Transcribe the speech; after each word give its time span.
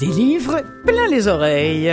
Des 0.00 0.06
livres 0.06 0.62
plein 0.86 1.08
les 1.10 1.28
oreilles. 1.28 1.92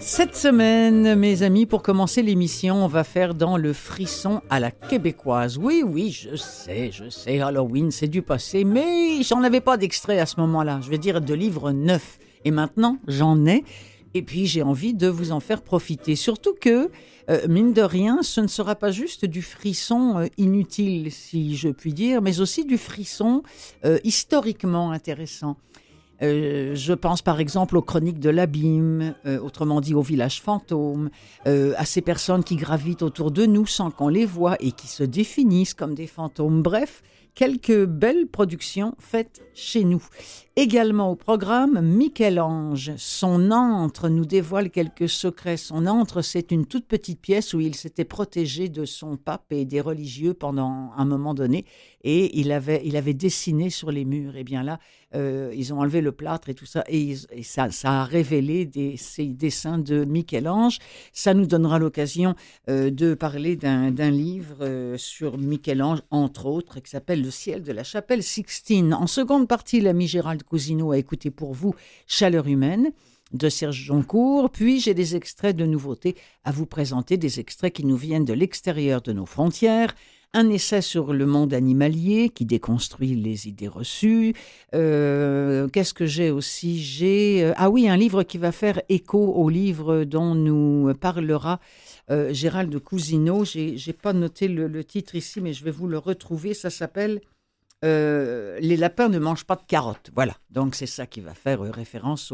Cette 0.00 0.34
semaine, 0.34 1.14
mes 1.14 1.44
amis, 1.44 1.64
pour 1.64 1.80
commencer 1.84 2.22
l'émission, 2.22 2.84
on 2.84 2.88
va 2.88 3.04
faire 3.04 3.34
dans 3.34 3.56
le 3.56 3.72
frisson 3.72 4.40
à 4.50 4.58
la 4.58 4.72
québécoise. 4.72 5.58
Oui, 5.58 5.84
oui, 5.86 6.10
je 6.10 6.34
sais, 6.34 6.90
je 6.92 7.08
sais, 7.08 7.40
Halloween, 7.40 7.92
c'est 7.92 8.08
du 8.08 8.22
passé, 8.22 8.64
mais 8.64 9.22
j'en 9.22 9.44
avais 9.44 9.60
pas 9.60 9.76
d'extrait 9.76 10.18
à 10.18 10.26
ce 10.26 10.40
moment-là. 10.40 10.80
Je 10.82 10.90
veux 10.90 10.98
dire 10.98 11.20
de 11.20 11.34
livres 11.34 11.70
neufs. 11.70 12.18
Et 12.44 12.50
maintenant, 12.50 12.98
j'en 13.06 13.46
ai. 13.46 13.62
Et 14.18 14.22
puis 14.22 14.46
j'ai 14.46 14.62
envie 14.62 14.94
de 14.94 15.06
vous 15.06 15.30
en 15.30 15.38
faire 15.38 15.62
profiter. 15.62 16.16
Surtout 16.16 16.52
que, 16.60 16.90
euh, 17.30 17.46
mine 17.48 17.72
de 17.72 17.82
rien, 17.82 18.24
ce 18.24 18.40
ne 18.40 18.48
sera 18.48 18.74
pas 18.74 18.90
juste 18.90 19.24
du 19.24 19.42
frisson 19.42 20.18
euh, 20.18 20.26
inutile, 20.38 21.12
si 21.12 21.56
je 21.56 21.68
puis 21.68 21.94
dire, 21.94 22.20
mais 22.20 22.40
aussi 22.40 22.64
du 22.64 22.78
frisson 22.78 23.44
euh, 23.84 24.00
historiquement 24.02 24.90
intéressant. 24.90 25.56
je 26.20 26.94
pense 26.94 27.22
par 27.22 27.38
exemple 27.38 27.76
aux 27.76 27.82
chroniques 27.82 28.18
de 28.18 28.28
l'abîme, 28.28 29.14
autrement 29.40 29.80
dit 29.80 29.94
au 29.94 30.02
village 30.02 30.42
fantôme, 30.42 31.10
à 31.44 31.84
ces 31.84 32.00
personnes 32.00 32.42
qui 32.42 32.56
gravitent 32.56 33.02
autour 33.02 33.30
de 33.30 33.46
nous 33.46 33.66
sans 33.66 33.92
qu'on 33.92 34.08
les 34.08 34.26
voie 34.26 34.56
et 34.58 34.72
qui 34.72 34.88
se 34.88 35.04
définissent 35.04 35.74
comme 35.74 35.94
des 35.94 36.08
fantômes. 36.08 36.60
Bref, 36.60 37.04
quelques 37.38 37.84
belles 37.84 38.26
productions 38.26 38.96
faites 38.98 39.42
chez 39.54 39.84
nous. 39.84 40.04
Également 40.56 41.12
au 41.12 41.14
programme, 41.14 41.80
Michel-Ange. 41.80 42.94
Son 42.96 43.52
antre 43.52 44.08
nous 44.08 44.24
dévoile 44.24 44.70
quelques 44.70 45.08
secrets. 45.08 45.56
Son 45.56 45.86
antre, 45.86 46.20
c'est 46.20 46.50
une 46.50 46.66
toute 46.66 46.88
petite 46.88 47.20
pièce 47.20 47.54
où 47.54 47.60
il 47.60 47.76
s'était 47.76 48.04
protégé 48.04 48.68
de 48.68 48.84
son 48.84 49.16
pape 49.16 49.52
et 49.52 49.64
des 49.64 49.80
religieux 49.80 50.34
pendant 50.34 50.90
un 50.96 51.04
moment 51.04 51.32
donné. 51.32 51.64
Et 52.04 52.38
il 52.38 52.52
avait, 52.52 52.82
il 52.84 52.96
avait 52.96 53.14
dessiné 53.14 53.70
sur 53.70 53.90
les 53.90 54.04
murs. 54.04 54.36
Et 54.36 54.44
bien 54.44 54.62
là, 54.62 54.78
euh, 55.14 55.52
ils 55.56 55.72
ont 55.72 55.80
enlevé 55.80 56.00
le 56.00 56.12
plâtre 56.12 56.48
et 56.48 56.54
tout 56.54 56.66
ça. 56.66 56.84
Et, 56.88 57.16
ça, 57.42 57.68
a 57.84 58.04
révélé 58.04 58.66
des, 58.66 58.96
ces 58.96 59.26
dessins 59.26 59.78
de 59.78 60.04
Michel-Ange. 60.04 60.78
Ça 61.12 61.34
nous 61.34 61.46
donnera 61.46 61.78
l'occasion 61.78 62.34
euh, 62.68 62.90
de 62.90 63.14
parler 63.14 63.56
d'un 63.56 64.10
livre 64.10 64.58
euh, 64.60 64.96
sur 64.96 65.38
Michel-Ange, 65.38 66.02
entre 66.10 66.46
autres, 66.46 66.80
qui 66.80 66.90
s'appelle 66.90 67.22
Le 67.22 67.30
ciel 67.30 67.62
de 67.62 67.72
la 67.72 67.84
chapelle 67.84 68.22
Sixtine. 68.22 68.94
En 68.94 69.06
seconde 69.06 69.48
partie, 69.48 69.80
l'ami 69.80 70.06
Gérald 70.06 70.42
Cousineau 70.42 70.92
a 70.92 70.98
écouté 70.98 71.30
pour 71.30 71.54
vous 71.54 71.74
Chaleur 72.06 72.46
humaine 72.46 72.92
de 73.32 73.48
Serge 73.48 73.76
Joncourt, 73.76 74.50
puis 74.50 74.80
j'ai 74.80 74.94
des 74.94 75.16
extraits 75.16 75.54
de 75.54 75.66
nouveautés 75.66 76.16
à 76.44 76.52
vous 76.52 76.66
présenter, 76.66 77.16
des 77.16 77.40
extraits 77.40 77.74
qui 77.74 77.84
nous 77.84 77.96
viennent 77.96 78.24
de 78.24 78.32
l'extérieur 78.32 79.02
de 79.02 79.12
nos 79.12 79.26
frontières, 79.26 79.94
un 80.34 80.50
essai 80.50 80.82
sur 80.82 81.12
le 81.12 81.26
monde 81.26 81.54
animalier 81.54 82.28
qui 82.28 82.44
déconstruit 82.44 83.14
les 83.14 83.48
idées 83.48 83.68
reçues. 83.68 84.34
Euh, 84.74 85.68
qu'est-ce 85.68 85.94
que 85.94 86.06
j'ai 86.06 86.30
aussi? 86.30 86.82
J'ai 86.82 87.44
euh, 87.44 87.52
ah 87.56 87.70
oui 87.70 87.88
un 87.88 87.96
livre 87.96 88.22
qui 88.22 88.38
va 88.38 88.52
faire 88.52 88.80
écho 88.88 89.18
au 89.18 89.48
livre 89.48 90.04
dont 90.04 90.34
nous 90.34 90.92
parlera 91.00 91.60
euh, 92.10 92.32
Gérald 92.32 92.78
Cousineau. 92.78 93.44
J'ai 93.44 93.92
pas 93.92 94.12
noté 94.12 94.48
le, 94.48 94.84
titre 94.84 95.14
ici, 95.14 95.40
mais 95.40 95.52
je 95.52 95.64
vais 95.64 95.70
vous 95.70 95.86
le 95.86 95.98
retrouver. 95.98 96.54
Ça 96.54 96.70
s'appelle 96.70 97.20
euh, 97.84 98.58
les 98.60 98.76
lapins 98.76 99.08
ne 99.08 99.18
mangent 99.18 99.44
pas 99.44 99.54
de 99.54 99.62
carottes. 99.66 100.10
Voilà. 100.14 100.34
Donc 100.50 100.74
c'est 100.74 100.86
ça 100.86 101.06
qui 101.06 101.20
va 101.20 101.34
faire 101.34 101.64
euh, 101.64 101.70
référence 101.70 102.32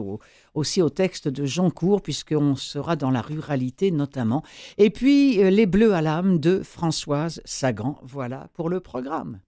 aussi 0.55 0.81
au 0.81 0.89
texte 0.89 1.29
de 1.29 1.45
Jean 1.45 1.71
Cour, 1.71 2.01
puisqu'on 2.01 2.57
sera 2.57 2.97
dans 2.97 3.11
la 3.11 3.21
ruralité 3.21 3.91
notamment. 3.91 4.43
Et 4.79 4.91
puis 4.91 5.43
euh, 5.43 5.51
Les 5.51 5.67
Bleus 5.67 5.93
à 5.93 6.01
l'âme 6.01 6.39
de 6.39 6.63
Françoise 6.63 7.43
Sagan. 7.45 7.99
Voilà 8.03 8.49
pour 8.55 8.71
le 8.71 8.81
programme. 8.81 9.41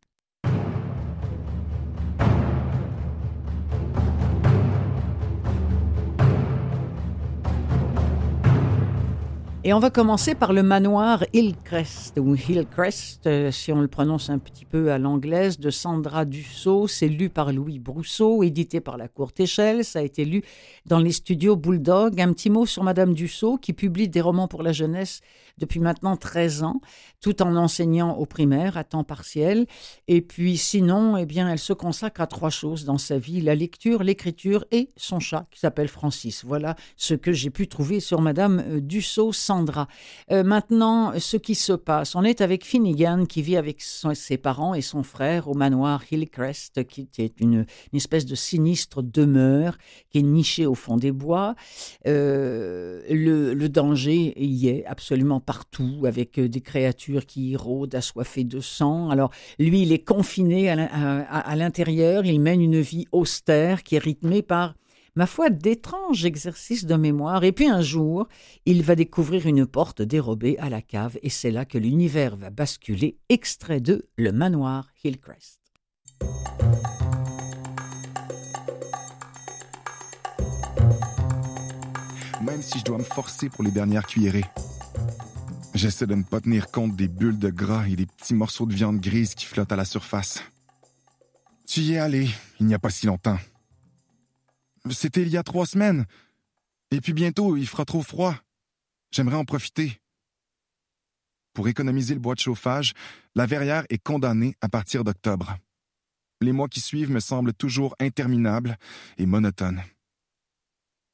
Et 9.66 9.72
on 9.72 9.80
va 9.80 9.90
commencer 9.90 10.36
par 10.36 10.52
le 10.52 10.62
manoir 10.62 11.24
Hillcrest, 11.32 12.20
ou 12.20 12.36
Hillcrest, 12.36 13.27
euh, 13.27 13.50
si 13.50 13.72
on 13.72 13.80
le 13.80 13.88
prononce 13.88 14.30
un 14.30 14.38
petit 14.38 14.64
peu 14.64 14.92
à 14.92 14.98
l'anglaise, 14.98 15.58
de 15.58 15.70
Sandra 15.70 16.24
Dussault. 16.24 16.86
C'est 16.86 17.08
lu 17.08 17.30
par 17.30 17.52
Louis 17.52 17.80
Brousseau, 17.80 18.44
édité 18.44 18.78
par 18.80 18.96
la 18.96 19.08
Courte 19.08 19.40
Échelle. 19.40 19.84
Ça 19.84 19.98
a 19.98 20.02
été 20.02 20.24
lu 20.24 20.44
dans 20.86 21.00
les 21.00 21.10
studios 21.10 21.56
Bulldog. 21.56 22.20
Un 22.20 22.32
petit 22.32 22.48
mot 22.48 22.64
sur 22.64 22.84
Madame 22.84 23.12
Dussault, 23.12 23.56
qui 23.56 23.72
publie 23.72 24.08
des 24.08 24.20
romans 24.20 24.46
pour 24.46 24.62
la 24.62 24.70
jeunesse 24.70 25.20
depuis 25.58 25.80
maintenant 25.80 26.17
13 26.17 26.62
ans, 26.64 26.80
tout 27.22 27.42
en 27.42 27.56
enseignant 27.56 28.14
au 28.17 28.27
primaire 28.27 28.77
à 28.77 28.84
temps 28.84 29.05
partiel. 29.05 29.67
Et 30.06 30.20
puis 30.20 30.58
sinon, 30.58 31.17
eh 31.17 31.24
bien, 31.24 31.48
elle 31.48 31.58
se 31.58 31.72
consacre 31.72 32.20
à 32.20 32.27
trois 32.27 32.50
choses 32.50 32.84
dans 32.84 32.98
sa 32.98 33.17
vie, 33.18 33.40
la 33.40 33.55
lecture, 33.55 34.02
l'écriture 34.02 34.66
et 34.70 34.90
son 34.96 35.18
chat 35.18 35.46
qui 35.50 35.61
s'appelle 35.61 35.89
Francis. 35.89 36.45
Voilà 36.45 36.77
ce 36.96 37.14
que 37.14 37.33
j'ai 37.33 37.50
pu 37.50 37.68
trouver 37.68 38.00
sur 38.00 38.20
Madame 38.20 38.62
euh, 38.66 38.80
Dussault 38.80 39.33
Sandra. 39.33 39.89
Euh, 40.30 40.45
maintenant, 40.45 41.18
ce 41.18 41.39
qui 41.39 41.55
se 41.55 41.72
passe, 41.72 42.14
on 42.14 42.22
est 42.22 42.42
avec 42.42 42.64
Finnegan 42.64 43.24
qui 43.24 43.40
vit 43.40 43.56
avec 43.56 43.80
ses 43.80 44.36
parents 44.36 44.74
et 44.74 44.83
son 44.83 45.02
frère 45.02 45.48
au 45.48 45.55
manoir 45.55 46.02
Hillcrest, 46.11 46.86
qui 46.86 47.08
est 47.18 47.40
une, 47.40 47.64
espèce 47.95 48.27
de 48.27 48.34
sinistre 48.34 49.02
demeure 49.02 49.78
qui 50.11 50.18
est 50.18 50.22
nichée 50.22 50.66
au 50.66 50.74
fond 50.74 50.98
des 50.98 51.12
bois. 51.12 51.55
Euh, 52.06 53.00
le 53.08 53.68
danger 53.68 54.34
y 54.36 54.68
est 54.68 54.84
absolument 54.84 55.40
partout 55.46 56.02
avec 56.05 56.39
euh, 56.39 56.48
des 56.48 56.61
créatures 56.61 57.24
qui 57.24 57.57
rôdent 57.57 57.95
assoiffées 57.95 58.45
de 58.45 58.61
sang. 58.61 59.08
Alors 59.11 59.30
lui, 59.58 59.83
il 59.83 59.92
est 59.92 60.05
confiné 60.05 60.68
à 60.68 61.57
l'intérieur, 61.57 62.27
il 62.27 62.40
mène 62.40 62.61
une 62.61 62.80
vie 62.80 63.07
austère 63.12 63.83
qui 63.83 63.95
est 63.95 64.01
rythmée 64.01 64.42
par 64.42 64.74
ma 65.17 65.27
foi, 65.27 65.51
d'étranges 65.51 66.24
exercices 66.24 66.84
de 66.84 66.95
mémoire. 66.95 67.42
Et 67.42 67.52
puis 67.52 67.68
un 67.68 67.80
jour, 67.80 68.29
il 68.67 68.83
va 68.83 68.95
découvrir 68.95 69.46
une 69.46 69.67
porte 69.67 70.02
dérobée 70.02 70.58
à 70.58 70.68
la 70.68 70.83
cave, 70.83 71.18
et 71.23 71.30
c'est 71.30 71.51
là 71.51 71.64
que 71.64 71.78
l'univers 71.78 72.36
va 72.36 72.51
basculer. 72.51 73.17
Extrait 73.28 73.80
de 73.80 74.07
Le 74.17 74.30
Manoir 74.30 74.89
Hillcrest. 75.02 75.61
Même 82.45 82.63
si 82.63 82.78
je 82.78 82.84
dois 82.84 82.98
me 82.98 83.02
forcer 83.02 83.48
pour 83.48 83.64
les 83.64 83.70
dernières 83.70 84.07
cuillerées. 84.07 84.45
J'essaie 85.77 86.07
de 86.07 86.14
ne 86.14 86.23
pas 86.23 86.41
tenir 86.41 86.70
compte 86.70 86.97
des 86.97 87.07
bulles 87.07 87.39
de 87.39 87.51
gras 87.51 87.87
et 87.87 87.97
des 87.97 88.07
petits 88.07 88.33
morceaux 88.33 88.64
de 88.64 88.73
viande 88.73 88.98
grise 88.98 89.35
qui 89.35 89.45
flottent 89.45 89.73
à 89.73 89.77
la 89.77 89.85
surface. 89.85 90.42
Tu 91.67 91.81
y 91.81 91.92
es 91.92 91.98
allé, 91.98 92.31
il 92.59 92.67
n'y 92.67 92.73
a 92.73 92.79
pas 92.79 92.89
si 92.89 93.05
longtemps. 93.05 93.39
C'était 94.91 95.20
il 95.20 95.29
y 95.29 95.37
a 95.37 95.42
trois 95.42 95.67
semaines. 95.67 96.07
Et 96.91 97.03
puis 97.03 97.13
bientôt, 97.13 97.59
il 97.59 97.69
fera 97.69 97.85
trop 97.85 98.01
froid. 98.01 98.35
J'aimerais 99.11 99.37
en 99.37 99.45
profiter. 99.45 100.01
Pour 101.53 101.69
économiser 101.69 102.14
le 102.14 102.20
bois 102.20 102.35
de 102.35 102.41
chauffage, 102.41 102.95
la 103.35 103.45
verrière 103.45 103.85
est 103.91 104.03
condamnée 104.03 104.57
à 104.63 104.70
partir 104.70 105.05
d'octobre. 105.05 105.58
Les 106.41 106.53
mois 106.53 106.69
qui 106.69 106.81
suivent 106.81 107.11
me 107.11 107.20
semblent 107.20 107.53
toujours 107.53 107.95
interminables 108.01 108.79
et 109.19 109.27
monotones. 109.27 109.83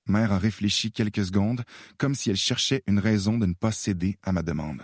Mère 0.06 0.32
a 0.32 0.38
réfléchi 0.38 0.90
quelques 0.90 1.26
secondes, 1.26 1.64
comme 1.96 2.14
si 2.14 2.30
elle 2.30 2.36
cherchait 2.36 2.82
une 2.86 2.98
raison 2.98 3.38
de 3.38 3.46
ne 3.46 3.54
pas 3.54 3.72
céder 3.72 4.18
à 4.22 4.32
ma 4.32 4.42
demande. 4.42 4.82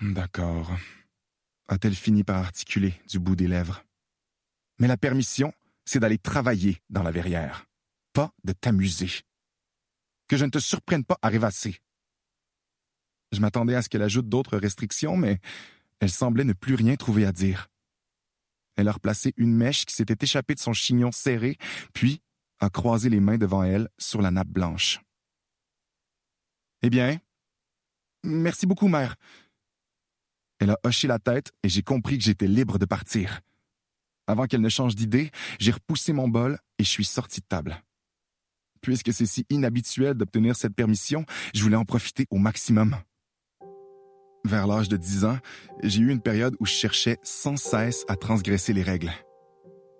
D'accord, 0.00 0.76
a-t-elle 1.68 1.94
fini 1.94 2.24
par 2.24 2.38
articuler 2.38 2.94
du 3.08 3.18
bout 3.18 3.36
des 3.36 3.46
lèvres? 3.46 3.84
Mais 4.78 4.88
la 4.88 4.96
permission, 4.96 5.52
c'est 5.84 6.00
d'aller 6.00 6.18
travailler 6.18 6.82
dans 6.90 7.02
la 7.02 7.12
verrière, 7.12 7.66
pas 8.12 8.32
de 8.42 8.52
t'amuser. 8.52 9.10
Que 10.26 10.36
je 10.36 10.44
ne 10.44 10.50
te 10.50 10.58
surprenne 10.58 11.04
pas 11.04 11.18
à 11.22 11.28
rêvasser. 11.28 11.78
Je 13.32 13.40
m'attendais 13.40 13.74
à 13.74 13.82
ce 13.82 13.88
qu'elle 13.88 14.02
ajoute 14.02 14.28
d'autres 14.28 14.58
restrictions, 14.58 15.16
mais 15.16 15.40
elle 16.00 16.10
semblait 16.10 16.44
ne 16.44 16.52
plus 16.52 16.74
rien 16.74 16.96
trouver 16.96 17.24
à 17.24 17.32
dire. 17.32 17.68
Elle 18.76 18.88
a 18.88 18.92
replacé 18.92 19.32
une 19.36 19.54
mèche 19.54 19.86
qui 19.86 19.94
s'était 19.94 20.24
échappée 20.24 20.54
de 20.54 20.60
son 20.60 20.72
chignon 20.72 21.12
serré, 21.12 21.56
puis 21.92 22.20
a 22.60 22.70
croisé 22.70 23.08
les 23.08 23.20
mains 23.20 23.38
devant 23.38 23.62
elle 23.62 23.88
sur 23.98 24.22
la 24.22 24.30
nappe 24.30 24.48
blanche. 24.48 25.00
Eh 26.82 26.90
bien, 26.90 27.18
merci 28.22 28.66
beaucoup, 28.66 28.88
mère. 28.88 29.16
Elle 30.60 30.70
a 30.70 30.78
hoché 30.84 31.08
la 31.08 31.18
tête 31.18 31.52
et 31.62 31.68
j'ai 31.68 31.82
compris 31.82 32.18
que 32.18 32.24
j'étais 32.24 32.46
libre 32.46 32.78
de 32.78 32.86
partir. 32.86 33.40
Avant 34.26 34.46
qu'elle 34.46 34.60
ne 34.60 34.68
change 34.68 34.94
d'idée, 34.94 35.30
j'ai 35.58 35.72
repoussé 35.72 36.12
mon 36.12 36.28
bol 36.28 36.58
et 36.78 36.84
je 36.84 36.88
suis 36.88 37.04
sorti 37.04 37.40
de 37.40 37.46
table. 37.46 37.82
Puisque 38.80 39.12
c'est 39.12 39.26
si 39.26 39.46
inhabituel 39.50 40.14
d'obtenir 40.14 40.56
cette 40.56 40.74
permission, 40.74 41.24
je 41.54 41.62
voulais 41.62 41.76
en 41.76 41.84
profiter 41.84 42.26
au 42.30 42.38
maximum. 42.38 42.96
Vers 44.44 44.66
l'âge 44.66 44.90
de 44.90 44.98
dix 44.98 45.24
ans, 45.24 45.38
j'ai 45.82 46.00
eu 46.00 46.10
une 46.10 46.20
période 46.20 46.54
où 46.60 46.66
je 46.66 46.72
cherchais 46.72 47.18
sans 47.22 47.56
cesse 47.56 48.04
à 48.08 48.16
transgresser 48.16 48.74
les 48.74 48.82
règles. 48.82 49.12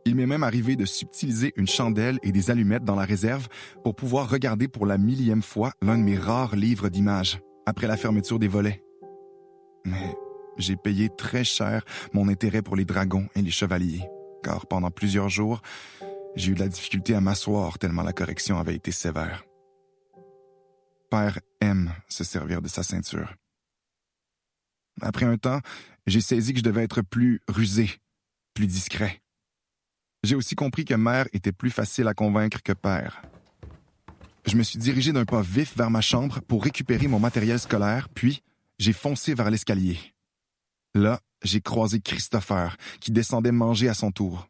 Il 0.07 0.17
m'est 0.17 0.27
même 0.27 0.43
arrivé 0.43 0.77
de 0.77 0.85
subtiliser 0.85 1.55
une 1.57 1.67
chandelle 1.67 2.19
et 2.23 2.31
des 2.31 2.51
allumettes 2.51 2.85
dans 2.85 2.95
la 2.95 3.07
réserve 3.07 3.49
pour 3.83 3.97
pouvoir 3.97 4.29
regarder 4.29 4.69
pour 4.69 4.85
la 4.85 4.99
millième 4.99 5.43
fois 5.43 5.73
l'un 5.81 5.97
de 5.97 6.03
mes 6.03 6.19
rares 6.19 6.57
livres 6.57 6.91
d'images 6.91 7.41
après 7.65 7.87
la 7.87 7.97
fermeture 7.97 8.39
des 8.39 8.49
volets. 8.49 8.83
Mais 9.87 10.15
j'ai 10.59 10.77
payé 10.77 11.09
très 11.09 11.43
cher 11.43 11.85
mon 12.13 12.29
intérêt 12.29 12.61
pour 12.61 12.77
les 12.77 12.85
dragons 12.85 13.29
et 13.35 13.41
les 13.41 13.51
chevaliers, 13.51 14.05
car 14.43 14.67
pendant 14.67 14.91
plusieurs 14.91 15.31
jours, 15.31 15.63
j'ai 16.37 16.53
eu 16.53 16.55
de 16.55 16.61
la 16.61 16.69
difficulté 16.69 17.15
à 17.15 17.21
m'asseoir 17.21 17.79
tellement 17.79 18.03
la 18.03 18.13
correction 18.13 18.59
avait 18.59 18.75
été 18.75 18.93
sévère. 18.93 19.45
Père 21.11 21.39
aime 21.61 21.93
se 22.09 22.25
servir 22.25 22.61
de 22.61 22.69
sa 22.69 22.83
ceinture. 22.83 23.35
Après 25.01 25.27
un 25.27 25.39
temps, 25.39 25.61
j'ai 26.07 26.21
saisi 26.21 26.53
que 26.53 26.59
je 26.59 26.65
devais 26.65 26.85
être 26.85 27.03
plus 27.03 27.41
rusé, 27.49 27.91
plus 28.55 28.67
discret. 28.67 29.24
J'ai 30.25 30.37
aussi 30.37 30.55
compris 30.55 30.87
que 30.87 30.95
mère 30.95 31.27
était 31.35 31.53
plus 31.53 31.69
facile 31.69 32.09
à 32.09 32.15
convaincre 32.15 32.63
que 32.63 32.73
père. 32.73 33.21
Je 34.47 34.57
me 34.57 34.63
suis 34.63 34.79
dirigé 34.79 35.13
d'un 35.13 35.27
pas 35.27 35.43
vif 35.43 35.77
vers 35.77 35.91
ma 35.91 36.01
chambre 36.01 36.41
pour 36.41 36.65
récupérer 36.65 37.09
mon 37.09 37.19
matériel 37.19 37.59
scolaire, 37.59 38.09
puis 38.09 38.43
j'ai 38.79 38.95
foncé 38.95 39.35
vers 39.35 39.51
l'escalier. 39.51 39.99
Là, 40.95 41.21
j'ai 41.43 41.61
croisé 41.61 42.01
Christopher, 42.01 42.79
qui 43.01 43.13
descendait 43.13 43.53
manger 43.53 43.91
à 43.91 43.95
son 43.95 44.13
tour. 44.13 44.49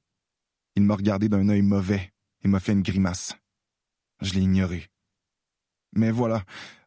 Il 0.76 0.84
m'a 0.84 0.94
regardé 0.94 1.28
d'un 1.28 1.48
œil 1.48 1.62
mauvais 1.62 2.12
et 2.44 2.48
m'a 2.48 2.60
fait 2.60 2.72
une 2.72 2.82
grimace. 2.82 3.34
Je 4.22 4.34
l'ai 4.34 4.42
ignoré. 4.42 4.86
Mais 5.96 6.12
voilà, 6.12 6.44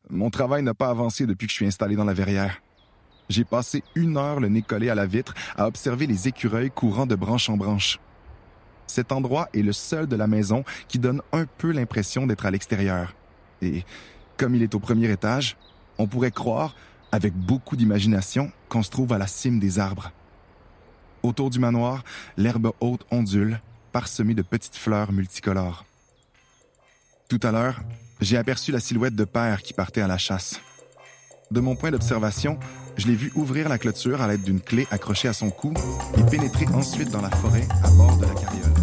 mon 0.09 0.29
travail 0.29 0.63
n'a 0.63 0.73
pas 0.73 0.89
avancé 0.89 1.25
depuis 1.25 1.47
que 1.47 1.51
je 1.51 1.57
suis 1.57 1.67
installé 1.67 1.97
dans 1.97 2.05
la 2.05 2.13
verrière. 2.13 2.61
J'ai 3.27 3.43
passé 3.43 3.83
une 3.95 4.15
heure 4.15 4.39
le 4.39 4.47
nez 4.47 4.61
collé 4.61 4.89
à 4.89 4.95
la 4.95 5.05
vitre 5.05 5.33
à 5.57 5.67
observer 5.67 6.07
les 6.07 6.29
écureuils 6.29 6.71
courant 6.71 7.05
de 7.05 7.15
branche 7.15 7.49
en 7.49 7.57
branche. 7.57 7.99
Cet 8.87 9.11
endroit 9.11 9.49
est 9.53 9.61
le 9.61 9.73
seul 9.73 10.07
de 10.07 10.15
la 10.15 10.27
maison 10.27 10.63
qui 10.87 10.97
donne 10.97 11.21
un 11.31 11.45
peu 11.45 11.71
l'impression 11.71 12.25
d'être 12.25 12.45
à 12.45 12.51
l'extérieur. 12.51 13.13
Et 13.61 13.83
comme 14.37 14.55
il 14.55 14.63
est 14.63 14.75
au 14.75 14.79
premier 14.79 15.11
étage, 15.11 15.57
on 15.97 16.07
pourrait 16.07 16.31
croire, 16.31 16.75
avec 17.11 17.33
beaucoup 17.33 17.75
d'imagination, 17.75 18.51
qu'on 18.69 18.83
se 18.83 18.89
trouve 18.89 19.13
à 19.13 19.17
la 19.17 19.27
cime 19.27 19.59
des 19.59 19.79
arbres. 19.79 20.11
Autour 21.23 21.49
du 21.49 21.59
manoir, 21.59 22.03
l'herbe 22.37 22.71
haute 22.79 23.05
ondule, 23.11 23.59
parsemée 23.91 24.33
de 24.33 24.41
petites 24.41 24.75
fleurs 24.75 25.11
multicolores. 25.11 25.85
Tout 27.27 27.39
à 27.43 27.51
l'heure, 27.51 27.81
j'ai 28.21 28.37
aperçu 28.37 28.71
la 28.71 28.79
silhouette 28.79 29.15
de 29.15 29.25
père 29.25 29.61
qui 29.61 29.73
partait 29.73 30.01
à 30.01 30.07
la 30.07 30.17
chasse. 30.17 30.61
De 31.49 31.61
mon 31.61 31.77
point 31.77 31.91
d'observation, 31.91 32.59
je 32.97 33.07
l'ai 33.07 33.15
vu 33.15 33.31
ouvrir 33.33 33.69
la 33.69 33.77
clôture 33.77 34.21
à 34.21 34.27
l'aide 34.27 34.43
d'une 34.43 34.59
clé 34.59 34.85
accrochée 34.91 35.29
à 35.29 35.33
son 35.33 35.49
cou 35.49 35.73
et 36.17 36.23
pénétrer 36.29 36.65
ensuite 36.73 37.09
dans 37.09 37.21
la 37.21 37.29
forêt 37.29 37.65
à 37.83 37.89
bord 37.91 38.17
de 38.17 38.25
la 38.25 38.33
carriole. 38.33 38.73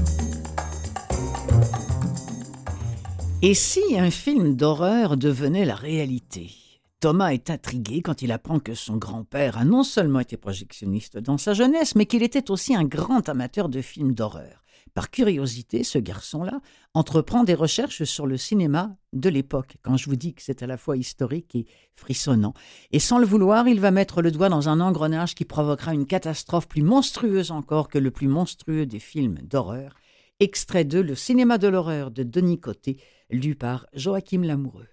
Et 3.42 3.52
si 3.52 3.82
un 3.98 4.10
film 4.10 4.56
d'horreur 4.56 5.18
devenait 5.18 5.66
la 5.66 5.74
réalité? 5.74 6.52
Thomas 7.00 7.34
est 7.34 7.50
intrigué 7.50 8.00
quand 8.00 8.22
il 8.22 8.32
apprend 8.32 8.58
que 8.58 8.74
son 8.74 8.96
grand-père 8.96 9.58
a 9.58 9.66
non 9.66 9.82
seulement 9.82 10.20
été 10.20 10.38
projectionniste 10.38 11.18
dans 11.18 11.36
sa 11.36 11.52
jeunesse, 11.52 11.94
mais 11.94 12.06
qu'il 12.06 12.22
était 12.22 12.50
aussi 12.50 12.74
un 12.74 12.84
grand 12.84 13.28
amateur 13.28 13.68
de 13.68 13.82
films 13.82 14.14
d'horreur. 14.14 14.63
Par 14.94 15.10
curiosité, 15.10 15.82
ce 15.82 15.98
garçon-là 15.98 16.60
entreprend 16.94 17.42
des 17.42 17.54
recherches 17.54 18.04
sur 18.04 18.28
le 18.28 18.36
cinéma 18.36 18.96
de 19.12 19.28
l'époque, 19.28 19.76
quand 19.82 19.96
je 19.96 20.06
vous 20.06 20.14
dis 20.14 20.34
que 20.34 20.42
c'est 20.42 20.62
à 20.62 20.68
la 20.68 20.76
fois 20.76 20.96
historique 20.96 21.56
et 21.56 21.66
frissonnant. 21.96 22.54
Et 22.92 23.00
sans 23.00 23.18
le 23.18 23.26
vouloir, 23.26 23.66
il 23.66 23.80
va 23.80 23.90
mettre 23.90 24.22
le 24.22 24.30
doigt 24.30 24.48
dans 24.48 24.68
un 24.68 24.78
engrenage 24.78 25.34
qui 25.34 25.44
provoquera 25.44 25.94
une 25.94 26.06
catastrophe 26.06 26.68
plus 26.68 26.82
monstrueuse 26.82 27.50
encore 27.50 27.88
que 27.88 27.98
le 27.98 28.12
plus 28.12 28.28
monstrueux 28.28 28.86
des 28.86 29.00
films 29.00 29.38
d'horreur. 29.42 29.94
Extrait 30.38 30.84
de 30.84 31.00
Le 31.00 31.16
cinéma 31.16 31.58
de 31.58 31.66
l'horreur 31.66 32.12
de 32.12 32.22
Denis 32.22 32.60
Côté, 32.60 33.00
lu 33.30 33.56
par 33.56 33.86
Joachim 33.94 34.42
Lamoureux. 34.42 34.88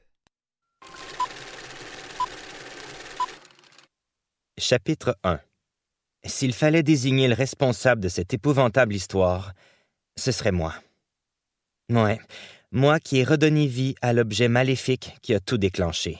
Chapitre 4.57 5.15
1 5.24 5.39
S'il 6.25 6.54
fallait 6.54 6.83
désigner 6.83 7.27
le 7.27 7.36
responsable 7.36 8.01
de 8.01 8.09
cette 8.09 8.33
épouvantable 8.33 8.95
histoire, 8.95 9.54
ce 10.17 10.31
serait 10.31 10.51
moi. 10.51 10.75
Ouais, 11.89 12.19
moi 12.71 12.99
qui 12.99 13.19
ai 13.19 13.23
redonné 13.23 13.67
vie 13.67 13.95
à 14.01 14.13
l'objet 14.13 14.47
maléfique 14.47 15.15
qui 15.21 15.33
a 15.33 15.39
tout 15.39 15.57
déclenché. 15.57 16.19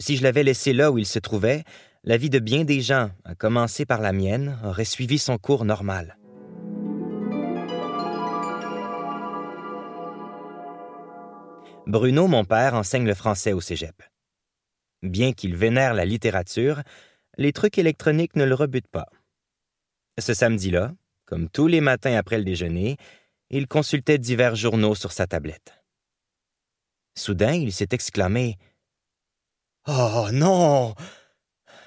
Si 0.00 0.16
je 0.16 0.22
l'avais 0.22 0.44
laissé 0.44 0.72
là 0.72 0.92
où 0.92 0.98
il 0.98 1.06
se 1.06 1.18
trouvait, 1.18 1.64
la 2.04 2.16
vie 2.16 2.30
de 2.30 2.38
bien 2.38 2.64
des 2.64 2.80
gens, 2.80 3.10
à 3.24 3.34
commencer 3.34 3.84
par 3.84 4.00
la 4.00 4.12
mienne, 4.12 4.58
aurait 4.64 4.84
suivi 4.84 5.18
son 5.18 5.38
cours 5.38 5.64
normal. 5.64 6.16
Bruno, 11.86 12.28
mon 12.28 12.44
père, 12.44 12.74
enseigne 12.74 13.06
le 13.06 13.14
français 13.14 13.54
au 13.54 13.60
cégep. 13.60 14.02
Bien 15.02 15.32
qu'il 15.32 15.56
vénère 15.56 15.94
la 15.94 16.04
littérature, 16.04 16.82
les 17.38 17.52
trucs 17.52 17.78
électroniques 17.78 18.36
ne 18.36 18.44
le 18.44 18.54
rebutent 18.54 18.88
pas. 18.88 19.06
Ce 20.18 20.34
samedi-là, 20.34 20.92
comme 21.28 21.50
tous 21.50 21.66
les 21.66 21.82
matins 21.82 22.16
après 22.16 22.38
le 22.38 22.44
déjeuner, 22.44 22.96
il 23.50 23.66
consultait 23.66 24.16
divers 24.16 24.56
journaux 24.56 24.94
sur 24.94 25.12
sa 25.12 25.26
tablette. 25.26 25.74
Soudain, 27.14 27.52
il 27.52 27.70
s'est 27.70 27.88
exclamé 27.90 28.56
Oh 29.86 30.28
non 30.32 30.94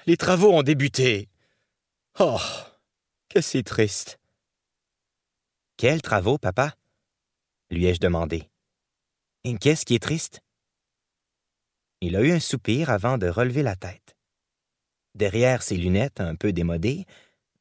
Les 0.06 0.16
travaux 0.16 0.52
ont 0.52 0.62
débuté 0.62 1.28
Oh 2.20 2.38
Que 3.28 3.40
c'est 3.40 3.64
triste 3.64 4.20
Quels 5.76 6.02
travaux, 6.02 6.38
papa 6.38 6.76
lui 7.72 7.86
ai-je 7.86 8.00
demandé. 8.00 8.50
Et 9.44 9.56
qu'est-ce 9.56 9.86
qui 9.86 9.94
est 9.94 10.02
triste 10.02 10.40
Il 12.00 12.14
a 12.16 12.20
eu 12.20 12.30
un 12.30 12.38
soupir 12.38 12.90
avant 12.90 13.16
de 13.18 13.26
relever 13.26 13.62
la 13.62 13.76
tête. 13.76 14.14
Derrière 15.14 15.62
ses 15.62 15.78
lunettes 15.78 16.20
un 16.20 16.36
peu 16.36 16.52
démodées, 16.52 17.06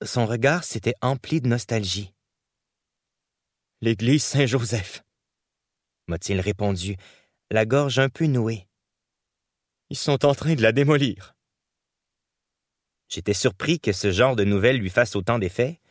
son 0.03 0.25
regard 0.25 0.63
s'était 0.63 0.95
empli 1.01 1.41
de 1.41 1.47
nostalgie. 1.47 2.13
L'église 3.81 4.23
Saint-Joseph, 4.23 5.03
m'a-t-il 6.07 6.39
répondu, 6.39 6.95
la 7.49 7.65
gorge 7.65 7.99
un 7.99 8.09
peu 8.09 8.25
nouée. 8.25 8.67
Ils 9.89 9.97
sont 9.97 10.25
en 10.25 10.33
train 10.33 10.55
de 10.55 10.61
la 10.61 10.71
démolir. 10.71 11.35
J'étais 13.09 13.33
surpris 13.33 13.79
que 13.79 13.91
ce 13.91 14.11
genre 14.11 14.35
de 14.35 14.43
nouvelles 14.43 14.77
lui 14.77 14.89
fasse 14.89 15.15
autant 15.15 15.37
d'effet. 15.37 15.81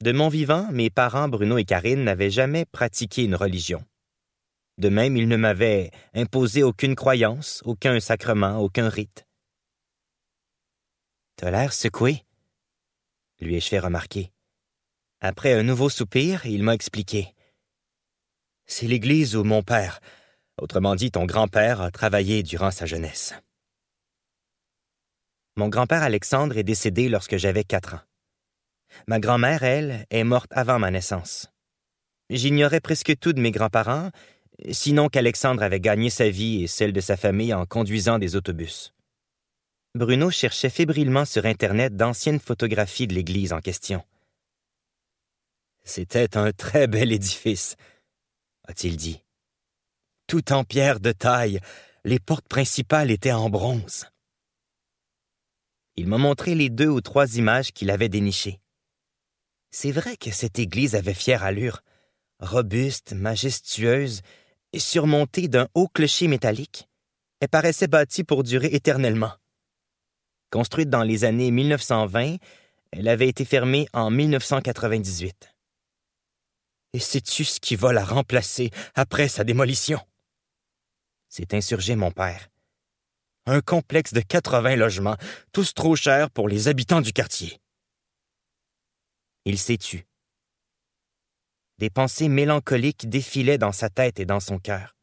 De 0.00 0.12
mon 0.12 0.28
vivant, 0.28 0.68
mes 0.72 0.90
parents 0.90 1.28
Bruno 1.28 1.58
et 1.58 1.64
Karine 1.64 2.02
n'avaient 2.02 2.30
jamais 2.30 2.64
pratiqué 2.64 3.24
une 3.24 3.36
religion. 3.36 3.84
De 4.78 4.88
même, 4.88 5.16
ils 5.16 5.28
ne 5.28 5.36
m'avaient 5.36 5.90
imposé 6.14 6.62
aucune 6.62 6.94
croyance, 6.94 7.62
aucun 7.64 7.98
sacrement, 8.00 8.58
aucun 8.58 8.88
rite. 8.88 9.26
T'as 11.36 11.50
l'air 11.50 11.72
secoué, 11.72 12.24
lui 13.40 13.56
ai-je 13.56 13.68
fait 13.68 13.78
remarquer. 13.78 14.32
Après 15.20 15.52
un 15.52 15.62
nouveau 15.62 15.88
soupir, 15.88 16.46
il 16.46 16.62
m'a 16.62 16.74
expliqué. 16.74 17.34
C'est 18.66 18.86
l'église 18.86 19.34
où 19.34 19.44
mon 19.44 19.62
père, 19.62 20.00
autrement 20.60 20.94
dit 20.94 21.10
ton 21.10 21.24
grand-père, 21.24 21.80
a 21.80 21.90
travaillé 21.90 22.42
durant 22.42 22.70
sa 22.70 22.86
jeunesse. 22.86 23.34
Mon 25.56 25.68
grand-père 25.68 26.02
Alexandre 26.02 26.56
est 26.56 26.64
décédé 26.64 27.08
lorsque 27.08 27.36
j'avais 27.36 27.64
quatre 27.64 27.94
ans. 27.94 28.00
Ma 29.06 29.18
grand-mère, 29.18 29.62
elle, 29.62 30.06
est 30.10 30.24
morte 30.24 30.50
avant 30.52 30.78
ma 30.78 30.90
naissance. 30.90 31.50
J'ignorais 32.30 32.80
presque 32.80 33.18
tout 33.18 33.32
de 33.32 33.40
mes 33.40 33.50
grands-parents, 33.50 34.10
sinon 34.70 35.08
qu'Alexandre 35.08 35.62
avait 35.62 35.80
gagné 35.80 36.10
sa 36.10 36.28
vie 36.28 36.62
et 36.62 36.66
celle 36.66 36.92
de 36.92 37.00
sa 37.00 37.16
famille 37.16 37.54
en 37.54 37.66
conduisant 37.66 38.18
des 38.18 38.36
autobus. 38.36 38.92
Bruno 39.94 40.30
cherchait 40.30 40.70
fébrilement 40.70 41.24
sur 41.24 41.46
Internet 41.46 41.96
d'anciennes 41.96 42.40
photographies 42.40 43.06
de 43.06 43.14
l'église 43.14 43.52
en 43.52 43.60
question. 43.60 44.04
C'était 45.84 46.36
un 46.36 46.52
très 46.52 46.86
bel 46.86 47.12
édifice, 47.12 47.76
a-t-il 48.66 48.96
dit. 48.96 49.24
Tout 50.26 50.52
en 50.52 50.64
pierre 50.64 51.00
de 51.00 51.12
taille, 51.12 51.60
les 52.04 52.18
portes 52.18 52.46
principales 52.48 53.10
étaient 53.10 53.32
en 53.32 53.48
bronze. 53.48 54.06
Il 55.96 56.06
m'a 56.06 56.18
montré 56.18 56.54
les 56.54 56.68
deux 56.68 56.88
ou 56.88 57.00
trois 57.00 57.36
images 57.36 57.72
qu'il 57.72 57.90
avait 57.90 58.10
dénichées. 58.10 58.60
C'est 59.70 59.90
vrai 59.90 60.16
que 60.16 60.30
cette 60.30 60.58
église 60.58 60.94
avait 60.94 61.14
fière 61.14 61.42
allure, 61.42 61.82
robuste, 62.40 63.14
majestueuse, 63.14 64.20
surmontée 64.76 65.48
d'un 65.48 65.68
haut 65.74 65.88
clocher 65.88 66.28
métallique. 66.28 66.88
Elle 67.40 67.48
paraissait 67.48 67.88
bâtie 67.88 68.24
pour 68.24 68.44
durer 68.44 68.68
éternellement. 68.68 69.32
Construite 70.50 70.88
dans 70.88 71.02
les 71.02 71.24
années 71.24 71.50
1920, 71.50 72.36
elle 72.92 73.08
avait 73.08 73.28
été 73.28 73.44
fermée 73.44 73.86
en 73.92 74.10
1998. 74.10 75.54
Et 76.94 76.98
sais-tu 76.98 77.44
ce 77.44 77.60
qui 77.60 77.76
va 77.76 77.92
la 77.92 78.04
remplacer 78.04 78.70
après 78.94 79.28
sa 79.28 79.44
démolition? 79.44 80.00
C'est 81.28 81.52
insurgé 81.52 81.96
mon 81.96 82.10
père. 82.10 82.48
Un 83.44 83.60
complexe 83.60 84.14
de 84.14 84.20
80 84.20 84.76
logements, 84.76 85.16
tous 85.52 85.74
trop 85.74 85.96
chers 85.96 86.30
pour 86.30 86.48
les 86.48 86.68
habitants 86.68 87.02
du 87.02 87.12
quartier. 87.12 87.60
Il 89.44 89.58
s'est 89.58 89.76
tu. 89.76 90.06
Des 91.78 91.90
pensées 91.90 92.28
mélancoliques 92.28 93.08
défilaient 93.08 93.58
dans 93.58 93.72
sa 93.72 93.90
tête 93.90 94.18
et 94.18 94.26
dans 94.26 94.40
son 94.40 94.58
cœur. 94.58 94.97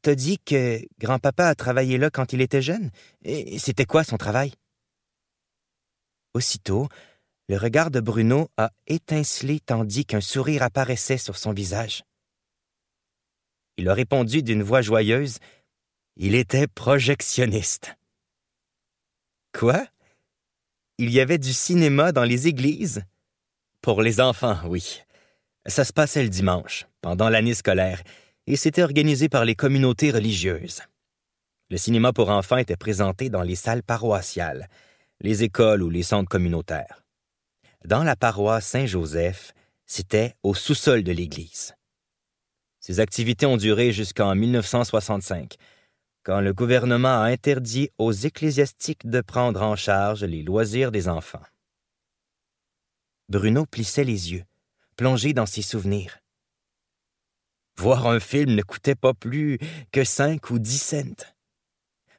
T'as 0.00 0.14
dit 0.14 0.38
que 0.38 0.80
grand-papa 0.98 1.48
a 1.48 1.54
travaillé 1.54 1.98
là 1.98 2.10
quand 2.10 2.32
il 2.32 2.40
était 2.40 2.62
jeune? 2.62 2.90
Et 3.22 3.58
c'était 3.58 3.84
quoi 3.84 4.04
son 4.04 4.16
travail? 4.16 4.52
Aussitôt, 6.32 6.88
le 7.48 7.56
regard 7.56 7.90
de 7.90 8.00
Bruno 8.00 8.48
a 8.56 8.72
étincelé 8.86 9.60
tandis 9.60 10.04
qu'un 10.04 10.20
sourire 10.20 10.62
apparaissait 10.62 11.18
sur 11.18 11.36
son 11.36 11.52
visage. 11.52 12.04
Il 13.76 13.88
a 13.88 13.94
répondu 13.94 14.42
d'une 14.42 14.62
voix 14.62 14.80
joyeuse. 14.80 15.38
Il 16.16 16.34
était 16.34 16.66
projectionniste. 16.66 17.94
Quoi? 19.52 19.86
Il 20.98 21.10
y 21.10 21.20
avait 21.20 21.38
du 21.38 21.52
cinéma 21.52 22.12
dans 22.12 22.24
les 22.24 22.48
églises? 22.48 23.02
Pour 23.82 24.00
les 24.00 24.20
enfants, 24.20 24.58
oui. 24.66 25.02
Ça 25.66 25.84
se 25.84 25.92
passait 25.92 26.22
le 26.22 26.30
dimanche, 26.30 26.86
pendant 27.02 27.28
l'année 27.28 27.54
scolaire, 27.54 28.02
et 28.46 28.56
c'était 28.56 28.82
organisé 28.82 29.28
par 29.28 29.44
les 29.44 29.54
communautés 29.54 30.10
religieuses. 30.10 30.82
Le 31.68 31.76
cinéma 31.76 32.12
pour 32.12 32.30
enfants 32.30 32.58
était 32.58 32.76
présenté 32.76 33.28
dans 33.28 33.42
les 33.42 33.56
salles 33.56 33.82
paroissiales, 33.82 34.68
les 35.20 35.42
écoles 35.42 35.82
ou 35.82 35.90
les 35.90 36.04
centres 36.04 36.28
communautaires. 36.28 37.02
Dans 37.84 38.04
la 38.04 38.16
paroisse 38.16 38.66
Saint-Joseph, 38.66 39.52
c'était 39.86 40.34
au 40.42 40.54
sous-sol 40.54 41.02
de 41.02 41.12
l'église. 41.12 41.74
Ces 42.80 43.00
activités 43.00 43.46
ont 43.46 43.56
duré 43.56 43.92
jusqu'en 43.92 44.34
1965, 44.34 45.56
quand 46.22 46.40
le 46.40 46.52
gouvernement 46.52 47.20
a 47.20 47.26
interdit 47.26 47.90
aux 47.98 48.12
ecclésiastiques 48.12 49.08
de 49.08 49.20
prendre 49.20 49.62
en 49.62 49.76
charge 49.76 50.24
les 50.24 50.42
loisirs 50.42 50.92
des 50.92 51.08
enfants. 51.08 51.42
Bruno 53.28 53.66
plissait 53.66 54.04
les 54.04 54.32
yeux, 54.32 54.44
plongé 54.96 55.32
dans 55.32 55.46
ses 55.46 55.62
souvenirs. 55.62 56.18
Voir 57.78 58.06
un 58.06 58.20
film 58.20 58.54
ne 58.54 58.62
coûtait 58.62 58.94
pas 58.94 59.14
plus 59.14 59.58
que 59.92 60.04
cinq 60.04 60.50
ou 60.50 60.58
dix 60.58 60.78
cents. 60.78 61.26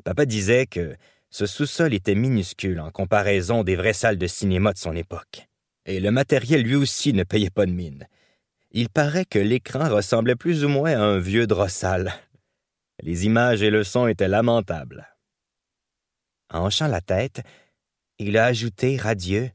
Papa 0.04 0.26
disait 0.26 0.68
que 0.68 0.96
ce 1.30 1.46
sous-sol 1.46 1.94
était 1.94 2.16
minuscule 2.16 2.80
en 2.80 2.92
comparaison 2.92 3.64
des 3.64 3.76
vraies 3.76 3.94
salles 3.94 4.18
de 4.18 4.28
cinéma 4.28 4.74
de 4.74 4.78
son 4.78 4.96
époque. 4.96 5.48
Et 5.86 6.00
le 6.00 6.12
matériel 6.12 6.62
lui 6.62 6.76
aussi 6.76 7.14
ne 7.14 7.24
payait 7.24 7.50
pas 7.50 7.66
de 7.66 7.72
mine. 7.72 8.08
Il 8.72 8.90
paraît 8.90 9.26
que 9.26 9.40
l'écran 9.40 9.90
ressemblait 9.90 10.36
plus 10.36 10.64
ou 10.64 10.70
moins 10.70 10.92
à 10.92 11.04
un 11.04 11.20
vieux 11.20 11.48
drossal. 11.48 12.14
Les 13.02 13.26
images 13.26 13.62
et 13.62 13.70
le 13.70 13.84
son 13.84 14.08
étaient 14.08 14.28
lamentables. 14.28 15.08
En 16.50 16.66
hochant 16.66 16.88
la 16.88 17.02
tête, 17.02 17.42
il 18.20 18.38
a 18.38 18.46
ajouté 18.46 18.98
radieux. 18.98 19.52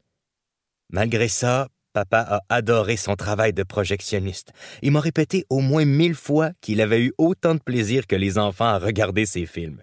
Malgré 0.90 1.28
ça, 1.28 1.68
Papa 1.92 2.20
a 2.20 2.40
adoré 2.48 2.96
son 2.96 3.16
travail 3.16 3.52
de 3.52 3.62
projectionniste. 3.62 4.52
Il 4.80 4.92
m'a 4.92 5.00
répété 5.00 5.44
au 5.50 5.60
moins 5.60 5.84
mille 5.84 6.14
fois 6.14 6.52
qu'il 6.60 6.80
avait 6.80 7.02
eu 7.02 7.12
autant 7.18 7.54
de 7.54 7.60
plaisir 7.60 8.06
que 8.06 8.16
les 8.16 8.38
enfants 8.38 8.66
à 8.66 8.78
regarder 8.78 9.26
ses 9.26 9.46
films. 9.46 9.82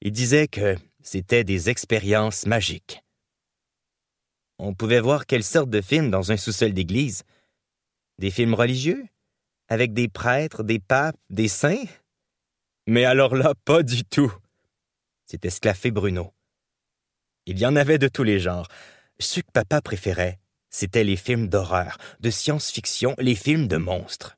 Il 0.00 0.12
disait 0.12 0.48
que 0.48 0.76
c'était 1.02 1.44
des 1.44 1.68
expériences 1.68 2.46
magiques. 2.46 3.02
On 4.58 4.74
pouvait 4.74 5.00
voir 5.00 5.26
quelle 5.26 5.44
sorte 5.44 5.68
de 5.68 5.82
films 5.82 6.10
dans 6.10 6.32
un 6.32 6.36
sous-sol 6.36 6.72
d'église. 6.72 7.24
Des 8.18 8.30
films 8.30 8.54
religieux? 8.54 9.04
Avec 9.68 9.92
des 9.92 10.08
prêtres, 10.08 10.62
des 10.62 10.78
papes, 10.78 11.16
des 11.28 11.48
saints? 11.48 11.84
Mais 12.86 13.04
alors 13.04 13.34
là, 13.34 13.52
pas 13.64 13.82
du 13.82 14.04
tout. 14.04 14.32
S'est 15.26 15.40
esclaffé 15.42 15.90
Bruno. 15.90 16.32
Il 17.44 17.58
y 17.58 17.66
en 17.66 17.76
avait 17.76 17.98
de 17.98 18.08
tous 18.08 18.22
les 18.22 18.40
genres. 18.40 18.68
Ce 19.18 19.40
que 19.40 19.50
papa 19.52 19.80
préférait, 19.80 20.38
c'étaient 20.76 21.04
les 21.04 21.16
films 21.16 21.48
d'horreur, 21.48 21.96
de 22.20 22.28
science-fiction, 22.28 23.14
les 23.16 23.34
films 23.34 23.66
de 23.66 23.78
monstres. 23.78 24.36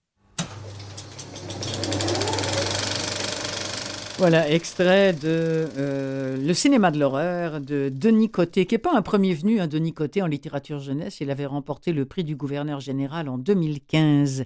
Voilà, 4.18 4.48
extrait 4.48 5.14
de 5.14 5.68
euh, 5.76 6.36
Le 6.36 6.54
cinéma 6.54 6.92
de 6.92 7.00
l'horreur 7.00 7.60
de 7.60 7.88
Denis 7.92 8.30
Côté, 8.30 8.66
qui 8.66 8.74
n'est 8.74 8.78
pas 8.78 8.94
un 8.94 9.02
premier 9.02 9.34
venu, 9.34 9.58
hein, 9.58 9.66
Denis 9.66 9.94
Côté 9.94 10.22
en 10.22 10.28
littérature 10.28 10.78
jeunesse. 10.78 11.20
Il 11.20 11.32
avait 11.32 11.46
remporté 11.46 11.92
le 11.92 12.04
prix 12.04 12.22
du 12.22 12.36
gouverneur 12.36 12.78
général 12.78 13.28
en 13.28 13.36
2015. 13.36 14.44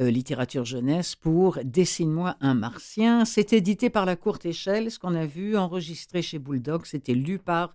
Euh, 0.00 0.10
littérature 0.10 0.64
jeunesse 0.66 1.14
pour 1.14 1.58
Dessine-moi 1.64 2.36
un 2.40 2.54
martien. 2.54 3.24
C'est 3.24 3.54
édité 3.54 3.88
par 3.88 4.04
la 4.04 4.16
courte 4.16 4.44
échelle, 4.44 4.90
ce 4.90 4.98
qu'on 4.98 5.14
a 5.14 5.26
vu, 5.26 5.56
enregistré 5.56 6.20
chez 6.20 6.38
Bulldog, 6.38 6.84
c'était 6.84 7.14
lu 7.14 7.38
par 7.38 7.74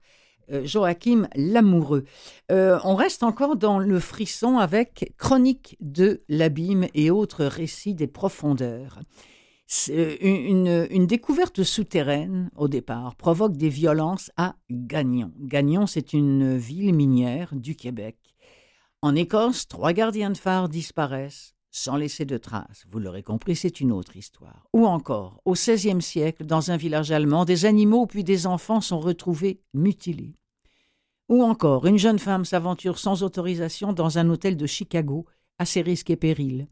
Joachim 0.63 1.27
Lamoureux. 1.35 2.03
Euh, 2.51 2.79
on 2.83 2.95
reste 2.95 3.23
encore 3.23 3.55
dans 3.55 3.79
le 3.79 3.99
frisson 3.99 4.57
avec 4.57 5.13
Chronique 5.17 5.77
de 5.79 6.23
l'abîme 6.29 6.87
et 6.93 7.11
autres 7.11 7.45
récits 7.45 7.95
des 7.95 8.07
profondeurs. 8.07 8.99
Une, 9.89 10.87
une, 10.89 11.07
découverte 11.07 11.63
souterraine, 11.63 12.49
au 12.55 12.69
départ, 12.69 13.15
provoque 13.15 13.57
des 13.57 13.67
violences 13.67 14.31
à 14.37 14.55
Gagnon. 14.71 15.33
Gagnon, 15.39 15.87
c'est 15.87 16.13
une 16.13 16.55
ville 16.55 16.93
minière 16.93 17.53
du 17.53 17.75
Québec. 17.75 18.15
En 19.01 19.13
Écosse, 19.13 19.67
trois 19.67 19.91
gardiens 19.91 20.29
de 20.29 20.37
phare 20.37 20.69
disparaissent 20.69 21.56
sans 21.77 21.95
laisser 21.95 22.25
de 22.25 22.37
traces. 22.37 22.85
Vous 22.91 22.99
l'aurez 22.99 23.23
compris, 23.23 23.55
c'est 23.55 23.79
une 23.79 23.91
autre 23.91 24.15
histoire. 24.15 24.67
Ou 24.73 24.85
encore, 24.85 25.41
au 25.45 25.53
XVIe 25.53 26.01
siècle, 26.01 26.45
dans 26.45 26.71
un 26.71 26.77
village 26.77 27.11
allemand, 27.11 27.45
des 27.45 27.65
animaux 27.65 28.07
puis 28.07 28.23
des 28.23 28.47
enfants 28.47 28.81
sont 28.81 28.99
retrouvés 28.99 29.61
mutilés. 29.73 30.35
Ou 31.29 31.43
encore, 31.43 31.85
une 31.85 31.97
jeune 31.97 32.19
femme 32.19 32.45
s'aventure 32.45 32.97
sans 32.97 33.21
autorisation 33.21 33.93
dans 33.93 34.17
un 34.17 34.29
hôtel 34.29 34.57
de 34.57 34.65
Chicago, 34.65 35.25
à 35.59 35.65
ses 35.65 35.81
risques 35.81 36.09
et 36.09 36.15
périls. 36.15 36.67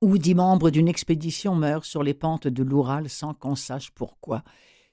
Ou 0.00 0.16
dix 0.18 0.34
membres 0.34 0.70
d'une 0.70 0.88
expédition 0.88 1.54
meurent 1.54 1.84
sur 1.84 2.02
les 2.02 2.14
pentes 2.14 2.48
de 2.48 2.62
l'Oural 2.62 3.08
sans 3.08 3.34
qu'on 3.34 3.56
sache 3.56 3.90
pourquoi. 3.90 4.42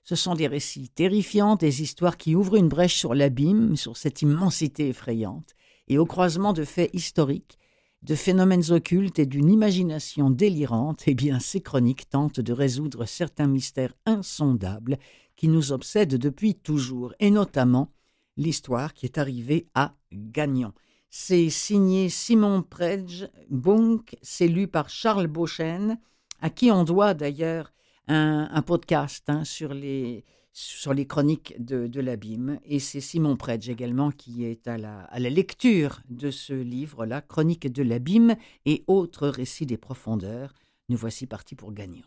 Ce 0.03 0.15
sont 0.15 0.33
des 0.33 0.47
récits 0.47 0.89
terrifiants, 0.89 1.55
des 1.55 1.81
histoires 1.81 2.17
qui 2.17 2.35
ouvrent 2.35 2.55
une 2.55 2.69
brèche 2.69 2.95
sur 2.95 3.13
l'abîme, 3.13 3.75
sur 3.75 3.97
cette 3.97 4.21
immensité 4.21 4.89
effrayante, 4.89 5.53
et 5.87 5.97
au 5.97 6.05
croisement 6.05 6.53
de 6.53 6.63
faits 6.63 6.89
historiques, 6.93 7.59
de 8.03 8.15
phénomènes 8.15 8.71
occultes 8.71 9.19
et 9.19 9.25
d'une 9.25 9.49
imagination 9.49 10.29
délirante, 10.29 11.03
eh 11.07 11.13
bien, 11.13 11.39
ces 11.39 11.61
chroniques 11.61 12.09
tentent 12.09 12.39
de 12.39 12.53
résoudre 12.53 13.05
certains 13.05 13.47
mystères 13.47 13.93
insondables 14.05 14.97
qui 15.35 15.47
nous 15.47 15.71
obsèdent 15.71 16.15
depuis 16.15 16.55
toujours, 16.55 17.13
et 17.19 17.31
notamment 17.31 17.91
l'histoire 18.37 18.93
qui 18.93 19.05
est 19.05 19.17
arrivée 19.17 19.67
à 19.75 19.95
Gagnon. 20.11 20.73
C'est 21.09 21.49
signé 21.49 22.09
Simon 22.09 22.63
Predge, 22.63 23.27
Bunk, 23.49 24.17
c'est 24.21 24.47
lu 24.47 24.67
par 24.67 24.89
Charles 24.89 25.27
Beauchesne, 25.27 25.99
à 26.41 26.49
qui 26.49 26.71
on 26.71 26.83
doit 26.83 27.13
d'ailleurs 27.13 27.71
un, 28.07 28.61
podcast 28.61 29.23
hein, 29.27 29.43
sur, 29.43 29.73
les, 29.73 30.25
sur 30.53 30.93
les 30.93 31.05
chroniques 31.05 31.55
de, 31.59 31.99
l'abîme. 31.99 32.59
Et 32.65 32.79
c'est 32.79 33.01
Simon 33.01 33.37
Predge 33.37 33.69
également 33.69 34.11
qui 34.11 34.45
est 34.45 34.67
à 34.67 34.77
la, 34.77 35.01
à 35.05 35.19
la 35.19 35.29
lecture 35.29 36.01
de 36.09 36.31
ce 36.31 36.53
livre-là, 36.53 37.21
Chroniques 37.21 37.71
de 37.71 37.83
l'abîme 37.83 38.35
et 38.65 38.83
autres 38.87 39.27
récits 39.27 39.65
des 39.65 39.77
profondeurs. 39.77 40.53
Nous 40.89 40.97
voici 40.97 41.27
partis 41.27 41.55
pour 41.55 41.71
Gagnon. 41.71 42.03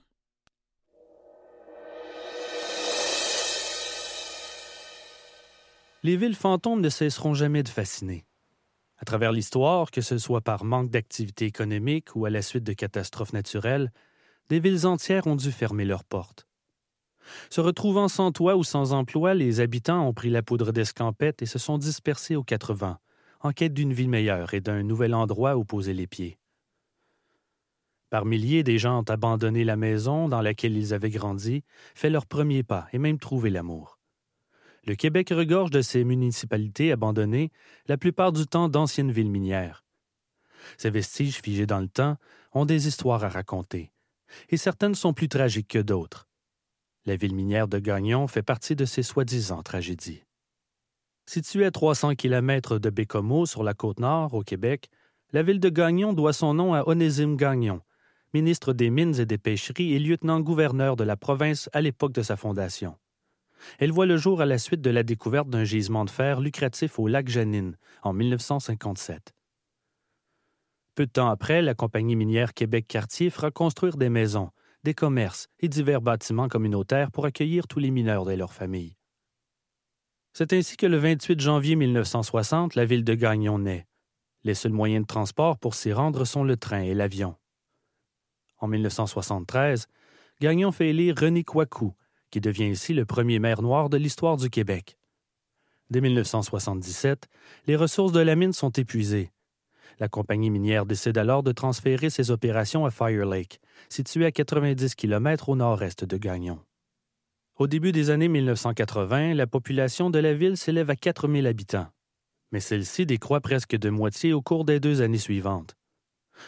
les 6.04 6.18
villes 6.18 6.36
fantômes 6.36 6.82
ne 6.82 6.90
cesseront 6.90 7.32
jamais 7.32 7.62
de 7.62 7.68
fasciner. 7.68 8.26
À 8.98 9.06
travers 9.06 9.32
l'histoire, 9.32 9.90
que 9.90 10.02
ce 10.02 10.18
soit 10.18 10.42
par 10.42 10.62
manque 10.62 10.90
d'activité 10.90 11.46
économique 11.46 12.14
ou 12.14 12.26
à 12.26 12.30
la 12.30 12.42
suite 12.42 12.62
de 12.62 12.74
catastrophes 12.74 13.32
naturelles, 13.32 13.90
des 14.50 14.60
villes 14.60 14.86
entières 14.86 15.26
ont 15.26 15.34
dû 15.34 15.50
fermer 15.50 15.86
leurs 15.86 16.04
portes. 16.04 16.46
Se 17.50 17.60
retrouvant 17.60 18.08
sans 18.08 18.32
toit 18.32 18.56
ou 18.56 18.64
sans 18.64 18.92
emploi, 18.92 19.34
les 19.34 19.60
habitants 19.60 20.06
ont 20.06 20.12
pris 20.12 20.30
la 20.30 20.42
poudre 20.42 20.72
d'escampette 20.72 21.42
et 21.42 21.46
se 21.46 21.58
sont 21.58 21.78
dispersés 21.78 22.36
aux 22.36 22.44
quatre 22.44 22.74
vents, 22.74 22.98
en 23.40 23.52
quête 23.52 23.74
d'une 23.74 23.92
vie 23.92 24.08
meilleure 24.08 24.54
et 24.54 24.60
d'un 24.60 24.82
nouvel 24.82 25.14
endroit 25.14 25.56
où 25.56 25.64
poser 25.64 25.94
les 25.94 26.06
pieds. 26.06 26.38
Par 28.10 28.24
milliers, 28.24 28.62
des 28.62 28.78
gens 28.78 29.00
ont 29.00 29.10
abandonné 29.10 29.64
la 29.64 29.76
maison 29.76 30.28
dans 30.28 30.40
laquelle 30.40 30.76
ils 30.76 30.94
avaient 30.94 31.10
grandi, 31.10 31.64
fait 31.94 32.10
leur 32.10 32.26
premier 32.26 32.62
pas 32.62 32.86
et 32.92 32.98
même 32.98 33.18
trouvé 33.18 33.50
l'amour. 33.50 33.98
Le 34.86 34.94
Québec 34.94 35.30
regorge 35.30 35.70
de 35.70 35.82
ces 35.82 36.04
municipalités 36.04 36.92
abandonnées, 36.92 37.50
la 37.86 37.96
plupart 37.96 38.32
du 38.32 38.46
temps 38.46 38.68
d'anciennes 38.68 39.10
villes 39.10 39.30
minières. 39.30 39.82
Ces 40.76 40.90
vestiges 40.90 41.40
figés 41.40 41.66
dans 41.66 41.80
le 41.80 41.88
temps 41.88 42.16
ont 42.52 42.66
des 42.66 42.86
histoires 42.86 43.24
à 43.24 43.28
raconter, 43.28 43.92
et 44.50 44.56
certaines 44.56 44.94
sont 44.94 45.12
plus 45.12 45.28
tragiques 45.28 45.68
que 45.68 45.78
d'autres. 45.78 46.28
La 47.06 47.16
ville 47.16 47.34
minière 47.34 47.68
de 47.68 47.78
Gagnon 47.78 48.26
fait 48.26 48.42
partie 48.42 48.76
de 48.76 48.86
ces 48.86 49.02
soi-disant 49.02 49.62
tragédies. 49.62 50.22
Située 51.26 51.66
à 51.66 51.70
300 51.70 52.14
km 52.14 52.78
de 52.78 52.88
Bécomo, 52.88 53.44
sur 53.44 53.62
la 53.62 53.74
côte 53.74 54.00
nord, 54.00 54.32
au 54.32 54.42
Québec, 54.42 54.88
la 55.32 55.42
ville 55.42 55.60
de 55.60 55.68
Gagnon 55.68 56.14
doit 56.14 56.32
son 56.32 56.54
nom 56.54 56.72
à 56.72 56.88
Onésime 56.88 57.36
Gagnon, 57.36 57.82
ministre 58.32 58.72
des 58.72 58.88
Mines 58.88 59.20
et 59.20 59.26
des 59.26 59.36
Pêcheries 59.36 59.92
et 59.92 59.98
lieutenant-gouverneur 59.98 60.96
de 60.96 61.04
la 61.04 61.16
province 61.16 61.68
à 61.74 61.82
l'époque 61.82 62.12
de 62.12 62.22
sa 62.22 62.36
fondation. 62.36 62.96
Elle 63.78 63.92
voit 63.92 64.06
le 64.06 64.16
jour 64.16 64.40
à 64.40 64.46
la 64.46 64.56
suite 64.56 64.80
de 64.80 64.90
la 64.90 65.02
découverte 65.02 65.50
d'un 65.50 65.64
gisement 65.64 66.06
de 66.06 66.10
fer 66.10 66.40
lucratif 66.40 66.98
au 66.98 67.06
lac 67.06 67.28
Janine 67.28 67.76
en 68.02 68.14
1957. 68.14 69.34
Peu 70.94 71.04
de 71.04 71.10
temps 71.10 71.28
après, 71.28 71.60
la 71.60 71.74
compagnie 71.74 72.16
minière 72.16 72.54
Québec-Cartier 72.54 73.28
fera 73.28 73.50
construire 73.50 73.98
des 73.98 74.08
maisons, 74.08 74.50
des 74.84 74.94
commerces 74.94 75.48
et 75.60 75.68
divers 75.68 76.00
bâtiments 76.00 76.48
communautaires 76.48 77.10
pour 77.10 77.24
accueillir 77.26 77.66
tous 77.66 77.78
les 77.80 77.90
mineurs 77.90 78.30
et 78.30 78.36
leurs 78.36 78.52
familles. 78.52 78.96
C'est 80.32 80.52
ainsi 80.52 80.76
que 80.76 80.86
le 80.86 80.98
28 80.98 81.40
janvier 81.40 81.74
1960, 81.74 82.74
la 82.74 82.84
ville 82.84 83.04
de 83.04 83.14
Gagnon 83.14 83.58
naît. 83.58 83.86
Les 84.42 84.54
seuls 84.54 84.72
moyens 84.72 85.02
de 85.02 85.06
transport 85.06 85.58
pour 85.58 85.74
s'y 85.74 85.92
rendre 85.92 86.24
sont 86.24 86.44
le 86.44 86.56
train 86.56 86.82
et 86.82 86.94
l'avion. 86.94 87.34
En 88.58 88.68
1973, 88.68 89.88
Gagnon 90.40 90.70
fait 90.70 90.90
élire 90.90 91.16
René 91.18 91.44
Coicou, 91.44 91.94
qui 92.30 92.40
devient 92.40 92.68
ici 92.68 92.92
le 92.94 93.06
premier 93.06 93.38
maire 93.38 93.62
noir 93.62 93.88
de 93.88 93.96
l'histoire 93.96 94.36
du 94.36 94.50
Québec. 94.50 94.98
Dès 95.90 96.00
1977, 96.00 97.28
les 97.66 97.76
ressources 97.76 98.12
de 98.12 98.20
la 98.20 98.36
mine 98.36 98.52
sont 98.52 98.70
épuisées. 98.70 99.30
La 100.00 100.08
compagnie 100.08 100.50
minière 100.50 100.86
décide 100.86 101.18
alors 101.18 101.42
de 101.42 101.52
transférer 101.52 102.10
ses 102.10 102.30
opérations 102.30 102.84
à 102.84 102.90
Fire 102.90 103.26
Lake, 103.26 103.60
situé 103.88 104.26
à 104.26 104.32
90 104.32 104.94
km 104.94 105.48
au 105.48 105.56
nord-est 105.56 106.04
de 106.04 106.16
Gagnon. 106.16 106.58
Au 107.56 107.68
début 107.68 107.92
des 107.92 108.10
années 108.10 108.28
1980, 108.28 109.34
la 109.34 109.46
population 109.46 110.10
de 110.10 110.18
la 110.18 110.34
ville 110.34 110.56
s'élève 110.56 110.90
à 110.90 110.96
4000 110.96 111.46
habitants, 111.46 111.86
mais 112.50 112.58
celle-ci 112.60 113.06
décroît 113.06 113.40
presque 113.40 113.76
de 113.76 113.90
moitié 113.90 114.32
au 114.32 114.42
cours 114.42 114.64
des 114.64 114.80
deux 114.80 115.02
années 115.02 115.18
suivantes. 115.18 115.76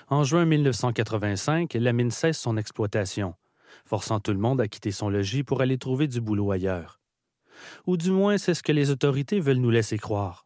En 0.09 0.25
juin 0.25 0.45
1985, 0.45 1.75
la 1.75 1.93
mine 1.93 2.11
cesse 2.11 2.39
son 2.39 2.57
exploitation, 2.57 3.35
forçant 3.85 4.19
tout 4.19 4.33
le 4.33 4.39
monde 4.39 4.61
à 4.61 4.67
quitter 4.67 4.91
son 4.91 5.09
logis 5.09 5.45
pour 5.45 5.61
aller 5.61 5.79
trouver 5.79 6.09
du 6.09 6.21
boulot 6.21 6.51
ailleurs. 6.51 7.01
Ou 7.87 7.97
du 7.97 8.11
moins, 8.11 8.39
c'est 8.39 8.55
ce 8.55 8.63
que 8.63 8.73
les 8.73 8.91
autorités 8.91 9.41
veulent 9.41 9.57
nous 9.59 9.71
laisser 9.71 9.99
croire. 9.99 10.46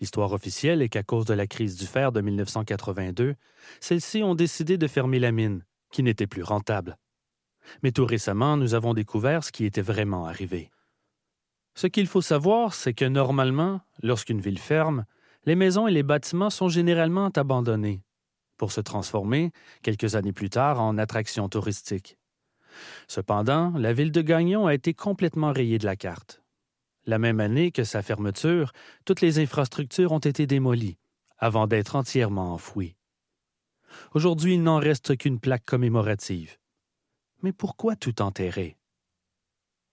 L'histoire 0.00 0.32
officielle 0.32 0.82
est 0.82 0.88
qu'à 0.88 1.02
cause 1.02 1.24
de 1.24 1.34
la 1.34 1.46
crise 1.46 1.76
du 1.76 1.86
fer 1.86 2.12
de 2.12 2.20
1982, 2.20 3.34
celles-ci 3.80 4.22
ont 4.22 4.34
décidé 4.34 4.76
de 4.76 4.86
fermer 4.86 5.18
la 5.18 5.32
mine, 5.32 5.64
qui 5.90 6.02
n'était 6.02 6.26
plus 6.26 6.42
rentable. 6.42 6.98
Mais 7.82 7.92
tout 7.92 8.04
récemment, 8.04 8.56
nous 8.56 8.74
avons 8.74 8.94
découvert 8.94 9.42
ce 9.42 9.52
qui 9.52 9.64
était 9.64 9.82
vraiment 9.82 10.26
arrivé. 10.26 10.70
Ce 11.74 11.86
qu'il 11.86 12.06
faut 12.06 12.22
savoir, 12.22 12.74
c'est 12.74 12.94
que 12.94 13.04
normalement, 13.04 13.80
lorsqu'une 14.02 14.40
ville 14.40 14.58
ferme, 14.58 15.04
les 15.44 15.54
maisons 15.54 15.86
et 15.86 15.92
les 15.92 16.02
bâtiments 16.02 16.50
sont 16.50 16.68
généralement 16.68 17.28
abandonnés, 17.28 18.02
pour 18.56 18.72
se 18.72 18.80
transformer, 18.80 19.52
quelques 19.82 20.14
années 20.14 20.32
plus 20.32 20.50
tard, 20.50 20.80
en 20.80 20.98
attractions 20.98 21.48
touristiques. 21.48 22.18
Cependant, 23.08 23.72
la 23.76 23.92
ville 23.92 24.12
de 24.12 24.22
Gagnon 24.22 24.66
a 24.66 24.74
été 24.74 24.94
complètement 24.94 25.52
rayée 25.52 25.78
de 25.78 25.86
la 25.86 25.96
carte. 25.96 26.42
La 27.06 27.18
même 27.18 27.38
année 27.38 27.70
que 27.70 27.84
sa 27.84 28.02
fermeture, 28.02 28.72
toutes 29.04 29.20
les 29.20 29.38
infrastructures 29.38 30.10
ont 30.10 30.18
été 30.18 30.46
démolies, 30.48 30.98
avant 31.38 31.68
d'être 31.68 31.94
entièrement 31.94 32.52
enfouies. 32.52 32.96
Aujourd'hui, 34.12 34.54
il 34.54 34.62
n'en 34.62 34.78
reste 34.78 35.16
qu'une 35.16 35.38
plaque 35.38 35.64
commémorative. 35.64 36.56
Mais 37.42 37.52
pourquoi 37.52 37.94
tout 37.94 38.20
enterrer? 38.20 38.76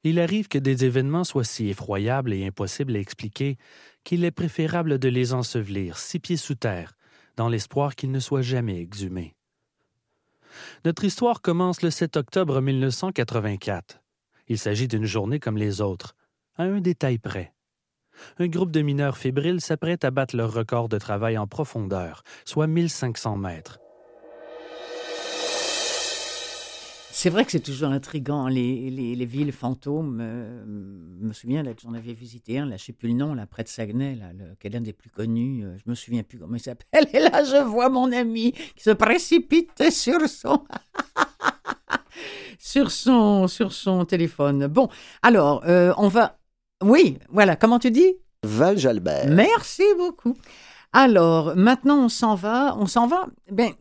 Il 0.04 0.20
arrive 0.20 0.48
que 0.48 0.58
des 0.58 0.86
événements 0.86 1.24
soient 1.24 1.44
si 1.44 1.70
effroyables 1.70 2.34
et 2.34 2.46
impossibles 2.46 2.96
à 2.96 3.00
expliquer 3.00 3.58
qu'il 4.04 4.26
est 4.26 4.32
préférable 4.32 4.98
de 4.98 5.08
les 5.08 5.34
ensevelir 5.34 5.98
six 5.98 6.20
pieds 6.20 6.36
sous 6.36 6.56
terre, 6.56 6.98
dans 7.38 7.48
l'espoir 7.48 7.96
qu'ils 7.96 8.12
ne 8.12 8.20
soient 8.20 8.42
jamais 8.42 8.82
exhumés. 8.82 9.36
Notre 10.84 11.06
histoire 11.06 11.42
commence 11.42 11.82
le 11.84 11.90
7 11.90 12.18
octobre 12.18 12.60
1984. 12.60 14.02
Il 14.48 14.58
s'agit 14.58 14.88
d'une 14.88 15.06
journée 15.06 15.40
comme 15.40 15.58
les 15.58 15.80
autres, 15.80 16.16
à 16.58 16.64
un 16.64 16.82
détail 16.82 17.18
près. 17.18 17.54
Un 18.40 18.48
groupe 18.48 18.72
de 18.72 18.82
mineurs 18.82 19.18
fébriles 19.18 19.62
s'apprête 19.62 20.06
à 20.06 20.12
battre 20.12 20.36
leur 20.36 20.54
record 20.54 20.90
de 20.90 20.98
travail 20.98 21.38
en 21.38 21.48
profondeur, 21.48 22.24
soit 22.46 22.68
1500 22.68 23.38
mètres. 23.38 23.80
C'est 27.16 27.30
vrai 27.30 27.46
que 27.46 27.52
c'est 27.52 27.60
toujours 27.60 27.90
intriguant, 27.90 28.48
les, 28.48 28.90
les, 28.90 29.26
villes 29.26 29.52
fantômes. 29.52 30.18
Euh, 30.20 30.64
je 31.22 31.26
me 31.28 31.32
souviens 31.32 31.64
que 31.64 31.80
j'en 31.82 31.94
avais 31.94 32.12
visité 32.12 32.58
un, 32.58 32.66
là, 32.66 32.72
je 32.72 32.82
ne 32.82 32.86
sais 32.88 32.92
plus 32.92 33.10
le 33.10 33.14
nom, 33.14 33.36
là, 33.36 33.46
près 33.46 33.64
de 33.64 33.68
Saguenay, 33.68 34.16
là, 34.16 34.32
qui 34.60 34.66
est 34.66 34.72
l'un 34.72 34.82
des 34.82 34.94
plus 34.94 35.12
connus. 35.12 35.64
Euh, 35.64 35.78
je 35.78 35.90
me 35.90 35.94
souviens 35.96 36.24
plus 36.24 36.40
comment 36.40 36.56
il 36.56 36.60
s'appelle. 36.60 37.08
Et 37.14 37.20
là, 37.20 37.44
je 37.44 37.64
vois 37.64 37.90
mon 37.90 38.12
ami 38.12 38.52
qui 38.52 38.84
se 38.84 38.90
précipite 38.90 39.92
sur 39.92 40.28
son... 40.28 40.66
sur, 42.58 42.90
son, 42.90 43.48
sur 43.48 43.72
son 43.74 44.06
téléphone. 44.06 44.66
Bon, 44.66 44.90
alors, 45.22 45.64
euh, 45.68 45.94
on 45.98 46.08
va... 46.08 46.40
Oui, 46.84 47.18
voilà, 47.30 47.56
comment 47.56 47.80
tu 47.80 47.92
dis? 47.92 48.16
Val 48.44 48.78
Jalbert. 48.78 49.30
Merci 49.30 49.84
beaucoup. 49.98 50.36
Alors, 50.92 51.56
maintenant, 51.56 52.06
on 52.06 52.10
s'en 52.10 52.36
va. 52.36 52.76
On 52.78 52.86
s'en 52.86 53.08
va. 53.08 53.28
Ben, 53.52 53.72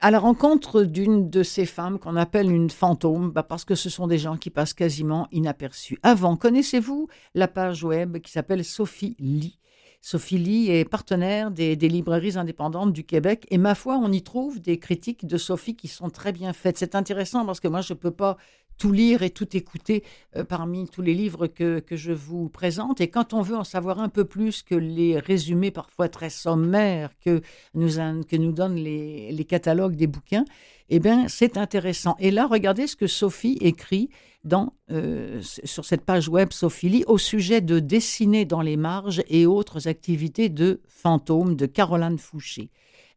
à 0.00 0.10
la 0.10 0.18
rencontre 0.18 0.82
d'une 0.82 1.28
de 1.30 1.42
ces 1.42 1.66
femmes 1.66 1.98
qu'on 1.98 2.16
appelle 2.16 2.50
une 2.50 2.70
fantôme, 2.70 3.30
bah, 3.30 3.42
parce 3.42 3.64
que 3.64 3.74
ce 3.74 3.90
sont 3.90 4.06
des 4.06 4.18
gens 4.18 4.36
qui 4.36 4.50
passent 4.50 4.74
quasiment 4.74 5.26
inaperçus. 5.32 5.98
Avant, 6.02 6.36
connaissez-vous 6.36 7.08
la 7.34 7.48
page 7.48 7.82
web 7.82 8.18
qui 8.18 8.30
s'appelle 8.30 8.64
Sophie 8.64 9.16
Lee? 9.18 9.58
Sophie 10.02 10.38
Lee 10.38 10.70
est 10.70 10.86
partenaire 10.86 11.50
des, 11.50 11.76
librairies 11.76 12.38
indépendantes 12.38 12.92
du 12.92 13.04
Québec 13.04 13.46
et 13.50 13.58
ma 13.58 13.74
foi, 13.74 13.96
on 14.02 14.10
y 14.10 14.22
trouve 14.22 14.58
des 14.58 14.78
critiques 14.78 15.26
de 15.26 15.36
Sophie 15.36 15.76
qui 15.76 15.88
sont 15.88 16.08
très 16.08 16.32
bien 16.32 16.54
faites. 16.54 16.78
C'est 16.78 16.94
intéressant 16.94 17.44
parce 17.44 17.60
que 17.60 17.68
moi, 17.68 17.82
je 17.82 17.92
ne 17.92 17.98
peux 17.98 18.10
pas 18.10 18.38
tout 18.80 18.92
lire 18.92 19.22
et 19.22 19.30
tout 19.30 19.56
écouter 19.56 20.02
euh, 20.36 20.42
parmi 20.42 20.88
tous 20.88 21.02
les 21.02 21.14
livres 21.14 21.46
que, 21.46 21.80
que, 21.80 21.96
je 21.96 22.12
vous 22.12 22.48
présente. 22.48 23.00
Et 23.00 23.08
quand 23.08 23.34
on 23.34 23.42
veut 23.42 23.56
en 23.56 23.62
savoir 23.62 24.00
un 24.00 24.08
peu 24.08 24.24
plus 24.24 24.62
que 24.62 24.74
les 24.74 25.18
résumés 25.20 25.70
parfois 25.70 26.08
très 26.08 26.30
sommaires 26.30 27.10
que 27.24 27.42
nous, 27.74 27.90
que 28.24 28.36
nous 28.36 28.52
donnent 28.52 28.76
les, 28.76 29.30
les 29.32 29.44
catalogues 29.44 29.96
des 29.96 30.06
bouquins, 30.06 30.46
eh 30.88 30.98
bien, 30.98 31.28
c'est 31.28 31.58
intéressant. 31.58 32.16
Et 32.18 32.30
là, 32.30 32.46
regardez 32.46 32.86
ce 32.86 32.96
que 32.96 33.06
Sophie 33.06 33.58
écrit 33.60 34.08
dans, 34.44 34.72
euh, 34.90 35.42
sur 35.42 35.84
cette 35.84 36.06
page 36.06 36.28
web 36.28 36.50
Sophilie 36.50 37.04
au 37.06 37.18
sujet 37.18 37.60
de 37.60 37.80
dessiner 37.80 38.46
dans 38.46 38.62
les 38.62 38.78
marges 38.78 39.22
et 39.28 39.44
autres 39.44 39.88
activités 39.88 40.48
de 40.48 40.80
fantômes 40.88 41.54
de 41.54 41.66
Caroline 41.66 42.18
Fouché. 42.18 42.70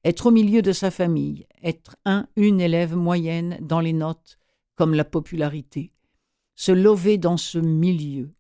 Être 0.03 0.25
au 0.25 0.31
milieu 0.31 0.61
de 0.61 0.73
sa 0.73 0.91
famille, 0.91 1.47
être 1.63 1.95
un, 2.03 2.27
une 2.35 2.59
élève 2.59 2.97
moyenne 2.97 3.57
dans 3.61 3.79
les 3.79 3.93
notes, 3.93 4.37
comme 4.75 4.93
la 4.93 5.05
popularité, 5.05 5.91
se 6.55 6.71
lever 6.71 7.17
dans 7.17 7.37
ce 7.37 7.57
milieu. 7.57 8.33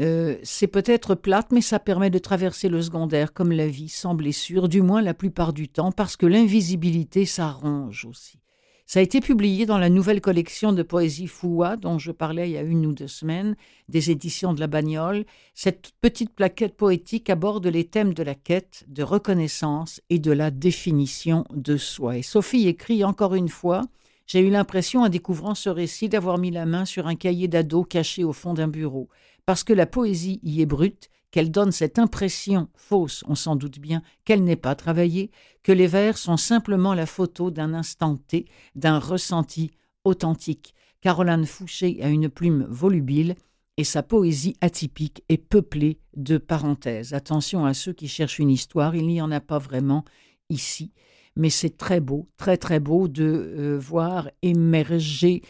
Euh, 0.00 0.36
c'est 0.42 0.66
peut-être 0.66 1.14
plate, 1.14 1.52
mais 1.52 1.60
ça 1.60 1.78
permet 1.78 2.10
de 2.10 2.18
traverser 2.18 2.68
le 2.68 2.82
secondaire 2.82 3.32
comme 3.32 3.52
la 3.52 3.68
vie, 3.68 3.88
sans 3.88 4.14
blessure, 4.14 4.68
du 4.68 4.82
moins 4.82 5.02
la 5.02 5.14
plupart 5.14 5.52
du 5.52 5.68
temps, 5.68 5.92
parce 5.92 6.16
que 6.16 6.26
l'invisibilité 6.26 7.26
s'arrange 7.26 8.04
aussi. 8.04 8.40
Ça 8.86 8.98
a 8.98 9.02
été 9.02 9.20
publié 9.20 9.64
dans 9.64 9.78
la 9.78 9.88
nouvelle 9.88 10.20
collection 10.20 10.72
de 10.72 10.82
poésie 10.82 11.26
Foua, 11.26 11.76
dont 11.76 11.98
je 11.98 12.12
parlais 12.12 12.50
il 12.50 12.52
y 12.52 12.58
a 12.58 12.62
une 12.62 12.84
ou 12.84 12.92
deux 12.92 13.08
semaines, 13.08 13.56
des 13.88 14.10
éditions 14.10 14.52
de 14.52 14.60
la 14.60 14.66
Bagnole. 14.66 15.24
Cette 15.54 15.92
petite 16.02 16.34
plaquette 16.34 16.76
poétique 16.76 17.30
aborde 17.30 17.66
les 17.66 17.84
thèmes 17.84 18.12
de 18.12 18.22
la 18.22 18.34
quête, 18.34 18.84
de 18.88 19.02
reconnaissance 19.02 20.02
et 20.10 20.18
de 20.18 20.32
la 20.32 20.50
définition 20.50 21.46
de 21.54 21.78
soi. 21.78 22.18
Et 22.18 22.22
Sophie 22.22 22.68
écrit 22.68 23.04
encore 23.04 23.34
une 23.34 23.48
fois 23.48 23.84
j'ai 24.26 24.40
eu 24.40 24.50
l'impression, 24.50 25.02
en 25.02 25.08
découvrant 25.08 25.54
ce 25.54 25.68
récit, 25.68 26.08
d'avoir 26.08 26.38
mis 26.38 26.50
la 26.50 26.66
main 26.66 26.84
sur 26.84 27.06
un 27.06 27.14
cahier 27.14 27.48
d'ado 27.48 27.84
caché 27.84 28.24
au 28.24 28.32
fond 28.32 28.54
d'un 28.54 28.68
bureau, 28.68 29.08
parce 29.46 29.64
que 29.64 29.72
la 29.72 29.86
poésie 29.86 30.40
y 30.42 30.62
est 30.62 30.66
brute, 30.66 31.10
qu'elle 31.30 31.50
donne 31.50 31.72
cette 31.72 31.98
impression 31.98 32.68
fausse, 32.76 33.24
on 33.26 33.34
s'en 33.34 33.56
doute 33.56 33.80
bien, 33.80 34.02
qu'elle 34.24 34.44
n'est 34.44 34.54
pas 34.54 34.76
travaillée, 34.76 35.30
que 35.62 35.72
les 35.72 35.88
vers 35.88 36.16
sont 36.16 36.36
simplement 36.36 36.94
la 36.94 37.06
photo 37.06 37.50
d'un 37.50 37.74
instant 37.74 38.16
T, 38.16 38.46
d'un 38.76 38.98
ressenti 39.00 39.72
authentique. 40.04 40.74
Caroline 41.00 41.44
Fouché 41.44 41.98
a 42.02 42.08
une 42.08 42.28
plume 42.28 42.66
volubile 42.70 43.34
et 43.76 43.84
sa 43.84 44.04
poésie 44.04 44.56
atypique 44.60 45.24
est 45.28 45.38
peuplée 45.38 45.98
de 46.16 46.38
parenthèses. 46.38 47.12
Attention 47.14 47.64
à 47.66 47.74
ceux 47.74 47.92
qui 47.92 48.06
cherchent 48.06 48.38
une 48.38 48.50
histoire, 48.50 48.94
il 48.94 49.08
n'y 49.08 49.20
en 49.20 49.32
a 49.32 49.40
pas 49.40 49.58
vraiment 49.58 50.04
ici 50.50 50.92
mais 51.36 51.50
c'est 51.50 51.76
très 51.76 52.00
beau, 52.00 52.28
très 52.36 52.56
très 52.56 52.78
beau 52.78 53.08
de 53.08 53.24
euh, 53.24 53.78
voir 53.78 54.30
émerger 54.42 55.42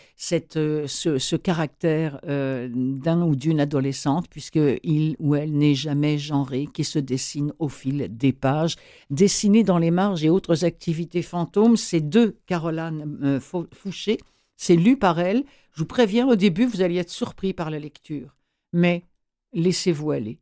euh, 0.57 0.87
ce, 0.87 1.37
caractère 1.37 2.21
euh, 2.27 2.69
d'un 2.73 3.23
ou 3.23 3.37
d'une 3.37 3.61
adolescente, 3.61 4.29
puisque 4.29 4.61
il 4.83 5.17
ou 5.19 5.35
elle 5.35 5.53
n'est 5.53 5.75
jamais 5.75 6.17
genré, 6.17 6.67
qui 6.73 6.85
se 6.85 6.99
dessine 6.99 7.53
au 7.59 7.69
fil 7.69 8.09
des 8.17 8.33
pages. 8.33 8.77
Dessiné 9.11 9.63
dans 9.63 9.79
les 9.79 9.91
marges 9.91 10.25
et 10.25 10.31
autres 10.31 10.65
activités 10.65 11.23
fantômes, 11.23 11.77
c'est 11.77 12.09
de 12.09 12.37
Caroline 12.47 13.41
Fouché. 13.41 14.19
C'est 14.57 14.77
lu 14.77 14.97
par 14.97 15.19
elle. 15.19 15.45
Je 15.73 15.81
vous 15.81 15.87
préviens, 15.87 16.27
au 16.27 16.37
début, 16.37 16.65
vous 16.65 16.81
allez 16.81 16.97
être 16.97 17.11
surpris 17.11 17.53
par 17.53 17.69
la 17.69 17.79
lecture. 17.79 18.37
Mais 18.73 19.05
laissez-vous 19.53 20.13
aller 20.13 20.39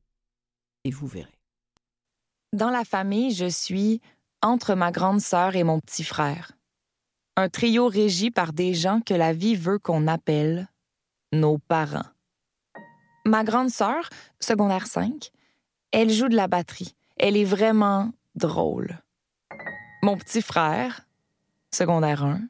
et 0.84 0.90
vous 0.90 1.06
verrez. 1.06 1.28
Dans 2.52 2.70
la 2.70 2.84
famille, 2.84 3.32
je 3.32 3.48
suis 3.48 4.00
entre 4.42 4.74
ma 4.74 4.90
grande 4.90 5.20
sœur 5.20 5.56
et 5.56 5.64
mon 5.64 5.80
petit 5.80 6.04
frère. 6.04 6.52
Un 7.36 7.48
trio 7.48 7.88
régi 7.88 8.30
par 8.30 8.52
des 8.52 8.74
gens 8.74 9.00
que 9.00 9.14
la 9.14 9.32
vie 9.32 9.56
veut 9.56 9.78
qu'on 9.78 10.06
appelle 10.06 10.68
nos 11.32 11.58
parents. 11.58 12.04
Ma 13.24 13.44
grande 13.44 13.70
sœur, 13.70 14.10
secondaire 14.40 14.86
5, 14.86 15.30
elle 15.92 16.10
joue 16.10 16.28
de 16.28 16.36
la 16.36 16.48
batterie. 16.48 16.94
Elle 17.16 17.36
est 17.36 17.44
vraiment 17.44 18.10
drôle. 18.34 18.98
Mon 20.02 20.16
petit 20.16 20.42
frère, 20.42 21.06
secondaire 21.70 22.24
1, 22.24 22.40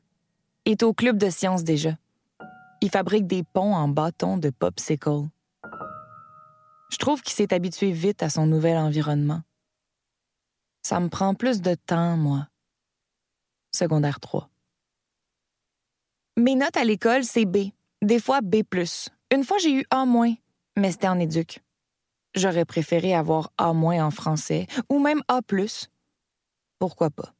est 0.64 0.83
au 0.83 0.94
club 0.94 1.18
de 1.18 1.28
sciences 1.28 1.64
déjà. 1.64 1.96
Il 2.81 2.90
fabrique 2.90 3.26
des 3.26 3.44
ponts 3.44 3.74
en 3.74 3.88
bâton 3.88 4.38
de 4.38 4.50
popsicle. 4.50 5.28
Je 6.90 6.96
trouve 6.96 7.22
qu'il 7.22 7.35
s'est 7.35 7.55
habitué 7.55 7.92
vite 7.92 8.22
à 8.22 8.31
son 8.31 8.46
nouvel 8.46 8.76
environnement. 8.76 9.42
Ça 10.83 10.99
me 11.01 11.09
prend 11.09 11.35
plus 11.35 11.61
de 11.61 11.75
temps, 11.75 12.16
moi. 12.16 12.49
Secondaire 13.71 14.21
3. 14.21 14.49
Mes 16.37 16.57
notes 16.57 16.77
à 16.77 16.85
l'école, 16.85 17.25
c'est 17.25 17.45
B. 17.45 17.68
Des 18.03 18.18
fois 18.18 18.40
B. 18.40 18.57
Une 19.33 19.45
fois, 19.45 19.59
j'ai 19.59 19.73
eu 19.73 19.85
A-, 19.90 20.05
mais 20.77 20.90
c'était 20.90 21.09
en 21.09 21.21
éduc. 21.21 21.61
J'aurais 22.35 22.64
préféré 22.64 23.14
avoir 23.14 23.53
A- 23.59 23.71
en 23.71 24.11
français 24.11 24.66
ou 24.88 24.99
même 24.99 25.23
A. 25.29 25.40
Pourquoi 26.79 27.11
pas? 27.11 27.33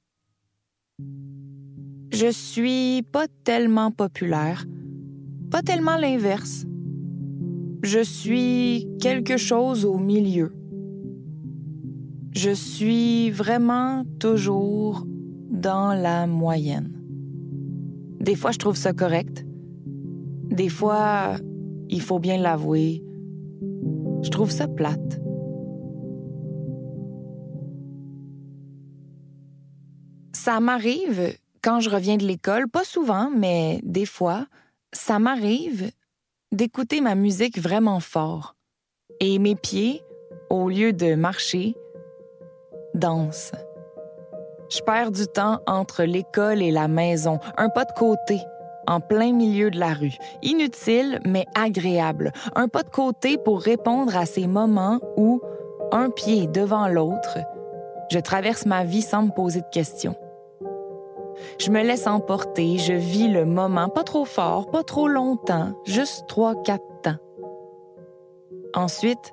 Je 2.13 2.31
suis 2.31 3.03
pas 3.03 3.27
tellement 3.43 3.91
populaire, 3.91 4.65
pas 5.51 5.63
tellement 5.63 5.97
l'inverse. 5.97 6.65
Je 7.83 8.01
suis 8.01 8.87
quelque 9.01 9.39
chose 9.39 9.85
au 9.85 9.99
milieu. 9.99 10.55
Je 12.35 12.51
suis 12.51 13.31
vraiment 13.31 14.05
toujours 14.19 15.05
dans 15.51 15.93
la 15.93 16.27
moyenne. 16.27 16.99
Des 18.21 18.35
fois, 18.35 18.53
je 18.53 18.59
trouve 18.59 18.77
ça 18.77 18.95
correct. 18.95 19.45
Des 20.51 20.71
fois, 20.71 21.37
il 21.91 22.01
faut 22.01 22.19
bien 22.19 22.39
l'avouer, 22.39 23.05
je 24.23 24.31
trouve 24.31 24.51
ça 24.51 24.67
plate. 24.67 25.21
Ça 30.33 30.59
m'arrive 30.61 31.35
quand 31.63 31.81
je 31.81 31.91
reviens 31.91 32.17
de 32.17 32.27
l'école, 32.27 32.67
pas 32.67 32.85
souvent, 32.85 33.31
mais 33.31 33.81
des 33.83 34.07
fois, 34.07 34.47
ça 34.93 35.19
m'arrive 35.19 35.91
d'écouter 36.51 37.01
ma 37.01 37.15
musique 37.15 37.59
vraiment 37.59 38.01
fort. 38.01 38.57
Et 39.21 39.39
mes 39.39 39.55
pieds, 39.55 40.01
au 40.51 40.69
lieu 40.69 40.93
de 40.93 41.15
marcher, 41.15 41.75
dansent. 42.95 43.53
Je 44.69 44.81
perds 44.81 45.13
du 45.13 45.27
temps 45.27 45.59
entre 45.67 46.05
l'école 46.05 46.63
et 46.63 46.71
la 46.71 46.89
maison, 46.89 47.39
un 47.59 47.69
pas 47.69 47.85
de 47.85 47.93
côté, 47.93 48.41
en 48.87 49.01
plein 49.01 49.33
milieu 49.33 49.71
de 49.71 49.79
la 49.79 49.93
rue. 49.93 50.17
Inutile, 50.43 51.21
mais 51.27 51.47
agréable. 51.55 52.33
Un 52.55 52.69
pas 52.69 52.83
de 52.83 52.89
côté 52.89 53.37
pour 53.37 53.61
répondre 53.61 54.17
à 54.17 54.27
ces 54.27 54.47
moments 54.47 54.99
où, 55.17 55.41
un 55.93 56.09
pied 56.09 56.47
devant 56.47 56.89
l'autre, 56.89 57.39
je 58.11 58.19
traverse 58.19 58.67
ma 58.67 58.85
vie 58.85 59.03
sans 59.03 59.25
me 59.25 59.31
poser 59.31 59.61
de 59.61 59.71
questions. 59.71 60.17
Je 61.59 61.71
me 61.71 61.83
laisse 61.83 62.07
emporter, 62.07 62.79
je 62.79 62.93
vis 62.93 63.29
le 63.29 63.45
moment, 63.45 63.89
pas 63.89 64.05
trop 64.05 64.25
fort, 64.25 64.71
pas 64.71 64.83
trop 64.83 65.09
longtemps, 65.09 65.73
juste 65.85 66.27
trois, 66.29 66.55
quatre 66.63 66.85
temps. 67.03 67.17
Ensuite, 68.75 69.33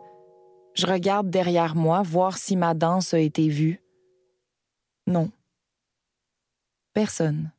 je 0.80 0.88
regarde 0.88 1.30
derrière 1.30 1.76
moi, 1.76 2.02
voir 2.02 2.38
si 2.38 2.56
ma 2.56 2.74
danse 2.74 3.13
a 3.13 3.20
été 3.20 3.50
vue. 3.50 3.82
Non. 5.08 5.32
Personne 6.94 7.52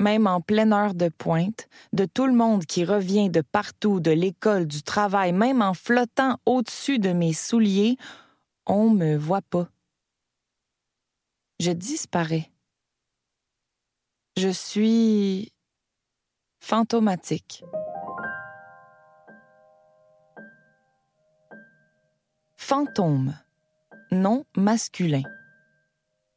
même 0.00 0.26
en 0.26 0.40
pleine 0.40 0.72
heure 0.72 0.94
de 0.94 1.08
pointe, 1.08 1.68
de 1.92 2.06
tout 2.06 2.26
le 2.26 2.32
monde 2.32 2.64
qui 2.64 2.84
revient 2.84 3.30
de 3.30 3.42
partout, 3.42 4.00
de 4.00 4.10
l'école, 4.10 4.66
du 4.66 4.82
travail, 4.82 5.32
même 5.32 5.62
en 5.62 5.74
flottant 5.74 6.38
au-dessus 6.46 6.98
de 6.98 7.12
mes 7.12 7.34
souliers, 7.34 7.96
on 8.66 8.90
me 8.90 9.16
voit 9.16 9.42
pas. 9.42 9.68
Je 11.60 11.70
disparais. 11.70 12.50
Je 14.38 14.48
suis 14.48 15.52
fantomatique. 16.60 17.62
Fantôme, 22.70 23.36
nom 24.12 24.44
masculin. 24.56 25.24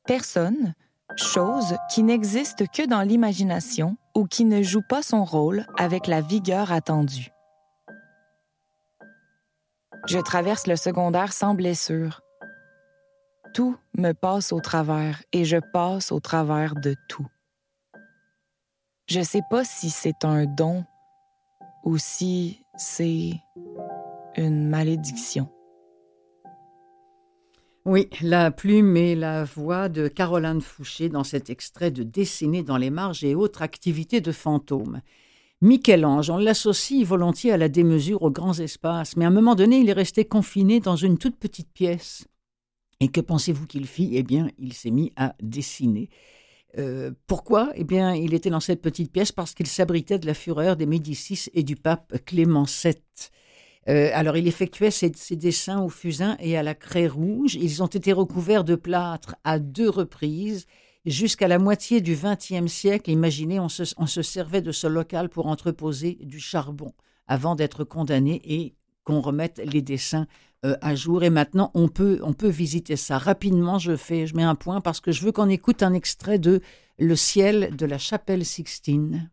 Personne, 0.08 0.74
chose 1.16 1.76
qui 1.92 2.02
n'existe 2.02 2.68
que 2.72 2.88
dans 2.88 3.04
l'imagination 3.04 3.98
ou 4.16 4.26
qui 4.26 4.44
ne 4.44 4.64
joue 4.64 4.82
pas 4.82 5.04
son 5.04 5.26
rôle 5.26 5.64
avec 5.78 6.08
la 6.08 6.22
vigueur 6.22 6.72
attendue. 6.72 7.30
Je 10.08 10.18
traverse 10.18 10.66
le 10.66 10.76
secondaire 10.76 11.34
sans 11.34 11.54
blessure. 11.54 12.22
Tout 13.54 13.78
me 13.96 14.14
passe 14.14 14.52
au 14.52 14.60
travers 14.60 15.22
et 15.34 15.46
je 15.46 15.58
passe 15.72 16.12
au 16.12 16.20
travers 16.20 16.74
de 16.74 16.96
tout. 17.08 17.28
Je 19.06 19.20
ne 19.20 19.24
sais 19.24 19.44
pas 19.52 19.64
si 19.64 19.92
c'est 19.92 20.26
un 20.26 20.48
don 20.48 20.84
ou 21.84 22.00
si 22.00 22.66
c'est 22.76 23.34
une 24.36 24.68
malédiction. 24.68 25.53
Oui, 27.86 28.08
la 28.22 28.50
plume 28.50 28.96
et 28.96 29.14
la 29.14 29.44
voix 29.44 29.90
de 29.90 30.08
Caroline 30.08 30.62
Fouché 30.62 31.10
dans 31.10 31.26
cet 31.26 31.50
extrait 31.50 31.92
de 31.92 32.04
Dessiner 32.04 32.64
dans 32.64 32.78
les 32.78 32.90
marges 32.90 33.26
et 33.26 33.36
autres 33.36 33.62
activités 33.62 34.22
de 34.22 34.32
fantômes. 34.32 35.02
Michel-Ange, 35.60 36.30
on 36.30 36.38
l'associe 36.38 37.06
volontiers 37.06 37.52
à 37.52 37.58
la 37.58 37.68
démesure 37.68 38.22
aux 38.22 38.32
grands 38.32 38.58
espaces, 38.58 39.18
mais 39.18 39.26
à 39.26 39.28
un 39.28 39.32
moment 39.32 39.56
donné, 39.56 39.80
il 39.80 39.90
est 39.90 39.94
resté 39.94 40.24
confiné 40.24 40.80
dans 40.80 40.96
une 40.96 41.18
toute 41.18 41.36
petite 41.36 41.74
pièce. 41.74 42.26
Et 43.02 43.10
que 43.10 43.20
pensez-vous 43.20 43.68
qu'il 43.68 43.86
fit? 43.86 44.12
Eh 44.14 44.24
bien, 44.24 44.50
il 44.58 44.72
s'est 44.72 44.90
mis 44.90 45.12
à 45.18 45.36
dessiner. 45.42 46.10
Euh, 46.78 47.12
pourquoi? 47.28 47.74
Eh 47.76 47.84
bien, 47.84 48.16
il 48.16 48.34
était 48.34 48.50
dans 48.50 48.62
cette 48.62 48.82
petite 48.82 49.12
pièce 49.12 49.34
parce 49.34 49.54
qu'il 49.54 49.68
s'abritait 49.68 50.20
de 50.20 50.26
la 50.26 50.34
fureur 50.34 50.78
des 50.78 50.86
Médicis 50.86 51.50
et 51.54 51.64
du 51.64 51.76
pape 51.76 52.14
Clément 52.26 52.64
VII. 52.64 52.96
Euh, 53.90 54.10
alors, 54.14 54.38
il 54.38 54.48
effectuait 54.48 54.92
ses, 54.92 55.10
dessins 55.36 55.82
au 55.82 55.90
fusain 55.90 56.38
et 56.40 56.58
à 56.58 56.64
la 56.64 56.76
craie 56.76 57.08
rouge. 57.08 57.56
Ils 57.56 57.84
ont 57.84 57.88
été 57.88 58.14
recouverts 58.14 58.64
de 58.64 58.76
plâtre 58.76 59.36
à 59.44 59.60
deux 59.60 59.90
reprises. 59.90 60.66
Jusqu'à 61.06 61.50
la 61.50 61.60
moitié 61.60 62.00
du 62.00 62.16
XXe 62.16 62.72
siècle, 62.72 63.12
imaginez, 63.12 63.60
on 63.60 63.68
se, 63.68 64.22
servait 64.22 64.62
de 64.62 64.72
ce 64.72 64.88
local 64.88 65.28
pour 65.28 65.48
entreposer 65.48 66.18
du 66.22 66.40
charbon 66.40 66.94
avant 67.28 67.56
d'être 67.56 67.84
condamné 67.84 68.42
et 68.46 68.76
qu'on 69.04 69.20
remette 69.20 69.62
les 69.66 69.82
dessins 69.82 70.28
euh, 70.66 70.78
à 70.82 70.96
jour. 70.96 71.24
Et 71.24 71.30
maintenant, 71.30 71.72
on 71.74 71.90
peut, 71.90 72.22
on 72.24 72.32
peut 72.32 72.48
visiter 72.48 72.96
ça. 72.96 73.18
Rapidement, 73.18 73.80
je, 73.80 73.98
fais, 73.98 74.28
je 74.28 74.36
mets 74.36 74.44
un 74.44 74.56
point 74.56 74.80
parce 74.80 75.02
que 75.02 75.12
je 75.12 75.26
veux 75.26 75.34
qu'on 75.34 75.50
écoute 75.50 75.84
un 75.84 75.94
extrait 75.94 76.40
de 76.40 76.62
Le 77.00 77.18
ciel 77.18 77.76
de 77.76 77.86
la 77.86 77.98
chapelle 77.98 78.46
Sixtine. 78.46 79.30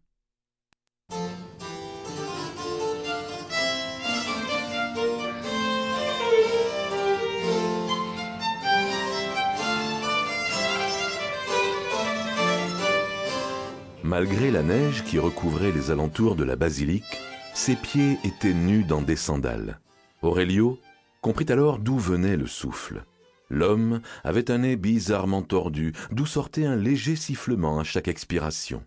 Malgré 14.10 14.50
la 14.50 14.64
neige 14.64 15.04
qui 15.04 15.20
recouvrait 15.20 15.70
les 15.70 15.92
alentours 15.92 16.34
de 16.34 16.42
la 16.42 16.56
basilique, 16.56 17.20
ses 17.54 17.76
pieds 17.76 18.18
étaient 18.24 18.52
nus 18.52 18.82
dans 18.82 19.02
des 19.02 19.14
sandales. 19.14 19.78
Aurelio 20.20 20.80
comprit 21.20 21.46
alors 21.48 21.78
d'où 21.78 21.96
venait 21.96 22.36
le 22.36 22.48
souffle. 22.48 23.04
L'homme 23.50 24.00
avait 24.24 24.50
un 24.50 24.58
nez 24.58 24.74
bizarrement 24.74 25.42
tordu, 25.42 25.92
d'où 26.10 26.26
sortait 26.26 26.64
un 26.64 26.74
léger 26.74 27.14
sifflement 27.14 27.78
à 27.78 27.84
chaque 27.84 28.08
expiration. 28.08 28.84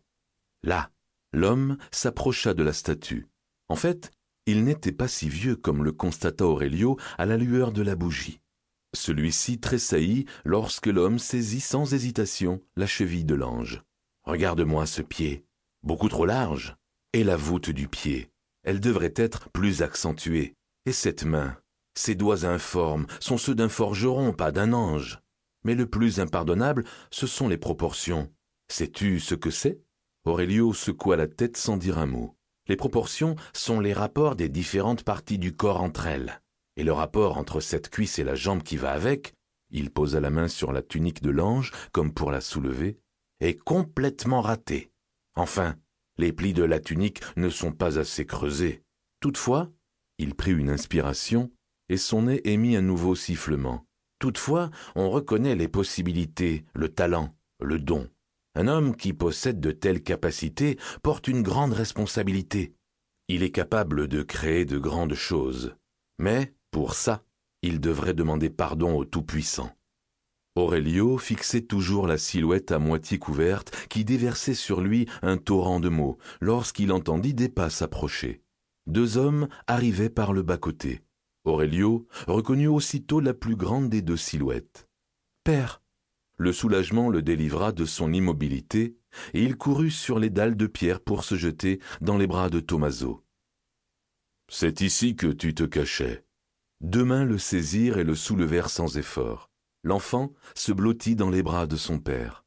Là, 0.61 0.91
l'homme 1.31 1.77
s'approcha 1.89 2.53
de 2.53 2.63
la 2.63 2.73
statue. 2.73 3.29
En 3.69 3.77
fait, 3.77 4.11
il 4.45 4.65
n'était 4.65 4.91
pas 4.91 5.07
si 5.07 5.29
vieux 5.29 5.55
comme 5.55 5.85
le 5.85 5.93
constata 5.93 6.45
Aurelio 6.45 6.97
à 7.17 7.25
la 7.25 7.37
lueur 7.37 7.71
de 7.71 7.81
la 7.81 7.95
bougie. 7.95 8.41
Celui-ci 8.93 9.61
tressaillit 9.61 10.25
lorsque 10.43 10.87
l'homme 10.87 11.17
saisit 11.17 11.61
sans 11.61 11.93
hésitation 11.93 12.59
la 12.75 12.87
cheville 12.87 13.23
de 13.23 13.35
l'ange. 13.35 13.85
Regarde-moi 14.25 14.85
ce 14.85 15.01
pied, 15.01 15.45
beaucoup 15.83 16.07
trop 16.07 16.25
large, 16.25 16.75
et 17.11 17.25
la 17.25 17.35
voûte 17.35 17.69
du 17.69 17.89
pied. 17.89 18.29
Elle 18.63 18.79
devrait 18.79 19.13
être 19.17 19.49
plus 19.49 19.81
accentuée. 19.81 20.55
Et 20.85 20.93
cette 20.93 21.25
main, 21.25 21.57
ces 21.95 22.15
doigts 22.15 22.45
informes 22.45 23.05
sont 23.19 23.37
ceux 23.37 23.53
d'un 23.53 23.69
forgeron, 23.69 24.31
pas 24.31 24.51
d'un 24.51 24.73
ange. 24.73 25.19
Mais 25.65 25.75
le 25.75 25.85
plus 25.85 26.19
impardonnable, 26.19 26.85
ce 27.11 27.27
sont 27.27 27.47
les 27.47 27.57
proportions. 27.57 28.31
Sais-tu 28.69 29.19
ce 29.19 29.35
que 29.35 29.51
c'est? 29.51 29.81
Aurelio 30.25 30.73
secoua 30.73 31.17
la 31.17 31.27
tête 31.27 31.57
sans 31.57 31.77
dire 31.77 31.97
un 31.97 32.05
mot. 32.05 32.35
Les 32.67 32.77
proportions 32.77 33.35
sont 33.53 33.81
les 33.81 33.93
rapports 33.93 34.37
des 34.37 34.47
différentes 34.47 35.03
parties 35.03 35.37
du 35.37 35.53
corps 35.53 35.81
entre 35.81 36.07
elles. 36.07 36.41
Et 36.77 36.83
le 36.83 36.93
rapport 36.93 37.37
entre 37.37 37.59
cette 37.59 37.89
cuisse 37.89 38.19
et 38.19 38.23
la 38.23 38.35
jambe 38.35 38.63
qui 38.63 38.77
va 38.77 38.91
avec, 38.91 39.33
il 39.69 39.91
posa 39.91 40.21
la 40.21 40.29
main 40.29 40.47
sur 40.47 40.71
la 40.71 40.81
tunique 40.81 41.21
de 41.21 41.29
l'ange 41.29 41.71
comme 41.91 42.13
pour 42.13 42.31
la 42.31 42.41
soulever, 42.41 42.99
est 43.43 43.57
complètement 43.57 44.41
raté. 44.41 44.91
Enfin, 45.35 45.75
les 46.17 46.31
plis 46.31 46.53
de 46.53 46.63
la 46.63 46.79
tunique 46.79 47.21
ne 47.35 47.49
sont 47.49 47.71
pas 47.71 47.99
assez 47.99 48.25
creusés. 48.25 48.83
Toutefois, 49.19 49.71
il 50.17 50.35
prit 50.35 50.51
une 50.51 50.69
inspiration 50.69 51.51
et 51.89 51.97
son 51.97 52.23
nez 52.23 52.41
émit 52.45 52.75
un 52.75 52.81
nouveau 52.81 53.15
sifflement. 53.15 53.85
Toutefois, 54.19 54.69
on 54.95 55.09
reconnaît 55.09 55.55
les 55.55 55.67
possibilités, 55.67 56.65
le 56.73 56.89
talent, 56.89 57.35
le 57.59 57.79
don. 57.79 58.09
Un 58.55 58.67
homme 58.67 58.95
qui 58.95 59.13
possède 59.13 59.59
de 59.59 59.71
telles 59.71 60.03
capacités 60.03 60.77
porte 61.01 61.27
une 61.27 61.41
grande 61.41 61.73
responsabilité. 61.73 62.75
Il 63.27 63.41
est 63.41 63.51
capable 63.51 64.07
de 64.07 64.21
créer 64.21 64.65
de 64.65 64.77
grandes 64.77 65.15
choses. 65.15 65.75
Mais, 66.19 66.53
pour 66.71 66.93
ça, 66.93 67.23
il 67.63 67.79
devrait 67.79 68.13
demander 68.13 68.49
pardon 68.49 68.95
au 68.95 69.05
Tout-Puissant. 69.05 69.75
Aurelio 70.55 71.17
fixait 71.17 71.61
toujours 71.61 72.05
la 72.05 72.19
silhouette 72.19 72.71
à 72.71 72.77
moitié 72.77 73.17
couverte 73.17 73.75
qui 73.89 74.05
déversait 74.05 74.53
sur 74.53 74.81
lui 74.81 75.07
un 75.23 75.37
torrent 75.37 75.79
de 75.79 75.89
mots 75.89 76.19
lorsqu'il 76.41 76.91
entendit 76.91 77.33
des 77.33 77.49
pas 77.49 77.71
s'approcher. 77.71 78.43
Deux 78.85 79.17
hommes 79.17 79.47
arrivaient 79.65 80.11
par 80.11 80.31
le 80.31 80.43
bas-côté. 80.43 81.01
Aurelio 81.43 82.07
reconnut 82.27 82.67
aussitôt 82.67 83.19
la 83.19 83.33
plus 83.33 83.55
grande 83.55 83.89
des 83.89 84.03
deux 84.03 84.17
silhouettes. 84.17 84.87
Père. 85.43 85.81
Le 86.37 86.53
soulagement 86.53 87.09
le 87.09 87.21
délivra 87.21 87.71
de 87.71 87.85
son 87.85 88.13
immobilité, 88.13 88.95
et 89.33 89.43
il 89.43 89.55
courut 89.57 89.91
sur 89.91 90.19
les 90.19 90.29
dalles 90.29 90.57
de 90.57 90.67
pierre 90.67 90.99
pour 90.99 91.23
se 91.23 91.35
jeter 91.35 91.79
dans 92.01 92.17
les 92.17 92.27
bras 92.27 92.49
de 92.49 92.59
Tommaso. 92.59 93.23
C'est 94.49 94.81
ici 94.81 95.15
que 95.15 95.27
tu 95.27 95.55
te 95.55 95.63
cachais. 95.63 96.25
Deux 96.81 97.05
mains 97.05 97.25
le 97.25 97.37
saisirent 97.37 97.97
et 97.97 98.03
le 98.03 98.15
soulevèrent 98.15 98.69
sans 98.69 98.97
effort. 98.97 99.52
L'enfant 99.83 100.31
se 100.55 100.71
blottit 100.71 101.15
dans 101.15 101.29
les 101.29 101.43
bras 101.43 101.67
de 101.67 101.75
son 101.75 101.99
père. 101.99 102.45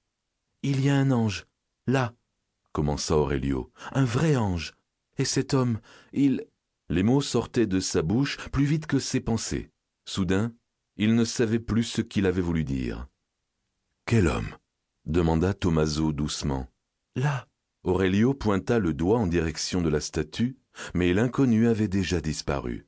Il 0.63 0.81
y 0.81 0.89
a 0.89 0.97
un 0.97 1.11
ange, 1.11 1.47
là, 1.87 2.15
commença 2.73 3.17
Aurelio, 3.17 3.71
un 3.93 4.05
vrai 4.05 4.37
ange. 4.37 4.75
Et 5.19 5.25
cet 5.25 5.55
homme, 5.55 5.81
il. 6.13 6.47
Les 6.89 7.03
mots 7.03 7.23
sortaient 7.23 7.67
de 7.67 7.81
sa 7.81 8.03
bouche 8.03 8.37
plus 8.51 8.65
vite 8.65 8.87
que 8.87 8.99
ses 8.99 9.21
pensées. 9.21 9.71
Soudain, 10.05 10.53
il 10.97 11.15
ne 11.15 11.25
savait 11.25 11.59
plus 11.59 11.85
ce 11.85 12.03
qu'il 12.03 12.27
avait 12.27 12.43
voulu 12.43 12.65
dire. 12.65 13.09
Quel 14.05 14.29
homme? 14.29 14.55
demanda 15.05 15.55
Tommaso 15.55 16.13
doucement. 16.13 16.69
Là. 17.17 17.49
Aurelio 17.83 18.35
pointa 18.35 18.79
le 18.79 18.93
doigt 18.93 19.19
en 19.19 19.27
direction 19.27 19.81
de 19.81 19.89
la 19.89 20.01
statue, 20.01 20.59
mais 20.93 21.15
l'inconnu 21.15 21.69
avait 21.69 21.89
déjà 21.89 22.21
disparu. 22.21 22.87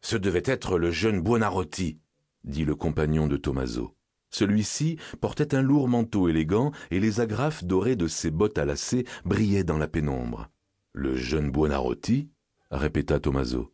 Ce 0.00 0.16
devait 0.16 0.42
être 0.44 0.78
le 0.78 0.90
jeune 0.90 1.20
Buonarroti, 1.20 1.98
dit 2.44 2.64
le 2.64 2.74
compagnon 2.74 3.26
de 3.26 3.36
Tommaso. 3.36 3.94
Celui-ci 4.30 4.98
portait 5.20 5.54
un 5.54 5.62
lourd 5.62 5.88
manteau 5.88 6.28
élégant 6.28 6.72
et 6.90 7.00
les 7.00 7.20
agrafes 7.20 7.64
dorées 7.64 7.96
de 7.96 8.08
ses 8.08 8.30
bottes 8.30 8.58
à 8.58 8.64
lacets 8.64 9.04
brillaient 9.24 9.64
dans 9.64 9.78
la 9.78 9.88
pénombre. 9.88 10.48
Le 10.92 11.16
jeune 11.16 11.50
Buonarroti 11.50 12.28
répéta 12.70 13.20
Tommaso. 13.20 13.72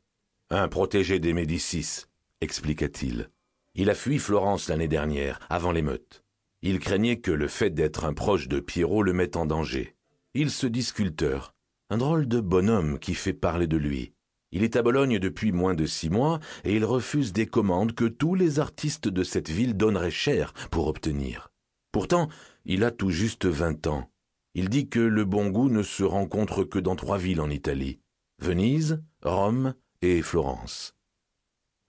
Un 0.50 0.68
protégé 0.68 1.18
des 1.18 1.32
Médicis, 1.32 2.04
expliqua-t-il. 2.40 3.30
Il 3.74 3.90
a 3.90 3.94
fui 3.94 4.18
Florence 4.18 4.68
l'année 4.68 4.88
dernière, 4.88 5.40
avant 5.50 5.72
l'émeute. 5.72 6.22
Il 6.62 6.78
craignait 6.78 7.20
que 7.20 7.32
le 7.32 7.48
fait 7.48 7.70
d'être 7.70 8.04
un 8.04 8.14
proche 8.14 8.48
de 8.48 8.60
Pierrot 8.60 9.02
le 9.02 9.12
mette 9.12 9.36
en 9.36 9.46
danger. 9.46 9.96
Il 10.34 10.50
se 10.50 10.66
dit 10.66 10.82
sculpteur, 10.82 11.54
un 11.90 11.98
drôle 11.98 12.28
de 12.28 12.40
bonhomme 12.40 12.98
qui 12.98 13.14
fait 13.14 13.32
parler 13.32 13.66
de 13.66 13.76
lui. 13.76 14.14
Il 14.54 14.62
est 14.62 14.76
à 14.76 14.82
Bologne 14.82 15.18
depuis 15.18 15.50
moins 15.50 15.74
de 15.74 15.84
six 15.84 16.08
mois 16.08 16.38
et 16.62 16.76
il 16.76 16.84
refuse 16.84 17.32
des 17.32 17.46
commandes 17.46 17.92
que 17.92 18.04
tous 18.04 18.36
les 18.36 18.60
artistes 18.60 19.08
de 19.08 19.24
cette 19.24 19.50
ville 19.50 19.76
donneraient 19.76 20.12
cher 20.12 20.52
pour 20.70 20.86
obtenir. 20.86 21.50
Pourtant, 21.90 22.28
il 22.64 22.84
a 22.84 22.92
tout 22.92 23.10
juste 23.10 23.46
vingt 23.46 23.84
ans. 23.88 24.08
Il 24.54 24.68
dit 24.68 24.88
que 24.88 25.00
le 25.00 25.24
bon 25.24 25.50
goût 25.50 25.68
ne 25.68 25.82
se 25.82 26.04
rencontre 26.04 26.62
que 26.62 26.78
dans 26.78 26.94
trois 26.94 27.18
villes 27.18 27.40
en 27.40 27.50
Italie 27.50 27.98
Venise, 28.38 29.02
Rome 29.22 29.74
et 30.02 30.22
Florence. 30.22 30.94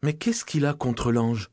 Mais 0.02 0.14
qu'est-ce 0.14 0.44
qu'il 0.44 0.66
a 0.66 0.74
contre 0.74 1.12
l'ange? 1.12 1.52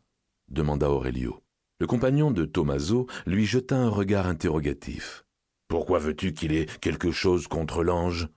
demanda 0.48 0.90
Aurelio. 0.90 1.42
Le 1.78 1.86
compagnon 1.86 2.30
de 2.30 2.46
Tommaso 2.46 3.06
lui 3.26 3.44
jeta 3.44 3.76
un 3.76 3.90
regard 3.90 4.26
interrogatif. 4.26 5.26
Pourquoi 5.68 5.98
veux-tu 5.98 6.32
qu'il 6.32 6.54
ait 6.54 6.66
quelque 6.80 7.10
chose 7.10 7.48
contre 7.48 7.84
l'ange 7.84 8.28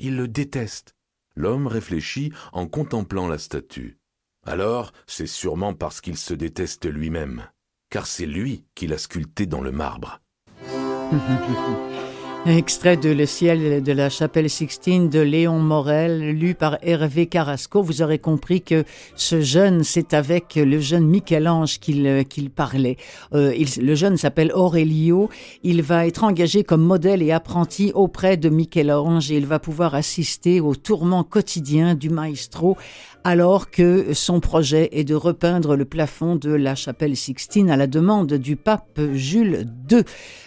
Il 0.00 0.16
le 0.16 0.26
déteste. 0.26 0.93
L'homme 1.36 1.66
réfléchit 1.66 2.32
en 2.52 2.66
contemplant 2.66 3.26
la 3.26 3.38
statue. 3.38 3.98
Alors, 4.46 4.92
c'est 5.06 5.26
sûrement 5.26 5.74
parce 5.74 6.00
qu'il 6.00 6.16
se 6.16 6.34
déteste 6.34 6.86
lui-même, 6.86 7.48
car 7.90 8.06
c'est 8.06 8.26
lui 8.26 8.66
qui 8.74 8.86
l'a 8.86 8.98
sculpté 8.98 9.46
dans 9.46 9.60
le 9.60 9.72
marbre. 9.72 10.20
Extrait 12.46 12.98
de 12.98 13.08
Le 13.08 13.24
ciel 13.24 13.82
de 13.82 13.92
la 13.92 14.10
chapelle 14.10 14.50
Sixtine 14.50 15.08
de 15.08 15.20
Léon 15.20 15.60
Morel, 15.60 16.32
lu 16.32 16.54
par 16.54 16.76
Hervé 16.82 17.26
Carrasco. 17.26 17.82
Vous 17.82 18.02
aurez 18.02 18.18
compris 18.18 18.60
que 18.60 18.84
ce 19.16 19.40
jeune, 19.40 19.82
c'est 19.82 20.12
avec 20.12 20.56
le 20.56 20.78
jeune 20.78 21.06
Michel-Ange 21.06 21.80
qu'il 21.80 22.06
euh, 22.06 22.22
qu'il 22.22 22.50
parlait. 22.50 22.98
Euh, 23.32 23.54
le 23.80 23.94
jeune 23.94 24.18
s'appelle 24.18 24.52
Aurelio. 24.52 25.30
Il 25.62 25.80
va 25.80 26.06
être 26.06 26.22
engagé 26.22 26.64
comme 26.64 26.82
modèle 26.82 27.22
et 27.22 27.32
apprenti 27.32 27.92
auprès 27.94 28.36
de 28.36 28.50
Michel-Ange 28.50 29.32
et 29.32 29.36
il 29.38 29.46
va 29.46 29.58
pouvoir 29.58 29.94
assister 29.94 30.60
au 30.60 30.74
tourment 30.74 31.24
quotidien 31.24 31.94
du 31.94 32.10
maestro 32.10 32.76
alors 33.24 33.70
que 33.70 34.12
son 34.12 34.38
projet 34.38 34.90
est 34.92 35.04
de 35.04 35.14
repeindre 35.14 35.76
le 35.76 35.86
plafond 35.86 36.36
de 36.36 36.50
la 36.50 36.74
chapelle 36.74 37.16
Sixtine 37.16 37.70
à 37.70 37.76
la 37.76 37.86
demande 37.86 38.34
du 38.34 38.54
pape 38.54 39.00
Jules 39.14 39.66
II. 39.90 40.02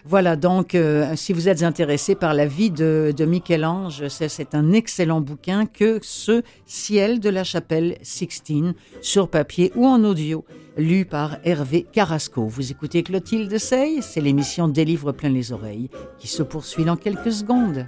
Voilà 0.05 0.35
donc, 0.35 0.75
euh, 0.75 1.11
si 1.15 1.33
vous 1.33 1.49
êtes 1.49 1.63
intéressé 1.63 2.13
par 2.13 2.35
la 2.35 2.45
vie 2.45 2.69
de, 2.69 3.13
Michel-Ange, 3.19 4.07
c'est 4.09 4.53
un 4.53 4.71
excellent 4.73 5.21
bouquin 5.21 5.65
que 5.65 5.99
ce 6.03 6.43
Ciel 6.67 7.19
de 7.19 7.29
la 7.29 7.43
chapelle 7.43 7.97
Sixtine, 8.03 8.75
sur 9.01 9.27
papier 9.27 9.71
ou 9.75 9.87
en 9.87 10.03
audio, 10.03 10.45
lu 10.77 11.05
par 11.05 11.37
Hervé 11.43 11.87
Carrasco. 11.91 12.45
Vous 12.45 12.71
écoutez 12.71 13.01
Clotilde 13.01 13.57
Sey, 13.57 14.01
c'est 14.01 14.21
l'émission 14.21 14.67
Des 14.67 14.85
livres 14.85 15.11
plein 15.11 15.29
les 15.29 15.51
oreilles 15.51 15.89
qui 16.19 16.27
se 16.27 16.43
poursuit 16.43 16.85
dans 16.85 16.95
quelques 16.95 17.31
secondes. 17.31 17.87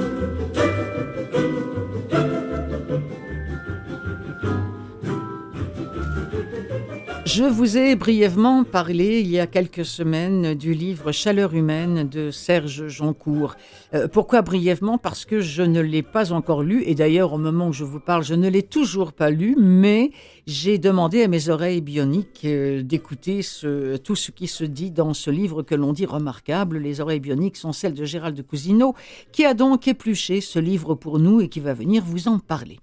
Je 7.33 7.45
vous 7.45 7.77
ai 7.77 7.95
brièvement 7.95 8.65
parlé 8.65 9.21
il 9.21 9.29
y 9.29 9.39
a 9.39 9.47
quelques 9.47 9.85
semaines 9.85 10.53
du 10.53 10.73
livre 10.73 11.13
Chaleur 11.13 11.53
humaine 11.53 12.03
de 12.09 12.29
Serge 12.29 12.89
Joncourt. 12.89 13.55
Euh, 13.93 14.09
pourquoi 14.09 14.41
brièvement? 14.41 14.97
Parce 14.97 15.23
que 15.23 15.39
je 15.39 15.63
ne 15.63 15.79
l'ai 15.79 16.01
pas 16.01 16.33
encore 16.33 16.61
lu 16.61 16.83
et 16.85 16.93
d'ailleurs 16.93 17.31
au 17.31 17.37
moment 17.37 17.69
où 17.69 17.73
je 17.73 17.85
vous 17.85 18.01
parle, 18.01 18.25
je 18.25 18.33
ne 18.33 18.49
l'ai 18.49 18.63
toujours 18.63 19.13
pas 19.13 19.29
lu, 19.29 19.55
mais 19.57 20.11
j'ai 20.45 20.77
demandé 20.77 21.23
à 21.23 21.29
mes 21.29 21.47
oreilles 21.47 21.79
bioniques 21.79 22.41
euh, 22.43 22.83
d'écouter 22.83 23.43
ce, 23.43 23.95
tout 23.95 24.17
ce 24.17 24.31
qui 24.31 24.47
se 24.47 24.65
dit 24.65 24.91
dans 24.91 25.13
ce 25.13 25.29
livre 25.29 25.63
que 25.63 25.73
l'on 25.73 25.93
dit 25.93 26.05
remarquable. 26.05 26.79
Les 26.79 26.99
oreilles 26.99 27.21
bioniques 27.21 27.55
sont 27.55 27.71
celles 27.71 27.93
de 27.93 28.03
Gérald 28.03 28.35
de 28.35 28.41
Cousineau, 28.41 28.93
qui 29.31 29.45
a 29.45 29.53
donc 29.53 29.87
épluché 29.87 30.41
ce 30.41 30.59
livre 30.59 30.95
pour 30.95 31.17
nous 31.17 31.39
et 31.39 31.47
qui 31.47 31.61
va 31.61 31.73
venir 31.73 32.03
vous 32.03 32.27
en 32.27 32.39
parler. 32.39 32.79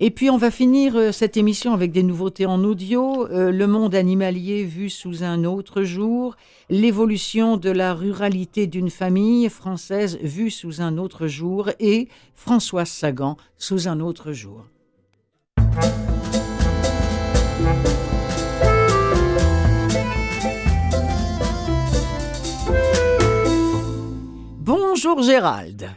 Et 0.00 0.12
puis 0.12 0.30
on 0.30 0.36
va 0.36 0.52
finir 0.52 0.94
euh, 0.94 1.10
cette 1.10 1.36
émission 1.36 1.72
avec 1.74 1.90
des 1.90 2.04
nouveautés 2.04 2.46
en 2.46 2.62
audio, 2.62 3.26
euh, 3.32 3.50
le 3.50 3.66
monde 3.66 3.96
animalier 3.96 4.62
vu 4.62 4.90
sous 4.90 5.24
un 5.24 5.42
autre 5.42 5.82
jour, 5.82 6.36
l'évolution 6.70 7.56
de 7.56 7.70
la 7.70 7.94
ruralité 7.94 8.68
d'une 8.68 8.90
famille 8.90 9.48
française 9.48 10.16
vue 10.22 10.52
sous 10.52 10.80
un 10.80 10.98
autre 10.98 11.26
jour 11.26 11.70
et 11.80 12.06
Françoise 12.36 12.88
Sagan 12.88 13.36
sous 13.56 13.88
un 13.88 13.98
autre 13.98 14.32
jour. 14.32 14.66
Bonjour 24.60 25.22
Gérald. 25.22 25.90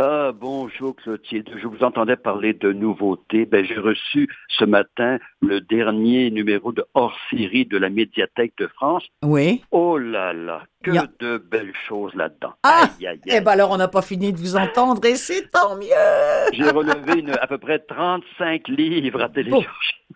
Ah, 0.00 0.30
bonjour 0.32 0.94
Clotilde. 0.94 1.50
Je 1.60 1.66
vous 1.66 1.82
entendais 1.82 2.14
parler 2.14 2.52
de 2.52 2.72
nouveautés. 2.72 3.46
Ben, 3.46 3.64
j'ai 3.64 3.78
reçu 3.78 4.28
ce 4.46 4.64
matin 4.64 5.18
le 5.42 5.60
dernier 5.60 6.30
numéro 6.30 6.70
de 6.70 6.84
hors-série 6.94 7.66
de 7.66 7.76
la 7.76 7.90
médiathèque 7.90 8.52
de 8.58 8.68
France. 8.68 9.04
Oui. 9.24 9.64
Oh 9.72 9.98
là 9.98 10.32
là, 10.32 10.62
que 10.82 10.90
de 11.18 11.38
belles 11.38 11.72
choses 11.88 12.14
là-dedans. 12.14 12.52
Ah, 12.62 12.84
Aïe, 12.98 13.06
aïe, 13.08 13.20
Eh 13.26 13.32
aïe. 13.32 13.40
ben 13.40 13.50
alors 13.52 13.70
on 13.72 13.76
n'a 13.76 13.88
pas 13.88 14.02
fini 14.02 14.32
de 14.32 14.38
vous 14.38 14.56
entendre 14.56 15.04
et 15.04 15.16
c'est 15.16 15.50
tant 15.50 15.74
mieux. 15.76 15.88
J'ai 16.52 16.70
relevé 16.70 17.18
une- 17.20 17.30
à 17.40 17.46
peu 17.48 17.58
près 17.58 17.80
35 17.80 18.68
livres 18.68 19.20
à 19.22 19.28
télécharger. 19.28 19.66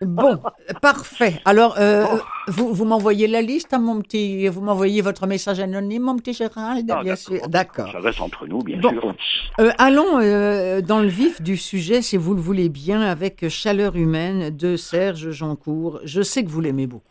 Bon, 0.01 0.39
parfait. 0.81 1.39
Alors, 1.45 1.75
euh, 1.79 2.05
vous, 2.47 2.73
vous 2.73 2.85
m'envoyez 2.85 3.27
la 3.27 3.41
liste 3.41 3.73
à 3.73 3.77
mon 3.77 4.01
petit, 4.01 4.47
vous 4.47 4.61
m'envoyez 4.61 5.01
votre 5.01 5.27
message 5.27 5.59
anonyme, 5.59 6.01
mon 6.03 6.15
petit 6.17 6.33
Gérald, 6.33 6.89
Ah, 6.89 7.03
bien 7.03 7.15
sûr. 7.15 7.47
D'accord. 7.47 7.91
Ça 7.91 7.99
reste 7.99 8.19
entre 8.21 8.47
nous, 8.47 8.59
bien 8.59 8.79
Bon. 8.79 8.89
sûr. 8.89 9.13
Euh, 9.59 9.71
allons 9.77 10.19
euh, 10.19 10.81
dans 10.81 10.99
le 10.99 11.07
vif 11.07 11.41
du 11.41 11.57
sujet, 11.57 12.01
si 12.01 12.17
vous 12.17 12.33
le 12.33 12.41
voulez 12.41 12.69
bien, 12.69 13.01
avec 13.01 13.47
Chaleur 13.49 13.95
humaine 13.95 14.49
de 14.49 14.77
Serge 14.77 15.29
Jancourt. 15.31 15.99
Je 16.05 16.21
sais 16.23 16.43
que 16.43 16.49
vous 16.49 16.61
l'aimez 16.61 16.87
beaucoup. 16.87 17.03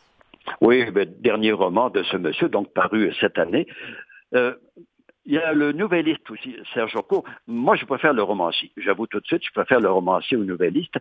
Oui, 0.60 0.90
ben, 0.90 1.08
dernier 1.20 1.52
roman 1.52 1.90
de 1.90 2.02
ce 2.02 2.16
monsieur, 2.16 2.48
donc 2.48 2.72
paru 2.72 3.12
cette 3.20 3.38
année. 3.38 3.66
Euh, 4.34 4.54
Il 5.24 5.34
y 5.34 5.38
a 5.38 5.52
le 5.52 5.70
nouvelliste 5.72 6.28
aussi, 6.30 6.56
Serge 6.74 6.98
Court. 7.08 7.24
Moi, 7.46 7.76
je 7.76 7.84
préfère 7.84 8.12
le 8.12 8.24
romancier. 8.24 8.72
J'avoue 8.76 9.06
tout 9.06 9.20
de 9.20 9.26
suite, 9.26 9.44
je 9.46 9.52
préfère 9.52 9.78
le 9.78 9.88
romancier 9.88 10.36
au 10.36 10.44
nouvelliste. 10.44 10.94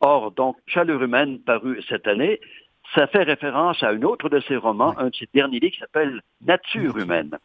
Or, 0.00 0.32
donc, 0.32 0.56
Chaleur 0.66 1.00
humaine, 1.00 1.38
paru 1.40 1.80
cette 1.88 2.08
année, 2.08 2.40
ça 2.94 3.06
fait 3.06 3.22
référence 3.22 3.82
à 3.82 3.90
un 3.90 4.02
autre 4.02 4.28
de 4.28 4.40
ses 4.40 4.56
romans, 4.56 4.94
un 4.98 5.10
de 5.10 5.14
ses 5.14 5.28
derniers 5.32 5.60
livres 5.60 5.74
qui 5.74 5.80
s'appelle 5.80 6.22
Nature 6.44 6.96
humaine. 6.98 7.38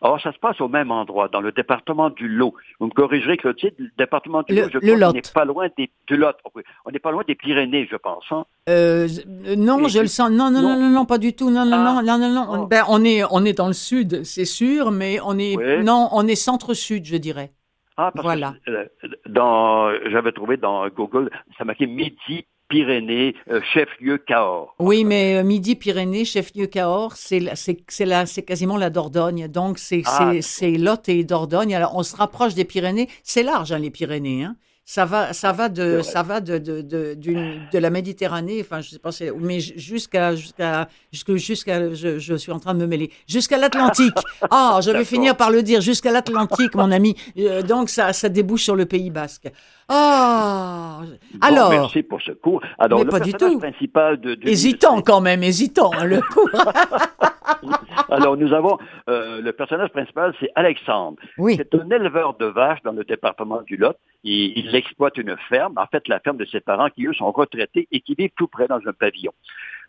Or, 0.00 0.20
ça 0.20 0.32
se 0.32 0.38
passe 0.38 0.60
au 0.60 0.68
même 0.68 0.90
endroit, 0.92 1.28
dans 1.28 1.40
le 1.40 1.50
département 1.52 2.08
du 2.10 2.28
Lot. 2.28 2.54
Vous 2.78 2.86
me 2.86 2.92
corrigerez, 2.92 3.36
Clotilde, 3.36 3.74
le 3.78 3.90
département 3.98 4.42
du 4.42 4.54
Le- 4.54 4.62
Lot, 4.62 4.70
je 4.72 4.78
le 4.78 4.80
crois 4.96 5.08
qu'on 5.08 5.12
n'est 5.14 5.22
pas 5.34 5.44
loin 5.44 5.68
des, 5.76 5.90
du 6.06 6.16
Lot. 6.16 6.36
On 6.84 6.90
n'est 6.92 6.98
pas 7.00 7.10
loin 7.10 7.22
des 7.26 7.34
Pyrénées, 7.34 7.88
je 7.90 7.96
pense. 7.96 8.24
hein. 8.30 8.44
Euh, 8.68 9.08
euh, 9.46 9.56
non, 9.56 9.84
Et 9.86 9.88
je 9.88 9.98
le 10.00 10.06
sens. 10.06 10.30
Non, 10.30 10.50
non, 10.50 10.62
non, 10.62 10.90
Non. 10.90 11.04
pas 11.04 11.18
du 11.18 11.32
tout. 11.34 11.50
Non, 11.50 11.64
non, 11.64 11.76
Ah. 11.84 12.02
non, 12.02 12.18
non, 12.18 12.18
non, 12.18 12.32
non. 12.34 12.46
On, 12.48 12.62
Oh. 12.62 12.66
ben, 12.66 12.84
on 12.88 13.04
est, 13.04 13.22
on 13.30 13.44
est 13.44 13.54
dans 13.54 13.66
le 13.66 13.72
sud, 13.72 14.22
c'est 14.24 14.44
sûr, 14.44 14.90
mais 14.92 15.18
on 15.24 15.36
est, 15.38 15.56
Oui. 15.56 15.84
non, 15.84 16.08
on 16.12 16.26
est 16.28 16.36
centre-sud, 16.36 17.04
je 17.04 17.16
dirais. 17.16 17.50
Ah, 17.96 18.12
parce 18.14 18.24
Voilà. 18.24 18.54
que 18.64 18.70
euh, 18.70 18.84
dans, 19.28 19.90
j'avais 20.10 20.30
trouvé 20.30 20.56
dans 20.56 20.86
Google, 20.88 21.30
ça 21.58 21.64
marquait 21.64 21.86
Midi, 21.86 22.46
Pyrénées, 22.68 23.34
euh, 23.50 23.60
chef-lieu 23.72 24.18
Cahors. 24.18 24.74
Oui, 24.78 25.04
mais 25.04 25.36
euh, 25.36 25.42
Midi, 25.44 25.74
Pyrénées, 25.76 26.24
chef-lieu 26.24 26.66
Cahors, 26.66 27.16
c'est, 27.16 27.40
la- 27.40 27.56
c'est, 27.56 27.78
c'est, 27.88 28.04
la, 28.04 28.26
c'est 28.26 28.42
quasiment 28.42 28.76
la 28.76 28.90
Dordogne. 28.90 29.48
Donc, 29.48 29.78
c'est, 29.78 30.02
Ah, 30.06 30.30
c'est, 30.34 30.42
c'est 30.42 30.70
Lot 30.78 31.08
et 31.08 31.24
Dordogne. 31.24 31.74
Alors, 31.74 31.96
on 31.96 32.02
se 32.02 32.14
rapproche 32.16 32.54
des 32.54 32.64
Pyrénées. 32.64 33.08
C'est 33.22 33.42
large, 33.42 33.72
hein, 33.72 33.78
les 33.78 33.90
Pyrénées. 33.90 34.44
Hein. 34.44 34.56
Ça 34.90 35.04
va, 35.04 35.34
ça 35.34 35.52
va 35.52 35.68
de, 35.68 36.00
ça 36.00 36.22
va 36.22 36.40
de, 36.40 36.56
de, 36.56 36.80
de, 36.80 37.12
d'une- 37.12 37.60
de 37.70 37.78
la 37.78 37.90
Méditerranée. 37.90 38.58
Enfin, 38.62 38.80
je 38.80 38.88
sais 38.88 38.98
pas, 38.98 39.10
mais 39.38 39.60
jusqu'à, 39.60 40.34
jusqu'à, 40.34 40.88
jusqu'à, 41.12 41.36
jusqu'à, 41.36 41.92
je, 41.94 42.18
je 42.18 42.34
suis 42.34 42.52
en 42.52 42.58
train 42.58 42.72
de 42.72 42.78
me 42.80 42.86
mêler. 42.86 43.10
Jusqu'à 43.26 43.58
l'Atlantique. 43.58 44.14
Ah, 44.50 44.80
je 44.82 44.90
vais 44.90 45.04
finir 45.04 45.36
par 45.36 45.50
le 45.50 45.62
dire. 45.62 45.82
Jusqu'à 45.82 46.10
l'Atlantique, 46.10 46.74
mon 46.74 46.90
ami. 46.90 47.16
Euh, 47.38 47.60
donc, 47.60 47.90
ça, 47.90 48.14
ça 48.14 48.30
débouche 48.30 48.62
sur 48.62 48.76
le 48.76 48.86
Pays 48.86 49.10
Basque. 49.10 49.50
Ah. 49.88 51.00
Bon, 51.02 51.38
Alors. 51.40 51.70
merci 51.70 52.02
pour 52.02 52.20
ce 52.20 52.32
cours. 52.32 52.60
Alors, 52.78 52.98
Mais 52.98 53.04
le 53.06 53.10
pas 53.10 53.20
du 53.20 53.30
personnage 53.32 53.52
tout. 53.54 53.58
principal 53.60 54.20
de, 54.20 54.34
de 54.34 54.48
Hésitant 54.48 55.00
quand 55.00 55.20
même, 55.20 55.42
hésitant, 55.42 55.90
hein, 55.94 56.04
le 56.04 56.20
coup. 56.20 56.48
Alors, 58.10 58.36
nous 58.36 58.52
avons 58.52 58.78
euh, 59.08 59.40
le 59.40 59.52
personnage 59.52 59.90
principal, 59.90 60.34
c'est 60.40 60.50
Alexandre. 60.54 61.16
Oui. 61.38 61.56
C'est 61.56 61.74
un 61.74 61.88
éleveur 61.90 62.34
de 62.36 62.46
vaches 62.46 62.82
dans 62.82 62.92
le 62.92 63.04
département 63.04 63.62
du 63.62 63.76
Lot. 63.76 63.96
Il, 64.24 64.58
il 64.58 64.74
exploite 64.74 65.16
une 65.16 65.36
ferme, 65.48 65.74
en 65.78 65.86
fait 65.86 66.06
la 66.08 66.20
ferme 66.20 66.36
de 66.36 66.44
ses 66.44 66.60
parents 66.60 66.88
qui, 66.90 67.06
eux, 67.06 67.12
sont 67.14 67.30
retraités 67.32 67.88
et 67.92 68.00
qui 68.00 68.14
vivent 68.14 68.32
tout 68.36 68.48
près 68.48 68.66
dans 68.66 68.80
un 68.86 68.92
pavillon. 68.92 69.32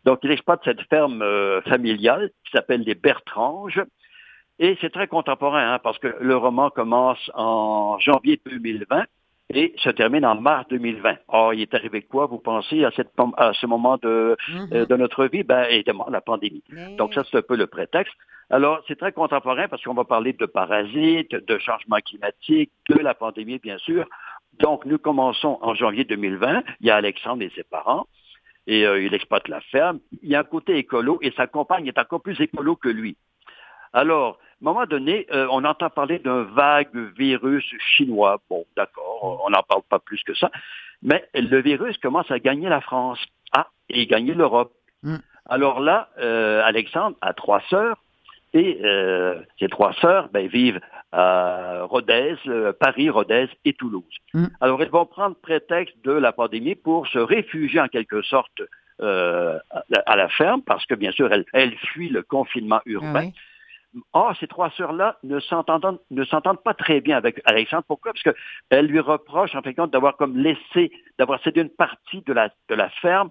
Donc, 0.05 0.19
il 0.23 0.31
exploite 0.31 0.61
cette 0.63 0.81
ferme 0.89 1.21
euh, 1.21 1.61
familiale 1.63 2.29
qui 2.45 2.51
s'appelle 2.51 2.81
les 2.81 2.95
Bertranges. 2.95 3.81
Et 4.59 4.77
c'est 4.81 4.91
très 4.91 5.07
contemporain, 5.07 5.73
hein, 5.73 5.79
parce 5.81 5.97
que 5.99 6.15
le 6.19 6.35
roman 6.35 6.69
commence 6.69 7.31
en 7.33 7.97
janvier 7.99 8.41
2020 8.45 9.03
et 9.53 9.73
se 9.77 9.89
termine 9.89 10.25
en 10.25 10.39
mars 10.39 10.67
2020. 10.69 11.15
Or, 11.27 11.53
il 11.53 11.61
est 11.61 11.73
arrivé 11.73 12.03
quoi, 12.03 12.27
vous 12.27 12.37
pensez, 12.37 12.85
à, 12.85 12.91
cette, 12.91 13.11
à 13.37 13.51
ce 13.53 13.65
moment 13.65 13.97
de, 13.97 14.37
euh, 14.71 14.85
de 14.85 14.95
notre 14.95 15.25
vie? 15.25 15.43
Ben, 15.43 15.63
évidemment, 15.69 16.07
la 16.09 16.21
pandémie. 16.21 16.63
Donc 16.97 17.13
ça, 17.13 17.23
c'est 17.29 17.37
un 17.37 17.41
peu 17.41 17.55
le 17.55 17.67
prétexte. 17.67 18.13
Alors, 18.51 18.81
c'est 18.87 18.97
très 18.97 19.11
contemporain 19.11 19.67
parce 19.67 19.83
qu'on 19.83 19.93
va 19.93 20.05
parler 20.05 20.33
de 20.33 20.45
parasites, 20.45 21.31
de 21.31 21.57
changement 21.59 21.97
climatique, 21.97 22.71
de 22.89 22.95
la 22.99 23.13
pandémie, 23.13 23.59
bien 23.59 23.77
sûr. 23.77 24.05
Donc, 24.59 24.85
nous 24.85 24.97
commençons 24.97 25.59
en 25.61 25.75
janvier 25.75 26.03
2020. 26.03 26.63
Il 26.81 26.87
y 26.87 26.89
a 26.89 26.95
Alexandre 26.95 27.43
et 27.43 27.51
ses 27.55 27.63
parents. 27.63 28.07
Et 28.67 28.85
euh, 28.85 29.01
il 29.01 29.13
exploite 29.13 29.47
la 29.47 29.61
ferme. 29.61 29.99
Il 30.21 30.29
y 30.29 30.35
a 30.35 30.39
un 30.39 30.43
côté 30.43 30.77
écolo 30.77 31.19
et 31.21 31.31
sa 31.31 31.47
compagne 31.47 31.87
est 31.87 31.97
encore 31.97 32.21
plus 32.21 32.39
écolo 32.39 32.75
que 32.75 32.89
lui. 32.89 33.17
Alors, 33.93 34.37
un 34.61 34.65
moment 34.65 34.85
donné, 34.85 35.25
euh, 35.31 35.47
on 35.51 35.63
entend 35.63 35.89
parler 35.89 36.19
d'un 36.19 36.43
vague 36.43 36.95
virus 37.17 37.65
chinois. 37.79 38.41
Bon, 38.49 38.65
d'accord, 38.75 39.43
on 39.45 39.49
n'en 39.49 39.63
parle 39.63 39.83
pas 39.89 39.99
plus 39.99 40.21
que 40.23 40.33
ça. 40.35 40.51
Mais 41.01 41.25
le 41.33 41.61
virus 41.61 41.97
commence 41.97 42.29
à 42.29 42.39
gagner 42.39 42.67
la 42.69 42.81
France. 42.81 43.19
Ah, 43.53 43.67
et 43.89 44.05
gagner 44.05 44.33
l'Europe. 44.33 44.73
Mm. 45.03 45.17
Alors 45.45 45.79
là, 45.79 46.09
euh, 46.19 46.61
Alexandre 46.63 47.15
a 47.21 47.33
trois 47.33 47.61
sœurs. 47.69 47.97
Et 48.53 48.79
euh, 48.83 49.39
ces 49.59 49.67
trois 49.67 49.93
sœurs 49.93 50.29
ben, 50.29 50.47
vivent 50.47 50.79
à 51.11 51.83
Rodez, 51.83 52.35
euh, 52.47 52.73
Paris, 52.73 53.09
Rodez 53.09 53.47
et 53.63 53.73
Toulouse. 53.73 54.03
Mm. 54.33 54.45
Alors, 54.59 54.81
elles 54.81 54.89
vont 54.89 55.05
prendre 55.05 55.35
prétexte 55.35 55.95
de 56.03 56.11
la 56.11 56.31
pandémie 56.31 56.75
pour 56.75 57.07
se 57.07 57.19
réfugier 57.19 57.79
en 57.79 57.87
quelque 57.87 58.21
sorte 58.23 58.61
euh, 59.01 59.59
à, 60.05 60.15
la 60.15 60.29
ferme, 60.29 60.61
parce 60.63 60.85
que 60.85 60.95
bien 60.95 61.11
sûr, 61.11 61.31
elles, 61.31 61.45
elles 61.53 61.75
fuient 61.77 62.09
le 62.09 62.23
confinement 62.23 62.79
Ah 62.79 62.89
urbain. 62.89 63.25
oui. 63.25 63.33
Or, 64.13 64.35
ces 64.39 64.47
trois 64.47 64.69
sœurs-là 64.71 65.17
ne 65.23 65.39
s'entendent, 65.39 65.99
ne 66.11 66.23
s'entendent 66.23 66.61
pas 66.63 66.73
très 66.75 67.01
bien 67.01 67.17
avec 67.17 67.41
Alexandre. 67.45 67.83
Pourquoi? 67.87 68.13
Parce 68.13 68.23
qu'elles 68.23 68.85
lui 68.85 68.99
reprochent, 68.99 69.55
en 69.55 69.61
fin 69.63 69.71
de 69.71 69.75
compte, 69.75 69.91
d'avoir 69.91 70.15
comme 70.15 70.37
laissé, 70.37 70.91
d'avoir 71.17 71.41
cédé 71.41 71.61
une 71.61 71.69
partie 71.69 72.21
de 72.21 72.33
la, 72.33 72.49
de 72.69 72.75
la 72.75 72.89
ferme 72.89 73.29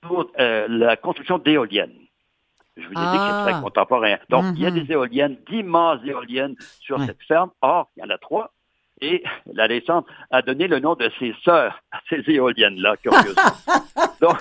pour 0.00 0.30
euh, 0.38 0.66
la 0.68 0.96
construction 0.96 1.38
d'éoliennes. 1.38 1.92
Je 2.76 2.86
vous 2.86 2.92
ai 2.92 2.94
dit 2.94 3.02
que 3.02 3.06
Ah. 3.18 3.42
c'est 3.44 3.52
très 3.52 3.60
contemporain. 3.60 4.16
Donc, 4.30 4.44
il 4.54 4.60
y 4.62 4.66
a 4.66 4.70
Mhm. 4.70 4.80
des 4.84 4.92
éoliennes, 4.92 5.36
d'immenses 5.48 6.00
éoliennes 6.04 6.54
sur 6.80 6.98
Ouais. 6.98 7.06
cette 7.06 7.22
ferme. 7.24 7.50
Or, 7.60 7.90
il 7.96 8.00
y 8.00 8.06
en 8.06 8.10
a 8.10 8.18
trois. 8.18 8.52
Et 9.00 9.22
l'Alexandre 9.52 10.06
a 10.30 10.42
donné 10.42 10.66
le 10.66 10.80
nom 10.80 10.94
de 10.94 11.10
ses 11.18 11.34
sœurs 11.44 11.80
à 11.92 12.00
ces 12.08 12.22
éoliennes-là, 12.26 12.96
curieusement. 12.96 13.42
Donc, 14.20 14.38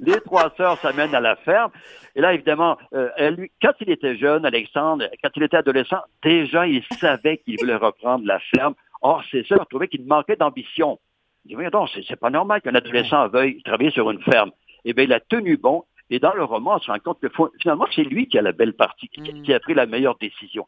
les 0.00 0.20
trois 0.20 0.52
sœurs 0.56 0.78
s'amènent 0.78 1.14
à 1.14 1.20
la 1.20 1.36
ferme. 1.36 1.70
Et 2.14 2.20
là, 2.20 2.34
évidemment, 2.34 2.76
euh, 2.94 3.08
elle, 3.16 3.48
quand 3.62 3.72
il 3.80 3.90
était 3.90 4.16
jeune, 4.16 4.44
Alexandre, 4.44 5.08
quand 5.22 5.30
il 5.36 5.42
était 5.42 5.56
adolescent, 5.56 6.00
déjà, 6.22 6.66
il 6.66 6.82
savait 7.00 7.38
qu'il 7.38 7.56
voulait 7.58 7.76
reprendre 7.76 8.26
la 8.26 8.38
ferme. 8.54 8.74
Or, 9.02 9.22
ses 9.30 9.44
sœurs 9.44 9.66
trouvaient 9.68 9.88
qu'il 9.88 10.04
manquait 10.04 10.36
d'ambition. 10.36 10.98
Il 11.44 11.48
dit, 11.48 11.54
voyons 11.54 11.70
donc, 11.70 11.88
c'est, 11.94 12.16
pas 12.16 12.30
normal 12.30 12.60
qu'un 12.60 12.74
adolescent 12.74 13.28
veuille 13.28 13.62
travailler 13.62 13.90
sur 13.90 14.10
une 14.10 14.22
ferme. 14.22 14.50
Eh 14.84 14.92
bien, 14.92 15.04
il 15.04 15.12
a 15.12 15.20
tenu 15.20 15.56
bon. 15.56 15.84
Et 16.10 16.18
dans 16.18 16.34
le 16.34 16.44
roman, 16.44 16.76
on 16.76 16.78
se 16.80 16.90
rend 16.90 16.98
compte 16.98 17.20
que 17.20 17.28
finalement, 17.60 17.86
c'est 17.94 18.04
lui 18.04 18.28
qui 18.28 18.38
a 18.38 18.42
la 18.42 18.52
belle 18.52 18.74
partie, 18.74 19.08
qui, 19.08 19.20
Mm. 19.20 19.42
qui 19.42 19.52
a 19.52 19.60
pris 19.60 19.74
la 19.74 19.86
meilleure 19.86 20.16
décision. 20.18 20.64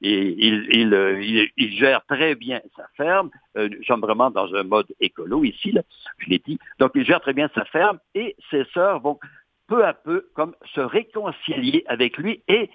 Et 0.00 0.34
il, 0.46 0.68
il, 0.70 0.94
euh, 0.94 1.20
il- 1.22 1.50
il 1.56 1.72
gère 1.76 2.04
très 2.06 2.34
bien 2.36 2.60
sa 2.76 2.86
ferme. 2.96 3.30
Euh, 3.56 3.68
nous 3.68 3.82
sommes 3.84 4.00
vraiment 4.00 4.30
dans 4.30 4.54
un 4.54 4.62
mode 4.62 4.86
écolo 5.00 5.42
ici, 5.44 5.72
là, 5.72 5.82
je 6.18 6.28
l'ai 6.30 6.38
dit. 6.38 6.58
Donc, 6.78 6.92
il 6.94 7.04
gère 7.04 7.20
très 7.20 7.32
bien 7.34 7.48
sa 7.54 7.64
ferme 7.64 7.98
et 8.14 8.36
ses 8.50 8.64
sœurs 8.74 9.00
vont 9.00 9.18
peu 9.66 9.84
à 9.84 9.92
peu 9.94 10.28
comme 10.34 10.54
se 10.74 10.80
réconcilier 10.80 11.82
avec 11.88 12.16
lui 12.16 12.42
et 12.48 12.70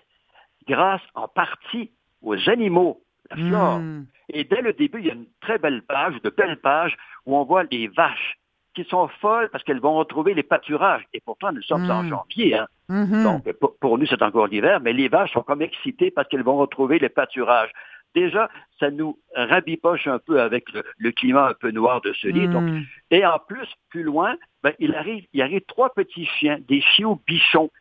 grâce 0.67 1.01
en 1.15 1.27
partie 1.27 1.91
aux 2.21 2.38
animaux, 2.49 3.01
la 3.29 3.38
flore. 3.38 3.79
Mm. 3.79 4.05
Et 4.29 4.43
dès 4.43 4.62
le 4.62 4.73
début, 4.73 4.99
il 4.99 5.05
y 5.05 5.09
a 5.12 5.13
une 5.13 5.27
très 5.41 5.57
belle 5.57 5.81
page, 5.83 6.15
de 6.23 6.29
belles 6.29 6.59
pages, 6.59 6.95
où 7.25 7.36
on 7.38 7.43
voit 7.45 7.63
les 7.71 7.88
vaches 7.88 8.38
qui 8.75 8.83
sont 8.86 9.07
folles 9.21 9.49
parce 9.51 9.63
qu'elles 9.63 9.79
vont 9.79 9.95
retrouver 9.95 10.33
les 10.33 10.43
pâturages. 10.43 11.05
Et 11.13 11.21
pourtant, 11.21 11.51
nous 11.51 11.62
sommes 11.62 11.89
en 11.89 12.03
Mm. 12.03 12.09
janvier. 12.09 12.55
Hein. 12.57 12.67
Mhm. 12.89 13.24
Donc, 13.24 13.52
pour, 13.54 13.78
pour 13.78 13.98
nous, 13.98 14.06
c'est 14.06 14.22
encore 14.22 14.48
l'hiver, 14.48 14.80
mais 14.82 14.93
les 14.93 15.08
vaches 15.08 15.32
sont 15.34 15.41
comme 15.43 15.62
excitées 15.62 16.12
parce 16.12 16.28
qu'elles 16.28 16.43
vont 16.43 16.58
retrouver 16.58 17.00
les 17.00 17.10
pâturages. 17.10 17.72
Déjà, 18.13 18.50
ça 18.80 18.91
nous 18.91 19.17
rabipoche 19.36 20.06
un 20.08 20.19
peu 20.19 20.39
avec 20.39 20.72
le, 20.72 20.84
le 20.98 21.12
climat 21.12 21.48
un 21.50 21.54
peu 21.54 21.72
noir 21.72 22.02
de 22.02 22.13
ce. 22.13 22.28
Donc, 22.28 22.63
Mm. 22.69 22.82
et 23.10 23.26
en 23.26 23.39
plus, 23.39 23.67
plus 23.89 24.04
loin, 24.04 24.36
ben, 24.62 24.74
il, 24.80 24.93
arrive, 24.93 25.26
il 25.34 25.41
arrive 25.41 25.62
trois 25.67 25.91
petits 25.93 26.26
chiens, 26.26 26.60
des 26.67 26.82
chiots 26.82 27.19
bichons. 27.26 27.72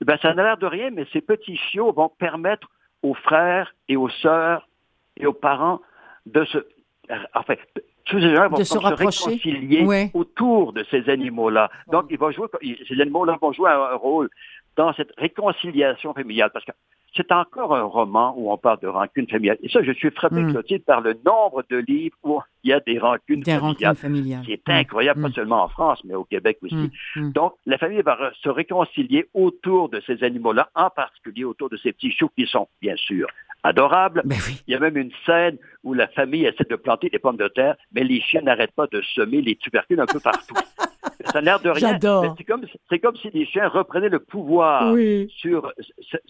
Ben, 0.00 0.16
ça 0.22 0.32
n'a 0.34 0.42
l'air 0.42 0.56
de 0.56 0.66
rien, 0.66 0.90
mais 0.90 1.06
ces 1.12 1.20
petits 1.20 1.56
chiots 1.56 1.92
vont 1.92 2.08
permettre 2.08 2.68
aux 3.02 3.14
frères 3.14 3.74
et 3.88 3.96
aux 3.96 4.08
sœurs 4.08 4.66
et 5.18 5.26
aux 5.26 5.34
parents 5.34 5.80
de 6.24 6.44
se... 6.46 6.58
Enfin, 7.34 7.54
tous 8.04 8.20
ces 8.20 8.34
gens 8.34 8.48
vont 8.48 8.56
se 8.56 8.64
se 8.64 8.78
réconcilier 8.78 10.10
autour 10.14 10.72
de 10.72 10.84
ces 10.90 11.08
animaux-là. 11.08 11.70
Donc, 11.90 12.06
ils 12.10 12.18
vont 12.18 12.30
jouer, 12.30 12.46
ces 12.88 13.00
animaux-là 13.00 13.38
vont 13.40 13.52
jouer 13.52 13.70
un 13.70 13.94
rôle 13.96 14.28
dans 14.76 14.92
cette 14.94 15.12
réconciliation 15.18 16.14
familiale. 16.14 16.50
Parce 16.52 16.64
que 16.64 16.72
c'est 17.14 17.30
encore 17.30 17.76
un 17.76 17.82
roman 17.82 18.32
où 18.38 18.50
on 18.50 18.56
parle 18.56 18.80
de 18.80 18.86
rancune 18.86 19.28
familiale. 19.28 19.58
Et 19.62 19.68
ça, 19.68 19.82
je 19.82 19.92
suis 19.92 20.10
frappé, 20.10 20.36
Mm. 20.36 20.52
Clotilde, 20.52 20.84
par 20.84 21.02
le 21.02 21.14
nombre 21.26 21.62
de 21.68 21.76
livres 21.76 22.16
où 22.22 22.40
il 22.64 22.70
y 22.70 22.72
a 22.72 22.80
des 22.80 22.98
rancunes 22.98 23.40
Des 23.42 23.50
familiales. 23.52 23.60
rencontres 23.60 24.00
familiales. 24.00 24.42
C'est 24.46 24.62
incroyable, 24.68 25.20
Mm. 25.20 25.22
pas 25.24 25.30
seulement 25.32 25.62
en 25.64 25.68
France, 25.68 26.00
mais 26.04 26.14
au 26.14 26.24
Québec 26.24 26.56
aussi. 26.62 26.74
Mm. 27.16 27.20
Mm. 27.20 27.32
Donc, 27.32 27.52
la 27.66 27.76
famille 27.76 28.00
va 28.00 28.16
se 28.42 28.48
réconcilier 28.48 29.26
autour 29.34 29.90
de 29.90 30.00
ces 30.06 30.24
animaux-là, 30.24 30.70
en 30.74 30.88
particulier 30.88 31.44
autour 31.44 31.68
de 31.68 31.76
ces 31.76 31.92
petits 31.92 32.12
choux 32.12 32.30
qui 32.34 32.46
sont, 32.46 32.66
bien 32.80 32.96
sûr, 32.96 33.26
adorables. 33.62 34.22
Ben 34.24 34.38
oui. 34.46 34.62
Il 34.66 34.72
y 34.72 34.76
a 34.76 34.80
même 34.80 34.96
une 34.96 35.12
scène 35.26 35.58
où 35.84 35.94
la 35.94 36.08
famille 36.08 36.44
essaie 36.46 36.64
de 36.68 36.76
planter 36.76 37.08
des 37.08 37.18
pommes 37.18 37.36
de 37.36 37.48
terre, 37.48 37.76
mais 37.92 38.04
les 38.04 38.20
chiens 38.20 38.42
n'arrêtent 38.42 38.74
pas 38.74 38.86
de 38.88 39.00
semer 39.14 39.40
les 39.42 39.56
tubercules 39.56 40.00
un 40.00 40.06
peu 40.06 40.20
partout. 40.20 40.54
Ça 41.26 41.34
n'a 41.34 41.40
l'air 41.42 41.60
de 41.60 41.70
rien. 41.70 41.98
C'est 42.88 42.98
comme, 42.98 43.16
si 43.16 43.30
les 43.30 43.46
chiens 43.46 43.68
reprenaient 43.68 44.08
le 44.08 44.18
pouvoir 44.18 44.92
Oui. 44.92 45.32
sur 45.36 45.72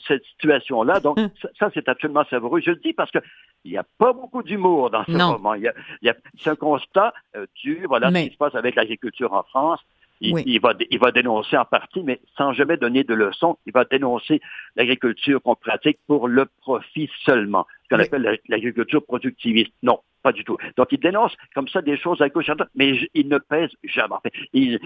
cette 0.06 0.24
situation-là. 0.24 1.00
Donc, 1.00 1.18
ça, 1.40 1.48
ça, 1.58 1.70
c'est 1.74 1.88
absolument 1.88 2.24
savoureux. 2.28 2.60
Je 2.60 2.70
le 2.70 2.76
dis 2.76 2.92
parce 2.92 3.10
que 3.10 3.18
il 3.64 3.72
n'y 3.72 3.78
a 3.78 3.84
pas 3.98 4.12
beaucoup 4.12 4.42
d'humour 4.42 4.90
dans 4.90 5.04
ce 5.04 5.12
Non. 5.12 5.32
roman. 5.34 5.54
Il 5.54 5.62
y 5.62 5.68
a, 5.68 5.74
il 6.02 6.06
y 6.06 6.10
a- 6.10 6.16
c'est 6.38 6.50
un 6.50 6.56
constat 6.56 7.12
euh, 7.36 7.46
dur, 7.62 7.86
voilà 7.88 8.10
Mais- 8.10 8.24
ce 8.24 8.26
qui 8.28 8.32
se 8.34 8.38
passe 8.38 8.54
avec 8.54 8.74
l'agriculture 8.74 9.32
en 9.32 9.42
France. 9.44 9.80
Il, 10.22 10.32
Oui. 10.34 10.42
il 10.46 10.60
va, 10.60 10.72
il 10.90 10.98
va 11.00 11.10
dénoncer 11.10 11.56
en 11.56 11.64
partie, 11.64 12.02
mais 12.02 12.20
sans 12.38 12.52
jamais 12.52 12.76
donner 12.76 13.02
de 13.02 13.12
leçons. 13.12 13.58
Il 13.66 13.72
va 13.72 13.84
dénoncer 13.84 14.40
l'agriculture 14.76 15.42
qu'on 15.42 15.56
pratique 15.56 15.98
pour 16.06 16.28
le 16.28 16.46
profit 16.60 17.10
seulement. 17.24 17.66
qu'on 17.90 17.98
appelle 17.98 18.38
l'agriculture 18.48 19.04
productiviste. 19.04 19.72
Non, 19.82 19.98
pas 20.22 20.32
du 20.32 20.44
tout. 20.44 20.56
Donc, 20.76 20.88
il 20.92 21.00
dénonce 21.00 21.32
comme 21.54 21.68
ça 21.68 21.82
des 21.82 21.98
choses 21.98 22.22
à 22.22 22.28
gauche, 22.28 22.46
mais 22.74 22.96
il 23.14 23.28
ne 23.28 23.38
pèse 23.38 23.70
jamais. 23.82 24.14
Il, 24.52 24.78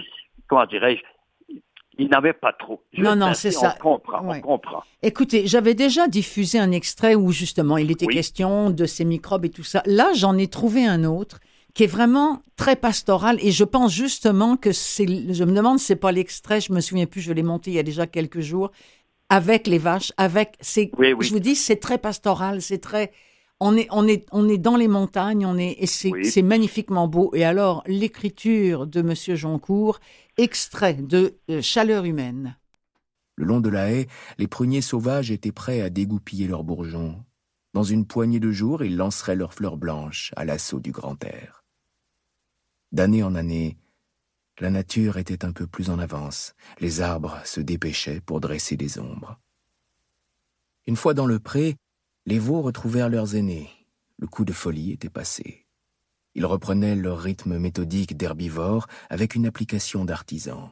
comment 0.47 0.65
dirais-je, 0.65 1.01
il 1.99 2.09
n'avait 2.09 2.33
pas 2.33 2.53
trop. 2.53 2.83
non, 2.97 3.15
non, 3.15 3.33
c'est 3.33 3.51
ça. 3.51 3.75
On 3.77 3.79
comprend, 3.79 4.21
on 4.27 4.39
comprend. 4.41 4.83
Écoutez, 5.01 5.47
j'avais 5.47 5.73
déjà 5.73 6.07
diffusé 6.07 6.59
un 6.59 6.71
extrait 6.71 7.15
où 7.15 7.31
justement 7.31 7.77
il 7.77 7.91
était 7.91 8.07
question 8.07 8.69
de 8.69 8.85
ces 8.85 9.05
microbes 9.05 9.45
et 9.45 9.49
tout 9.49 9.63
ça. 9.63 9.81
Là, 9.85 10.11
j'en 10.15 10.37
ai 10.37 10.47
trouvé 10.47 10.85
un 10.85 11.03
autre 11.03 11.39
qui 11.77 11.83
est 11.83 11.87
vraiment 11.87 12.41
très 12.55 12.75
pastoral 12.75 13.37
et 13.39 13.51
je 13.51 13.63
pense 13.63 13.93
justement 13.93 14.57
que 14.57 14.71
c'est, 14.71 15.05
je 15.05 15.43
me 15.43 15.53
demande 15.53 15.77
si 15.77 15.85
c'est 15.85 15.95
pas 15.95 16.11
l'extrait, 16.11 16.59
je 16.59 16.73
me 16.73 16.81
souviens 16.81 17.05
plus, 17.05 17.21
je 17.21 17.31
l'ai 17.31 17.43
monté 17.43 17.69
il 17.69 17.75
y 17.75 17.79
a 17.79 17.83
déjà 17.83 18.07
quelques 18.07 18.39
jours, 18.39 18.71
avec 19.29 19.67
les 19.67 19.77
vaches, 19.77 20.11
avec, 20.17 20.57
c'est, 20.59 20.89
je 20.97 21.29
vous 21.29 21.39
dis, 21.39 21.53
c'est 21.53 21.75
très 21.75 21.99
pastoral, 21.99 22.63
c'est 22.63 22.79
très, 22.79 23.11
on 23.59 23.77
est, 23.77 23.87
on 23.91 24.07
est, 24.07 24.25
on 24.31 24.49
est 24.49 24.57
dans 24.57 24.75
les 24.75 24.87
montagnes, 24.87 25.45
on 25.45 25.55
est, 25.55 25.75
et 25.77 25.85
c'est, 25.85 26.41
magnifiquement 26.41 27.07
beau. 27.07 27.29
Et 27.35 27.45
alors, 27.45 27.83
l'écriture 27.85 28.87
de 28.87 29.03
Monsieur 29.03 29.35
Joncourt, 29.35 29.99
extrait 30.37 30.95
de 30.95 31.35
euh, 31.51 31.61
Chaleur 31.61 32.05
humaine. 32.05 32.57
Le 33.35 33.45
long 33.45 33.59
de 33.59 33.69
la 33.69 33.91
haie, 33.91 34.07
les 34.39 34.47
pruniers 34.47 34.81
sauvages 34.81 35.29
étaient 35.29 35.51
prêts 35.51 35.81
à 35.81 35.91
dégoupiller 35.91 36.47
leurs 36.47 36.63
bourgeons. 36.63 37.23
Dans 37.75 37.83
une 37.83 38.07
poignée 38.07 38.39
de 38.39 38.49
jours, 38.49 38.83
ils 38.83 38.97
lanceraient 38.97 39.35
leurs 39.35 39.53
fleurs 39.53 39.77
blanches 39.77 40.33
à 40.35 40.43
l'assaut 40.43 40.79
du 40.79 40.91
grand 40.91 41.23
air. 41.23 41.57
D'année 42.91 43.23
en 43.23 43.35
année, 43.35 43.77
la 44.59 44.69
nature 44.71 45.17
était 45.17 45.45
un 45.45 45.51
peu 45.51 45.67
plus 45.67 45.89
en 45.89 45.99
avance. 45.99 46.55
Les 46.79 47.01
arbres 47.01 47.37
se 47.45 47.59
dépêchaient 47.59 48.21
pour 48.21 48.39
dresser 48.39 48.75
des 48.75 48.97
ombres. 48.97 49.39
Une 50.87 50.95
fois 50.95 51.13
dans 51.13 51.25
le 51.25 51.39
pré, 51.39 51.75
les 52.25 52.39
veaux 52.39 52.61
retrouvèrent 52.61 53.09
leurs 53.09 53.35
aînés. 53.35 53.69
Le 54.17 54.25
coup 54.25 54.45
de 54.45 54.53
folie 54.53 54.91
était 54.93 55.09
passé. 55.09 55.67
Ils 56.33 56.45
reprenaient 56.45 56.95
leur 56.95 57.19
rythme 57.19 57.59
méthodique 57.59 58.15
d'herbivores 58.15 58.87
avec 59.09 59.35
une 59.35 59.45
application 59.45 60.05
d'artisans. 60.05 60.69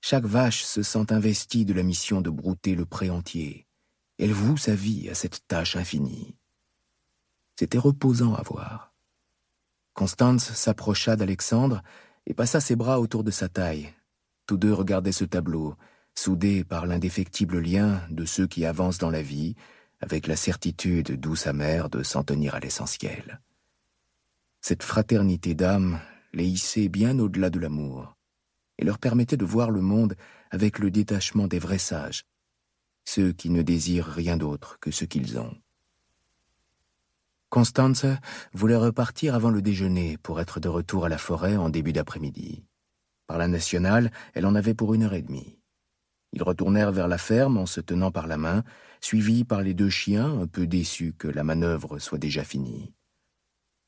Chaque 0.00 0.24
vache 0.24 0.64
se 0.64 0.82
sent 0.82 1.12
investie 1.12 1.64
de 1.64 1.72
la 1.72 1.82
mission 1.82 2.20
de 2.20 2.30
brouter 2.30 2.74
le 2.74 2.86
pré 2.86 3.10
entier. 3.10 3.66
Elle 4.18 4.32
voue 4.32 4.56
sa 4.56 4.74
vie 4.74 5.08
à 5.08 5.14
cette 5.14 5.46
tâche 5.48 5.76
infinie. 5.76 6.36
C'était 7.58 7.78
reposant 7.78 8.34
à 8.34 8.42
voir. 8.42 8.91
Constance 9.94 10.52
s'approcha 10.52 11.16
d'Alexandre 11.16 11.82
et 12.26 12.34
passa 12.34 12.60
ses 12.60 12.76
bras 12.76 13.00
autour 13.00 13.24
de 13.24 13.30
sa 13.30 13.48
taille. 13.48 13.92
Tous 14.46 14.56
deux 14.56 14.72
regardaient 14.72 15.12
ce 15.12 15.24
tableau, 15.24 15.76
soudés 16.14 16.64
par 16.64 16.86
l'indéfectible 16.86 17.58
lien 17.60 18.00
de 18.10 18.24
ceux 18.24 18.46
qui 18.46 18.64
avancent 18.64 18.98
dans 18.98 19.10
la 19.10 19.22
vie, 19.22 19.54
avec 20.00 20.26
la 20.26 20.36
certitude 20.36 21.12
douce 21.20 21.46
amère 21.46 21.88
de 21.88 22.02
s'en 22.02 22.24
tenir 22.24 22.54
à 22.54 22.60
l'essentiel. 22.60 23.40
Cette 24.60 24.82
fraternité 24.82 25.54
d'âme 25.54 26.00
les 26.32 26.46
hissait 26.46 26.88
bien 26.88 27.18
au-delà 27.18 27.50
de 27.50 27.60
l'amour, 27.60 28.16
et 28.78 28.84
leur 28.84 28.98
permettait 28.98 29.36
de 29.36 29.44
voir 29.44 29.70
le 29.70 29.80
monde 29.80 30.16
avec 30.50 30.78
le 30.78 30.90
détachement 30.90 31.46
des 31.46 31.58
vrais 31.58 31.78
sages, 31.78 32.24
ceux 33.04 33.32
qui 33.32 33.50
ne 33.50 33.62
désirent 33.62 34.06
rien 34.06 34.36
d'autre 34.36 34.78
que 34.80 34.90
ce 34.90 35.04
qu'ils 35.04 35.38
ont. 35.38 35.56
Constance 37.52 38.06
voulait 38.54 38.76
repartir 38.76 39.34
avant 39.34 39.50
le 39.50 39.60
déjeuner 39.60 40.16
pour 40.16 40.40
être 40.40 40.58
de 40.58 40.70
retour 40.70 41.04
à 41.04 41.10
la 41.10 41.18
forêt 41.18 41.54
en 41.54 41.68
début 41.68 41.92
d'après-midi. 41.92 42.64
Par 43.26 43.36
la 43.36 43.46
nationale, 43.46 44.10
elle 44.32 44.46
en 44.46 44.54
avait 44.54 44.72
pour 44.72 44.94
une 44.94 45.02
heure 45.02 45.12
et 45.12 45.20
demie. 45.20 45.58
Ils 46.32 46.42
retournèrent 46.42 46.92
vers 46.92 47.08
la 47.08 47.18
ferme 47.18 47.58
en 47.58 47.66
se 47.66 47.82
tenant 47.82 48.10
par 48.10 48.26
la 48.26 48.38
main, 48.38 48.64
suivis 49.02 49.44
par 49.44 49.60
les 49.60 49.74
deux 49.74 49.90
chiens, 49.90 50.40
un 50.40 50.46
peu 50.46 50.66
déçus 50.66 51.12
que 51.12 51.28
la 51.28 51.44
manœuvre 51.44 51.98
soit 51.98 52.16
déjà 52.16 52.42
finie. 52.42 52.94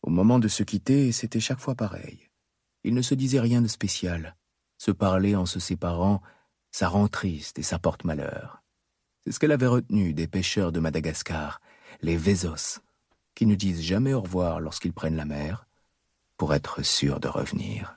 Au 0.02 0.10
moment 0.10 0.38
de 0.38 0.48
se 0.48 0.62
quitter, 0.62 1.10
c'était 1.10 1.40
chaque 1.40 1.60
fois 1.60 1.74
pareil. 1.74 2.28
Ils 2.82 2.92
ne 2.92 3.00
se 3.00 3.14
disaient 3.14 3.40
rien 3.40 3.62
de 3.62 3.68
spécial. 3.68 4.36
Se 4.76 4.90
parler 4.90 5.36
en 5.36 5.46
se 5.46 5.58
séparant, 5.58 6.20
ça 6.70 6.88
rend 6.88 7.08
triste 7.08 7.58
et 7.58 7.62
ça 7.62 7.78
porte 7.78 8.04
malheur. 8.04 8.62
C'est 9.24 9.32
ce 9.32 9.40
qu'elle 9.40 9.52
avait 9.52 9.66
retenu 9.66 10.12
des 10.12 10.26
pêcheurs 10.28 10.70
de 10.70 10.80
Madagascar, 10.80 11.62
les 12.02 12.18
Vésos, 12.18 12.82
qui 13.35 13.47
ne 13.47 13.55
disent 13.55 13.82
jamais 13.82 14.14
au 14.14 14.20
revoir 14.20 14.61
lorsqu'ils 14.61 14.93
prennent 14.93 15.16
la 15.16 15.24
mer, 15.24 15.66
pour 16.37 16.55
être 16.55 16.85
sûrs 16.85 17.20
de 17.20 17.28
revenir. 17.28 17.97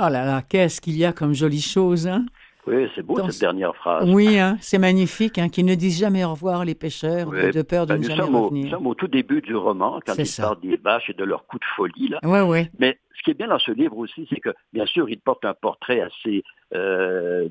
Oh 0.00 0.08
là 0.08 0.24
là, 0.24 0.42
qu'est-ce 0.42 0.80
qu'il 0.80 0.96
y 0.96 1.04
a 1.04 1.12
comme 1.12 1.34
jolie 1.34 1.60
chose, 1.60 2.08
hein? 2.08 2.26
Oui, 2.66 2.88
c'est 2.94 3.02
beau 3.02 3.30
cette 3.30 3.40
dernière 3.40 3.76
phrase. 3.76 4.10
Oui, 4.10 4.38
hein, 4.38 4.56
c'est 4.60 4.78
magnifique, 4.78 5.38
hein, 5.38 5.50
qu'ils 5.50 5.66
ne 5.66 5.74
disent 5.74 5.98
jamais 5.98 6.24
au 6.24 6.30
revoir 6.30 6.64
les 6.64 6.74
pêcheurs, 6.74 7.30
de 7.30 7.62
peur 7.62 7.86
de 7.86 7.94
ben, 7.94 8.00
ne 8.00 8.08
jamais 8.08 8.22
revenir. 8.22 8.64
nous 8.64 8.70
sommes 8.70 8.86
au 8.86 8.94
tout 8.94 9.06
début 9.06 9.42
du 9.42 9.54
roman, 9.54 10.00
quand 10.04 10.14
ils 10.16 10.34
parlent 10.36 10.60
des 10.60 10.76
vaches 10.76 11.10
et 11.10 11.12
de 11.12 11.24
leur 11.24 11.46
coup 11.46 11.58
de 11.58 11.64
folie. 11.76 12.08
Là. 12.08 12.20
Ouais, 12.22 12.40
ouais. 12.40 12.70
Mais 12.78 12.98
ce 13.16 13.22
qui 13.22 13.32
est 13.32 13.34
bien 13.34 13.48
dans 13.48 13.58
ce 13.58 13.70
livre 13.70 13.98
aussi, 13.98 14.26
c'est 14.30 14.40
que, 14.40 14.50
bien 14.72 14.86
sûr, 14.86 15.10
il 15.10 15.20
porte 15.20 15.44
un 15.44 15.52
portrait 15.52 16.00
assez 16.00 16.42
euh, 16.74 17.48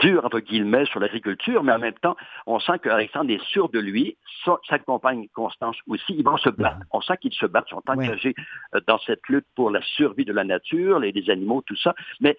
dur, 0.00 0.24
entre 0.24 0.40
guillemets, 0.40 0.86
sur 0.86 1.00
l'agriculture, 1.00 1.62
mais 1.62 1.72
en 1.72 1.78
même 1.78 1.94
temps, 1.94 2.16
on 2.46 2.58
sent 2.60 2.78
qu'Alexandre 2.82 3.30
est 3.30 3.42
sûr 3.44 3.68
de 3.68 3.78
lui, 3.78 4.16
sa, 4.44 4.78
compagne 4.78 5.28
Constance 5.34 5.76
aussi, 5.86 6.14
ils 6.16 6.24
vont 6.24 6.36
se 6.36 6.50
battre. 6.50 6.78
On 6.92 7.00
sent 7.00 7.16
qu'ils 7.20 7.32
se 7.32 7.46
battent, 7.46 7.66
ils 7.68 7.74
sont 7.74 7.82
engagés 7.88 8.34
euh, 8.74 8.80
dans 8.86 8.98
cette 9.00 9.26
lutte 9.28 9.46
pour 9.54 9.70
la 9.70 9.82
survie 9.82 10.24
de 10.24 10.32
la 10.32 10.44
nature, 10.44 10.98
les, 10.98 11.12
les 11.12 11.30
animaux, 11.30 11.62
tout 11.66 11.76
ça, 11.76 11.94
mais 12.20 12.36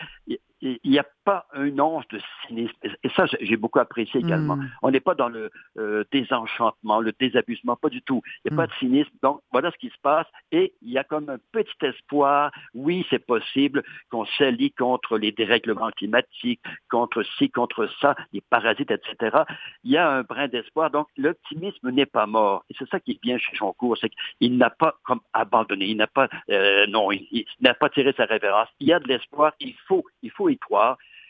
il 0.61 0.79
n'y 0.85 0.99
a 0.99 1.05
pas 1.23 1.45
un 1.53 1.77
once 1.79 2.07
de 2.09 2.19
cynisme. 2.47 2.73
Et 3.03 3.09
ça, 3.09 3.25
j'ai 3.39 3.57
beaucoup 3.57 3.79
apprécié 3.79 4.19
également. 4.19 4.55
Hmm. 4.55 4.69
On 4.81 4.91
n'est 4.91 4.99
pas 4.99 5.15
dans 5.15 5.29
le 5.29 5.51
euh, 5.77 6.03
désenchantement, 6.11 6.99
le 6.99 7.13
désabusement, 7.19 7.75
pas 7.75 7.89
du 7.89 8.01
tout. 8.01 8.21
Il 8.43 8.51
n'y 8.51 8.55
a 8.55 8.57
pas 8.57 8.67
hmm. 8.67 8.69
de 8.69 8.75
cynisme. 8.79 9.11
Donc, 9.21 9.41
voilà 9.51 9.71
ce 9.71 9.77
qui 9.77 9.89
se 9.89 9.99
passe. 10.01 10.27
Et 10.51 10.73
il 10.81 10.91
y 10.91 10.97
a 10.97 11.03
comme 11.03 11.29
un 11.29 11.37
petit 11.51 11.85
espoir. 11.85 12.51
Oui, 12.73 13.05
c'est 13.09 13.25
possible 13.25 13.83
qu'on 14.09 14.25
s'allie 14.25 14.71
contre 14.71 15.17
les 15.17 15.31
dérèglements 15.31 15.91
climatiques, 15.91 16.61
contre 16.89 17.23
ci, 17.37 17.49
contre 17.49 17.87
ça, 17.99 18.15
les 18.33 18.41
parasites, 18.41 18.91
etc. 18.91 19.37
Il 19.83 19.91
y 19.91 19.97
a 19.97 20.09
un 20.09 20.23
brin 20.23 20.47
d'espoir. 20.47 20.91
Donc, 20.91 21.07
l'optimisme 21.17 21.89
n'est 21.89 22.05
pas 22.05 22.25
mort. 22.25 22.63
Et 22.69 22.75
c'est 22.77 22.89
ça 22.89 22.99
qui 22.99 23.11
est 23.11 23.21
bien 23.21 23.37
chez 23.37 23.55
Joncourt, 23.55 23.97
c'est 23.99 24.11
qu'il 24.39 24.57
n'a 24.57 24.69
pas 24.69 24.95
comme 25.03 25.21
abandonné. 25.33 25.85
Il 25.85 25.97
n'a 25.97 26.07
pas, 26.07 26.29
euh, 26.49 26.85
non, 26.87 27.11
il, 27.11 27.45
n'a 27.61 27.73
pas 27.73 27.89
tiré 27.89 28.13
sa 28.13 28.25
révérence. 28.25 28.69
Il 28.79 28.87
y 28.87 28.93
a 28.93 28.99
de 28.99 29.07
l'espoir. 29.07 29.53
Il 29.59 29.75
faut, 29.87 30.03
il 30.21 30.31
faut 30.31 30.50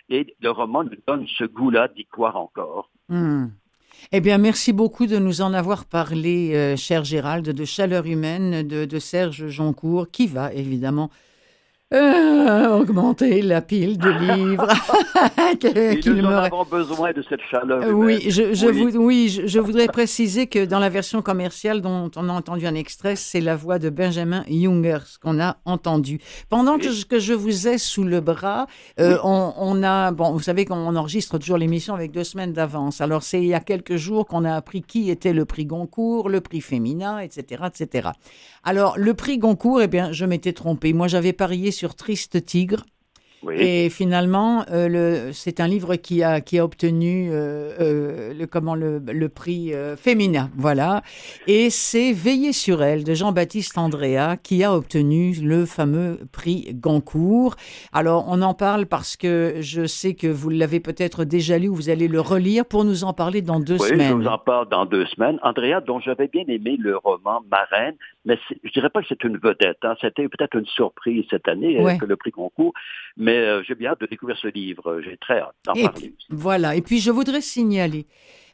Et 0.10 0.36
le 0.42 0.52
roman 0.52 0.84
nous 0.84 0.98
donne 1.08 1.26
ce 1.28 1.46
goût-là 1.46 1.88
d'y 1.96 2.06
croire 2.06 2.36
encore. 2.36 2.90
Hmm. 3.08 3.48
Eh 4.12 4.20
bien, 4.20 4.38
merci 4.38 4.74
beaucoup 4.74 5.06
de 5.06 5.18
nous 5.18 5.42
en 5.42 5.54
avoir 5.54 5.86
parlé, 5.86 6.54
euh, 6.56 6.76
cher 6.76 7.04
Gérald, 7.04 7.48
de 7.48 7.66
Chaleur 7.66 8.06
humaine 8.06 8.68
de, 8.68 8.86
de 8.86 9.00
Serge 9.00 9.48
Joncourt, 9.48 10.10
qui 10.12 10.28
va 10.28 10.52
évidemment 10.54 11.10
euh, 11.94 12.70
augmenter 12.70 13.42
la 13.42 13.62
pile 13.62 13.98
de 13.98 14.10
livres. 14.34 14.68
nous 16.06 16.26
en 16.26 16.30
avons 16.30 16.64
besoin 16.64 17.12
de 17.12 17.22
cette 17.28 17.42
chaleur. 17.50 17.84
oui, 17.94 18.30
je, 18.30 18.54
je 18.54 18.68
oui. 18.68 18.96
oui, 18.96 19.42
je, 19.46 19.60
voudrais 19.60 19.88
préciser 19.88 20.48
que 20.48 20.64
dans 20.64 20.80
la 20.80 20.90
version 20.90 21.22
commerciale 21.22 21.82
dont 21.82 22.10
on 22.16 22.30
a 22.30 22.32
entendu 22.32 22.66
un 22.66 22.76
extrait, 22.76 23.16
c'est 23.16 23.42
la 23.42 23.56
voix 23.56 23.78
de 23.78 23.90
Benjamin 23.90 24.44
Jungers 24.50 25.18
qu'on 25.22 25.42
a 25.42 25.58
entendu. 25.66 26.20
Pendant 26.50 26.78
que, 26.78 26.92
je, 26.92 27.06
que, 27.06 27.20
je 27.20 27.34
vous 27.34 27.68
ai 27.68 27.78
sous 27.78 28.04
le 28.04 28.22
bras, 28.22 28.68
euh, 29.00 29.18
on, 29.24 29.54
on, 29.58 29.84
a, 29.84 30.12
bon, 30.12 30.32
vous 30.32 30.40
savez 30.40 30.66
qu'on 30.66 30.96
enregistre 30.96 31.38
toujours 31.40 31.58
l'émission 31.58 31.94
avec 31.94 32.12
deux 32.12 32.24
semaines 32.24 32.54
d'avance. 32.54 33.02
Alors 33.02 33.24
c'est 33.24 33.42
il 33.42 33.48
y 33.48 33.54
a 33.54 33.60
quelques 33.60 33.98
jours 33.98 34.28
qu'on 34.28 34.46
a 34.46 34.56
appris 34.56 34.82
qui 34.82 35.10
était 35.10 35.34
le 35.34 35.46
prix 35.46 35.66
Goncourt, 35.66 36.30
le 36.30 36.40
prix 36.40 36.62
Féminin, 36.62 37.20
etc., 37.20 37.64
etc. 37.68 38.10
Alors 38.64 38.98
le 38.98 39.14
prix 39.14 39.40
Goncourt, 39.40 39.82
eh 39.82 39.88
bien, 39.88 40.12
je 40.12 40.26
m'étais 40.26 40.54
trompé. 40.54 40.94
Moi, 40.94 41.08
j'avais 41.08 41.34
parié 41.34 41.72
sur 41.72 41.81
sur 41.82 41.96
Triste 41.96 42.46
Tigre. 42.46 42.84
Et 43.52 43.90
finalement, 43.90 44.66
euh, 44.70 45.32
c'est 45.34 45.60
un 45.60 45.68
livre 45.68 45.96
qui 45.96 46.22
a, 46.22 46.42
qui 46.42 46.60
a 46.60 46.64
obtenu 46.64 47.32
euh, 47.32 47.74
euh, 47.80 48.34
le, 48.36 48.46
comment, 48.46 48.76
le, 48.76 49.00
le 49.00 49.30
prix 49.30 49.74
féminin. 49.98 50.52
Voilà. 50.56 51.02
Et 51.48 51.72
c'est 51.72 52.14
Veiller 52.14 52.54
sur 52.54 52.84
elle 52.84 53.04
de 53.04 53.16
Jean-Baptiste 53.16 53.80
Andrea 53.80 54.38
qui 54.44 54.64
a 54.64 54.76
obtenu 54.76 55.34
le 55.42 55.66
fameux 55.66 56.20
prix 56.32 56.76
Goncourt. 56.76 57.56
Alors, 57.94 58.26
on 58.28 58.44
en 58.44 58.54
parle 58.54 58.86
parce 58.86 59.18
que 59.18 59.56
je 59.60 59.88
sais 59.88 60.14
que 60.14 60.28
vous 60.28 60.52
l'avez 60.52 60.80
peut-être 60.80 61.26
déjà 61.26 61.58
lu 61.58 61.68
ou 61.68 61.74
vous 61.74 61.90
allez 61.90 62.08
le 62.08 62.22
relire 62.22 62.64
pour 62.64 62.84
nous 62.84 63.04
en 63.04 63.14
parler 63.14 63.42
dans 63.42 63.60
deux 63.60 63.80
semaines. 63.80 64.14
Oui, 64.14 64.22
je 64.22 64.28
vous 64.28 64.28
en 64.28 64.38
parle 64.38 64.70
dans 64.70 64.86
deux 64.86 65.08
semaines. 65.08 65.40
Andrea, 65.42 65.82
dont 65.84 66.00
j'avais 66.00 66.28
bien 66.28 66.44
aimé 66.48 66.78
le 66.78 66.96
roman 66.96 67.42
Marraine, 67.50 67.96
mais 68.26 68.38
je 68.64 68.72
dirais 68.72 68.90
pas 68.90 69.02
que 69.02 69.08
c'est 69.10 69.24
une 69.24 69.38
vedette. 69.38 69.80
Hein. 69.84 69.96
C'était 70.00 70.28
peut-être 70.30 70.56
une 70.56 70.66
surprise 70.68 71.26
cette 71.30 71.48
année 71.48 71.78
que 72.00 72.06
le 72.06 72.16
prix 72.16 72.32
Goncourt. 72.32 72.74
Mais 73.18 73.38
euh, 73.38 73.64
j'ai 73.64 73.76
bien 73.76 73.92
hâte 73.92 74.02
de 74.02 74.06
découvrir 74.06 74.38
ce 74.38 74.48
livre. 74.48 75.02
J'ai 75.04 75.18
très 75.18 75.40
hâte 75.40 75.56
d'en 75.66 75.74
parler. 75.74 76.14
voilà. 76.30 76.76
Et 76.76 76.82
puis, 76.82 77.00
je 77.00 77.10
voudrais 77.10 77.42
signaler, 77.42 78.06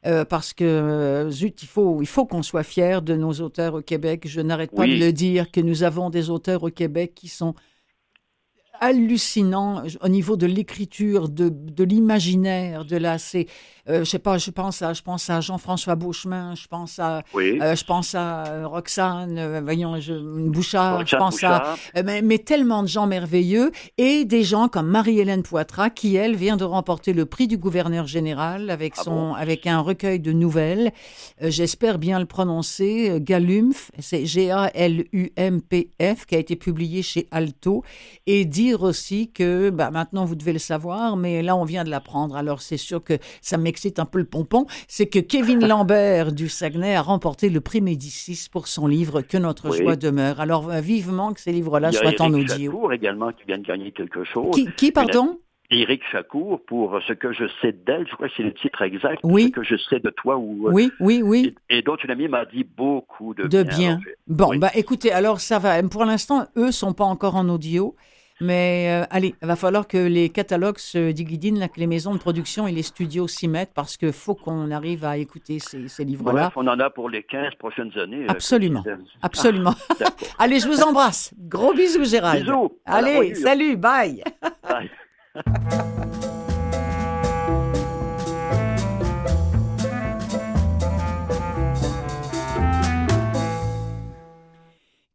euh, 0.05 0.24
parce 0.24 0.53
que, 0.53 0.63
euh, 0.63 1.30
zut, 1.30 1.61
il 1.63 1.68
faut, 1.68 2.01
il 2.01 2.07
faut 2.07 2.26
qu'on 2.26 2.43
soit 2.43 2.63
fier 2.63 3.01
de 3.01 3.15
nos 3.15 3.34
auteurs 3.34 3.74
au 3.74 3.82
Québec. 3.82 4.24
Je 4.26 4.39
n'arrête 4.39 4.74
pas 4.74 4.88
de 4.88 4.95
le 4.95 5.11
dire, 5.11 5.51
que 5.51 5.59
nous 5.59 5.84
avons 5.84 6.09
des 6.09 6.30
auteurs 6.30 6.63
au 6.63 6.70
Québec 6.70 7.13
qui 7.13 7.28
sont 7.28 7.53
hallucinants 8.80 9.84
au 10.01 10.07
niveau 10.07 10.38
de 10.38 10.45
l'écriture, 10.45 11.30
de, 11.30 11.49
de 11.49 11.84
l'imaginaire, 11.84 12.86
de 12.86 12.95
la... 12.95 13.18
C'est 13.18 13.47
euh, 13.47 13.77
je 13.88 14.04
sais 14.04 14.20
pas, 14.20 14.38
je 14.38 14.52
pense 14.52 14.82
à, 14.82 14.94
je 14.94 15.02
pense 15.02 15.30
à 15.30 15.40
Jean-François 15.42 15.96
Beauchemin, 15.96 16.56
je 16.56 16.68
pense 16.68 17.00
à, 17.00 17.24
Oui. 17.34 17.60
euh, 17.62 17.76
je 17.76 17.84
pense 17.86 18.16
à 18.16 18.46
euh, 18.48 18.68
Roxane, 18.68 19.38
euh, 19.38 19.62
voyons, 19.64 20.00
je, 20.00 20.14
Bouchard, 20.50 21.06
je 21.06 21.16
pense 21.16 21.44
à, 21.44 21.60
Bouchard. 21.60 21.78
euh, 21.98 22.04
mais, 22.06 22.22
mais 22.22 22.38
tellement 22.40 22.84
de 22.84 22.88
gens 22.88 23.08
merveilleux 23.08 23.72
et 23.98 24.26
des 24.26 24.44
gens 24.44 24.68
comme 24.68 24.88
Marie-Hélène 24.88 25.44
Poitras 25.44 25.90
qui, 25.90 26.16
elle, 26.16 26.36
vient 26.36 26.58
de 26.58 26.64
remporter 26.66 27.14
le 27.14 27.26
prix 27.26 27.48
du 27.48 27.58
gouverneur 27.58 28.08
général 28.08 28.70
avec 28.70 28.94
Ah 28.98 29.04
son, 29.04 29.12
bon? 29.12 29.34
avec 29.36 29.66
un 29.68 29.80
recueil 29.80 30.20
de 30.20 30.32
nouvelles. 30.34 30.92
Euh, 31.42 31.50
J'espère 31.50 31.98
bien 31.98 32.20
le 32.20 32.26
prononcer. 32.26 33.10
euh, 33.10 33.20
Galumph, 33.22 33.92
c'est 34.00 34.26
G-A-L-U-M-P-F, 35.12 36.26
qui 36.26 36.36
a 36.36 36.40
été 36.40 36.56
publié 36.56 37.02
chez 37.02 37.28
Alto. 37.32 37.84
Et 38.26 38.46
dire 38.46 38.84
aussi 38.84 39.32
que, 39.32 39.70
bah, 39.70 39.92
maintenant 39.92 40.26
vous 40.26 40.36
devez 40.36 40.54
le 40.54 40.60
savoir, 40.60 41.16
mais 41.16 41.42
là 41.42 41.56
on 41.56 41.64
vient 41.64 41.84
de 41.84 41.90
l'apprendre. 41.90 42.36
Alors 42.36 42.62
c'est 42.62 42.78
sûr 42.78 43.04
que 43.04 43.18
ça 43.42 43.58
m'excite 43.58 43.77
un 44.00 44.06
peu 44.06 44.20
le 44.20 44.26
pompon. 44.26 44.66
C'est 44.88 45.08
que 45.08 45.20
Kevin 45.20 45.60
Lambert 45.68 46.32
du 46.32 46.50
Saguenay 46.50 46.96
a 46.96 47.02
remporté 47.02 47.50
le 47.50 47.62
prix 47.62 47.82
Médicis 47.82 48.48
pour 48.52 48.68
son 48.68 48.88
livre 48.88 49.22
Que 49.22 49.38
notre 49.38 49.70
Oui. 49.70 49.78
joie 49.78 49.96
demeure. 49.96 50.40
Alors 50.40 50.70
euh, 50.70 50.82
vivement 50.82 51.34
que 51.34 51.40
ces 51.42 51.52
livres-là 51.52 51.92
soient 51.92 52.22
en 52.22 52.34
audio. 52.34 52.72
Chacour 52.72 52.94
également 52.94 53.32
qui 53.32 53.44
vient 53.48 53.58
de 53.58 53.66
gagner 53.66 53.92
quelque 53.92 54.24
chose. 54.24 54.54
Qui, 54.54 54.68
qui, 54.78 54.92
pardon? 54.92 55.40
Éric 55.70 56.02
Chacour 56.14 56.62
pour 56.66 56.98
ce 57.06 57.12
que 57.12 57.34
je 57.34 57.44
sais 57.62 57.74
d'elle, 57.74 58.08
je 58.10 58.16
crois 58.16 58.30
que 58.30 58.34
c'est 58.38 58.44
le 58.44 58.54
titre 58.54 58.82
exact. 58.84 59.20
Oui. 59.24 59.48
Ce 59.48 59.50
que 59.50 59.64
je 59.64 59.76
sais 59.90 60.00
de 60.00 60.10
toi 60.12 60.38
ou. 60.38 60.68
euh, 60.68 60.72
Oui, 60.72 60.92
oui, 61.02 61.22
oui. 61.22 61.54
Et, 61.70 61.80
et 61.80 61.82
d'autres, 61.82 62.06
une 62.06 62.12
amie 62.12 62.30
m'a 62.30 62.46
dit 62.46 62.64
beaucoup 62.64 63.34
de, 63.34 63.48
De 63.48 63.64
bien. 63.64 64.00
Bon, 64.28 64.52
Oui. 64.52 64.60
bah 64.60 64.72
écoutez, 64.76 65.12
alors 65.12 65.42
ça 65.42 65.60
va. 65.60 65.84
Pour 65.84 66.06
l'instant, 66.06 66.46
eux 66.56 66.72
sont 66.72 66.94
pas 66.94 67.04
encore 67.04 67.36
en 67.36 67.50
audio. 67.50 67.96
Mais 68.40 69.02
euh, 69.04 69.06
allez, 69.10 69.34
il 69.42 69.48
va 69.48 69.56
falloir 69.56 69.88
que 69.88 69.98
les 69.98 70.30
catalogues 70.30 70.78
se 70.78 71.12
digidinent, 71.12 71.60
là, 71.60 71.68
que 71.68 71.80
les 71.80 71.88
maisons 71.88 72.14
de 72.14 72.20
production 72.20 72.68
et 72.68 72.72
les 72.72 72.84
studios 72.84 73.28
s'y 73.28 73.48
mettent 73.48 73.74
parce 73.74 73.98
qu'il 73.98 74.14
faut 74.14 74.36
qu'on 74.36 74.70
arrive 74.70 75.06
à 75.06 75.18
écouter 75.18 75.58
ces, 75.60 75.88
ces 75.88 76.06
livres-là. 76.06 76.44
Bref, 76.44 76.54
on 76.56 76.68
en 76.68 76.80
a 76.80 76.90
pour 76.92 77.10
les 77.10 77.24
15 77.24 77.56
prochaines 77.58 77.92
années. 77.98 78.24
euh, 78.26 78.30
Absolument. 78.30 78.84
Absolument. 79.22 79.74
Ah, 79.90 79.94
d'accord. 80.00 80.28
allez, 80.40 80.60
je 80.60 80.68
vous 80.68 80.82
embrasse. 80.84 81.34
Gros 81.38 81.74
bisous, 81.74 82.06
Gérald. 82.06 82.44
Bisous. 82.46 82.78
Allez, 82.86 83.34
salut, 83.36 83.76
bye. 83.76 84.24
Bye. 84.64 84.90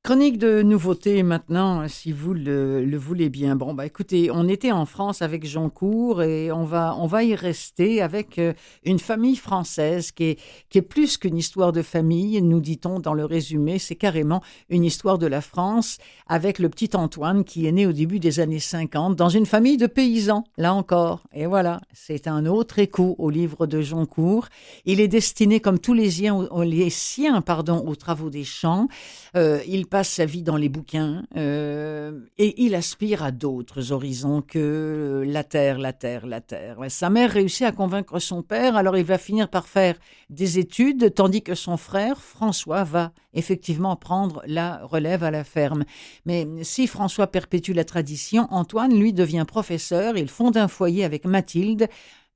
Chronique 0.05 0.37
de 0.37 0.63
nouveautés 0.63 1.23
maintenant, 1.23 1.87
si 1.87 2.11
vous 2.11 2.35
le, 2.35 2.85
le 2.85 2.97
voulez 2.97 3.29
bien. 3.29 3.55
Bon, 3.55 3.73
bah 3.73 3.87
écoutez, 3.87 4.33
on 4.33 4.49
était 4.49 4.73
en 4.73 4.85
France 4.85 5.23
avec 5.23 5.47
Jean 5.47 5.71
Cour 5.71 6.25
et 6.25 6.51
on 6.51 6.65
va, 6.65 6.97
on 6.99 7.07
va 7.07 7.23
y 7.23 7.37
rester 7.37 8.03
avec 8.03 8.37
euh, 8.41 8.53
une 8.83 8.99
famille 8.99 9.37
française 9.37 10.11
qui 10.11 10.25
est, 10.25 10.41
qui 10.71 10.79
est 10.79 10.83
plus 10.83 11.19
qu'une 11.19 11.37
histoire 11.37 11.71
de 11.71 11.83
famille, 11.83 12.43
nous 12.43 12.61
dit-on 12.61 12.99
dans 12.99 13.15
le 13.15 13.25
résumé. 13.25 13.79
C'est 13.79 13.95
carrément 13.95 14.43
une 14.71 14.83
histoire 14.83 15.19
de 15.19 15.29
la 15.29 15.41
France 15.41 15.99
avec 16.27 16.59
le 16.59 16.69
petit 16.69 16.97
Antoine 16.97 17.45
qui 17.45 17.69
est 17.69 17.73
né 17.73 17.87
au 17.87 17.93
début 17.93 18.19
des 18.19 18.41
années 18.41 18.59
50 18.59 19.15
dans 19.15 19.29
une 19.29 19.47
famille 19.47 19.77
de 19.77 19.87
paysans, 19.87 20.43
là 20.57 20.75
encore. 20.75 21.23
Et 21.33 21.47
voilà, 21.47 21.81
c'est 21.93 22.27
un 22.27 22.47
autre 22.47 22.81
écho 22.81 23.15
au 23.19 23.31
livre 23.31 23.69
de 23.69 23.81
Jean 23.81 24.05
Cour. 24.07 24.49
Il 24.85 24.99
est 24.99 25.07
destiné, 25.07 25.61
comme 25.61 25.79
tous 25.79 25.95
les 25.95 26.11
siens, 26.11 26.49
les 26.65 26.91
siens 26.91 27.41
pardon, 27.41 27.85
aux 27.87 27.95
travaux 27.95 28.31
des 28.31 28.43
champs. 28.43 28.89
Euh, 29.37 29.61
il 29.69 29.87
passe 29.93 30.09
sa 30.09 30.25
vie 30.25 30.43
dans 30.43 30.57
les 30.57 30.71
bouquins 30.71 31.23
euh, 31.37 32.19
et 32.39 32.65
il 32.65 32.75
aspire 32.75 33.23
à 33.23 33.31
d'autres 33.31 33.93
horizons 33.93 34.41
que 34.41 35.23
la 35.27 35.45
terre, 35.45 35.77
la 35.77 35.93
terre, 35.93 36.25
la 36.25 36.41
terre. 36.41 36.79
Sa 36.89 37.11
mère 37.11 37.31
réussit 37.31 37.67
à 37.67 37.73
convaincre 37.73 38.19
son 38.19 38.43
père, 38.43 38.75
alors 38.75 38.97
il 38.97 39.05
va 39.05 39.19
finir 39.19 39.51
par 39.51 39.67
faire 39.67 39.97
des 40.31 40.59
études, 40.59 41.13
tandis 41.13 41.43
que 41.43 41.55
son 41.55 41.77
frère, 41.77 42.23
François, 42.23 42.85
va 42.85 43.13
effectivement 43.35 43.95
prendre 43.97 44.43
la 44.47 44.79
relève 44.83 45.25
à 45.25 45.31
la 45.31 45.45
ferme. 45.45 45.85
Mais 46.25 46.49
si 46.63 46.87
François 46.87 47.27
perpétue 47.27 47.73
la 47.73 47.85
tradition, 47.85 48.49
Antoine, 48.51 48.99
lui, 48.99 49.13
devient 49.13 49.45
professeur. 49.47 50.17
Il 50.17 50.31
fonde 50.31 50.57
un 50.57 50.69
foyer 50.69 51.05
avec 51.05 51.27
Mathilde 51.27 51.87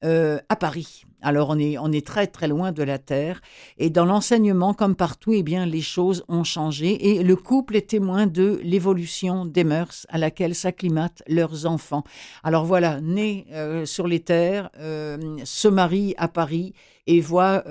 euh, 0.07 0.39
à 0.49 0.55
Paris. 0.55 1.03
Alors 1.21 1.51
on 1.51 1.59
est, 1.93 2.07
très 2.07 2.29
très 2.29 2.47
loin 2.47 2.71
de 2.71 2.85
la 2.85 2.99
terre 2.99 3.41
et 3.79 3.91
dans 3.91 4.05
l'enseignement 4.05 4.73
comme 4.73 4.95
partout, 4.95 5.33
eh 5.33 5.43
bien 5.43 5.67
les 5.67 5.81
choses 5.81 6.25
ont 6.29 6.45
changé 6.45 7.09
et 7.09 7.25
le 7.25 7.35
couple 7.35 7.75
est 7.75 7.89
témoin 7.89 8.29
de 8.29 8.61
l'évolution 8.63 9.45
des 9.45 9.65
mœurs 9.65 10.07
à 10.09 10.19
laquelle 10.19 10.55
s'acclimatent 10.55 11.25
leurs 11.27 11.67
enfants. 11.67 12.05
Alors 12.45 12.65
voilà, 12.65 13.01
né 13.01 13.47
euh, 13.51 13.85
sur 13.85 14.07
les 14.07 14.21
terres, 14.21 14.71
euh, 14.79 15.19
se 15.43 15.67
marie 15.67 16.15
à 16.19 16.29
Paris 16.29 16.73
et 17.09 17.21
voit 17.21 17.65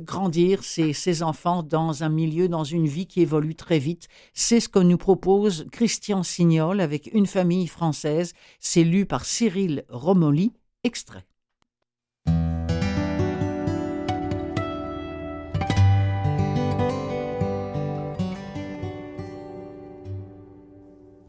grandir 0.00 0.64
ses, 0.64 0.92
ses 0.94 1.22
enfants 1.22 1.62
dans 1.62 2.04
un 2.04 2.08
milieu, 2.08 2.48
dans 2.48 2.64
une 2.64 2.86
vie 2.86 3.06
qui 3.06 3.20
évolue 3.20 3.54
très 3.54 3.78
vite. 3.78 4.08
C'est 4.32 4.60
ce 4.60 4.68
que 4.68 4.78
nous 4.78 4.96
propose 4.98 5.66
Christian 5.72 6.22
Signol 6.22 6.80
avec 6.80 7.10
une 7.12 7.26
famille 7.26 7.66
française. 7.66 8.32
C'est 8.60 8.84
lu 8.84 9.04
par 9.04 9.24
Cyril 9.24 9.84
Romoli. 9.90 10.52
Extrait. 10.84 11.26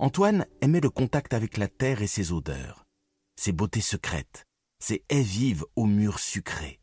Antoine 0.01 0.45
aimait 0.61 0.79
le 0.79 0.89
contact 0.89 1.33
avec 1.33 1.57
la 1.57 1.67
terre 1.67 2.01
et 2.01 2.07
ses 2.07 2.31
odeurs, 2.31 2.85
ses 3.35 3.51
beautés 3.51 3.81
secrètes, 3.81 4.47
ses 4.79 5.03
haies 5.09 5.21
vives 5.21 5.65
aux 5.75 5.87
murs 5.87 6.19
sucrés, 6.19 6.79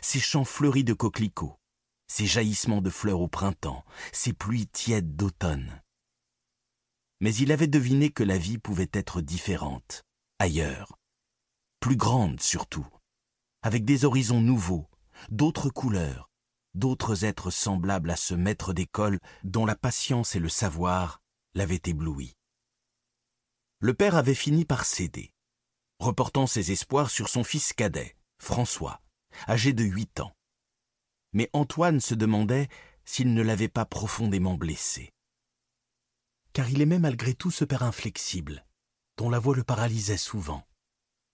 ses 0.00 0.20
champs 0.20 0.44
fleuris 0.44 0.84
de 0.84 0.92
coquelicots, 0.92 1.58
ses 2.06 2.24
jaillissements 2.24 2.82
de 2.82 2.90
fleurs 2.90 3.20
au 3.20 3.26
printemps, 3.26 3.84
ses 4.12 4.32
pluies 4.32 4.68
tièdes 4.68 5.16
d'automne. 5.16 5.82
Mais 7.20 7.34
il 7.34 7.50
avait 7.50 7.66
deviné 7.66 8.10
que 8.10 8.22
la 8.22 8.38
vie 8.38 8.58
pouvait 8.58 8.90
être 8.92 9.22
différente, 9.22 10.04
ailleurs, 10.38 11.00
plus 11.80 11.96
grande 11.96 12.40
surtout, 12.40 12.86
avec 13.62 13.84
des 13.84 14.04
horizons 14.04 14.40
nouveaux, 14.40 14.88
d'autres 15.30 15.68
couleurs, 15.68 16.30
d'autres 16.74 17.24
êtres 17.24 17.50
semblables 17.50 18.10
à 18.10 18.16
ce 18.16 18.34
maître 18.34 18.72
d'école 18.72 19.18
dont 19.42 19.66
la 19.66 19.74
patience 19.74 20.36
et 20.36 20.40
le 20.40 20.48
savoir 20.48 21.20
l'avaient 21.56 21.82
ébloui. 21.86 22.36
Le 23.80 23.94
père 23.94 24.14
avait 24.14 24.34
fini 24.34 24.64
par 24.66 24.84
céder, 24.84 25.32
reportant 25.98 26.46
ses 26.46 26.70
espoirs 26.70 27.10
sur 27.10 27.28
son 27.30 27.44
fils 27.44 27.72
cadet, 27.72 28.14
François, 28.38 29.00
âgé 29.48 29.72
de 29.72 29.82
huit 29.82 30.20
ans. 30.20 30.36
Mais 31.32 31.48
Antoine 31.54 32.00
se 32.00 32.14
demandait 32.14 32.68
s'il 33.06 33.32
ne 33.32 33.42
l'avait 33.42 33.68
pas 33.68 33.86
profondément 33.86 34.54
blessé. 34.54 35.12
Car 36.52 36.68
il 36.68 36.82
aimait 36.82 36.98
malgré 36.98 37.32
tout 37.34 37.50
ce 37.50 37.64
père 37.64 37.82
inflexible, 37.82 38.66
dont 39.16 39.30
la 39.30 39.38
voix 39.38 39.56
le 39.56 39.64
paralysait 39.64 40.18
souvent, 40.18 40.66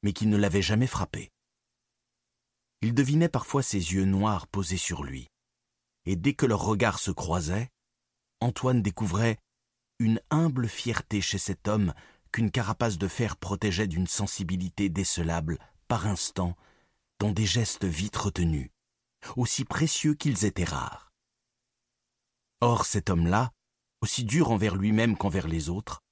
mais 0.03 0.13
qui 0.13 0.27
ne 0.27 0.37
l'avait 0.37 0.63
jamais 0.63 0.87
frappé. 0.87 1.33
Il 2.81 2.95
devinait 2.95 3.29
parfois 3.29 3.63
ses 3.63 3.93
yeux 3.93 4.05
noirs 4.05 4.47
posés 4.47 4.77
sur 4.77 5.03
lui, 5.03 5.29
et 6.05 6.15
dès 6.15 6.35
que 6.35 6.47
leurs 6.47 6.65
regards 6.65 7.01
se 7.01 7.11
croisaient, 7.11 7.71
Antoine 8.41 8.83
découvrait 8.83 9.39
une 10.03 10.21
humble 10.31 10.69
fierté 10.69 11.21
chez 11.21 11.39
cet 11.39 11.69
homme 11.69 11.95
qu'une 12.33 12.51
carapace 12.51 12.99
de 12.99 13.09
fer 13.09 13.37
protégeait 13.37 13.87
d'une 13.87 14.07
sensibilité 14.07 14.89
décelable 14.89 15.59
par 15.87 16.07
instant 16.07 16.57
dans 17.21 17.31
des 17.31 17.47
gestes 17.47 17.85
vite 17.85 18.17
retenus, 18.17 18.71
aussi 19.37 19.65
précieux 19.65 20.15
qu'ils 20.15 20.45
étaient 20.45 20.65
rares. 20.65 21.13
Or 22.61 22.85
cet 22.85 23.11
homme-là, 23.11 23.53
aussi 24.01 24.25
dur 24.25 24.51
envers 24.51 24.75
lui-même 24.75 25.17
qu'envers 25.17 25.47
les 25.47 25.69
autres, 25.69 26.03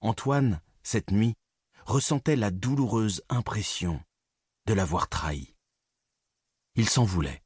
Antoine, 0.00 0.60
cette 0.82 1.10
nuit, 1.10 1.34
ressentait 1.84 2.36
la 2.36 2.50
douloureuse 2.50 3.22
impression 3.28 4.00
de 4.66 4.74
l'avoir 4.74 5.08
trahi. 5.08 5.54
Il 6.76 6.88
s'en 6.88 7.04
voulait, 7.04 7.42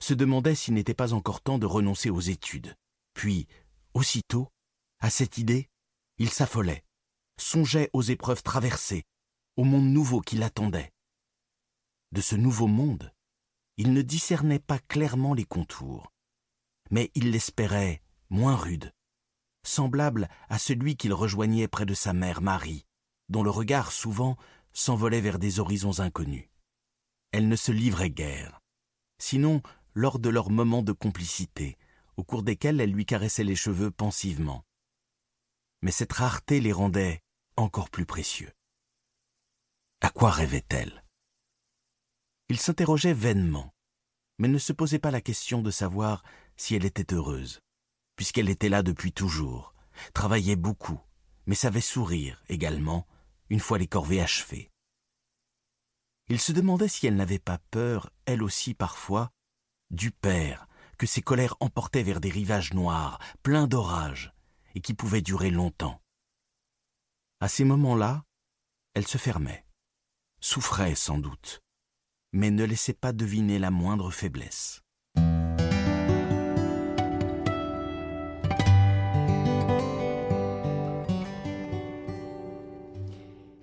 se 0.00 0.14
demandait 0.14 0.54
s'il 0.54 0.74
n'était 0.74 0.94
pas 0.94 1.12
encore 1.12 1.40
temps 1.40 1.58
de 1.58 1.66
renoncer 1.66 2.10
aux 2.10 2.20
études, 2.20 2.74
puis, 3.12 3.46
aussitôt, 3.92 4.48
à 5.04 5.10
cette 5.10 5.36
idée, 5.36 5.68
il 6.16 6.30
s'affolait, 6.30 6.82
songeait 7.36 7.90
aux 7.92 8.00
épreuves 8.00 8.42
traversées, 8.42 9.04
au 9.58 9.64
monde 9.64 9.84
nouveau 9.84 10.22
qui 10.22 10.36
l'attendait. 10.36 10.94
De 12.12 12.22
ce 12.22 12.36
nouveau 12.36 12.68
monde, 12.68 13.12
il 13.76 13.92
ne 13.92 14.00
discernait 14.00 14.60
pas 14.60 14.78
clairement 14.78 15.34
les 15.34 15.44
contours, 15.44 16.10
mais 16.90 17.10
il 17.14 17.32
l'espérait 17.32 18.00
moins 18.30 18.56
rude, 18.56 18.94
semblable 19.62 20.26
à 20.48 20.58
celui 20.58 20.96
qu'il 20.96 21.12
rejoignait 21.12 21.68
près 21.68 21.84
de 21.84 21.92
sa 21.92 22.14
mère 22.14 22.40
Marie, 22.40 22.86
dont 23.28 23.42
le 23.42 23.50
regard 23.50 23.92
souvent 23.92 24.38
s'envolait 24.72 25.20
vers 25.20 25.38
des 25.38 25.60
horizons 25.60 26.00
inconnus. 26.00 26.48
Elle 27.30 27.48
ne 27.48 27.56
se 27.56 27.72
livrait 27.72 28.08
guère, 28.08 28.62
sinon 29.18 29.60
lors 29.92 30.18
de 30.18 30.30
leurs 30.30 30.48
moments 30.48 30.82
de 30.82 30.92
complicité, 30.92 31.76
au 32.16 32.24
cours 32.24 32.42
desquels 32.42 32.80
elle 32.80 32.92
lui 32.92 33.04
caressait 33.04 33.44
les 33.44 33.54
cheveux 33.54 33.90
pensivement. 33.90 34.64
Mais 35.84 35.90
cette 35.90 36.14
rareté 36.14 36.60
les 36.60 36.72
rendait 36.72 37.20
encore 37.56 37.90
plus 37.90 38.06
précieux. 38.06 38.50
À 40.00 40.08
quoi 40.08 40.30
rêvait-elle 40.30 41.04
Il 42.48 42.58
s'interrogeait 42.58 43.12
vainement, 43.12 43.74
mais 44.38 44.48
ne 44.48 44.56
se 44.56 44.72
posait 44.72 44.98
pas 44.98 45.10
la 45.10 45.20
question 45.20 45.60
de 45.60 45.70
savoir 45.70 46.24
si 46.56 46.74
elle 46.74 46.86
était 46.86 47.12
heureuse, 47.12 47.60
puisqu'elle 48.16 48.48
était 48.48 48.70
là 48.70 48.82
depuis 48.82 49.12
toujours, 49.12 49.74
travaillait 50.14 50.56
beaucoup, 50.56 51.02
mais 51.44 51.54
savait 51.54 51.82
sourire 51.82 52.42
également 52.48 53.06
une 53.50 53.60
fois 53.60 53.76
les 53.76 53.86
corvées 53.86 54.22
achevées. 54.22 54.70
Il 56.28 56.40
se 56.40 56.52
demandait 56.52 56.88
si 56.88 57.06
elle 57.06 57.16
n'avait 57.16 57.38
pas 57.38 57.58
peur, 57.70 58.08
elle 58.24 58.42
aussi 58.42 58.72
parfois, 58.72 59.30
du 59.90 60.12
père 60.12 60.66
que 60.96 61.06
ses 61.06 61.20
colères 61.20 61.56
emportaient 61.60 62.02
vers 62.02 62.20
des 62.20 62.30
rivages 62.30 62.72
noirs, 62.72 63.18
pleins 63.42 63.66
d'orages, 63.66 64.33
et 64.74 64.80
qui 64.80 64.94
pouvaient 64.94 65.22
durer 65.22 65.50
longtemps. 65.50 66.00
À 67.40 67.48
ces 67.48 67.64
moments-là, 67.64 68.24
elle 68.94 69.06
se 69.06 69.18
fermait, 69.18 69.64
souffrait 70.40 70.94
sans 70.94 71.18
doute, 71.18 71.60
mais 72.32 72.50
ne 72.50 72.64
laissait 72.64 72.94
pas 72.94 73.12
deviner 73.12 73.58
la 73.58 73.70
moindre 73.70 74.10
faiblesse. 74.10 74.84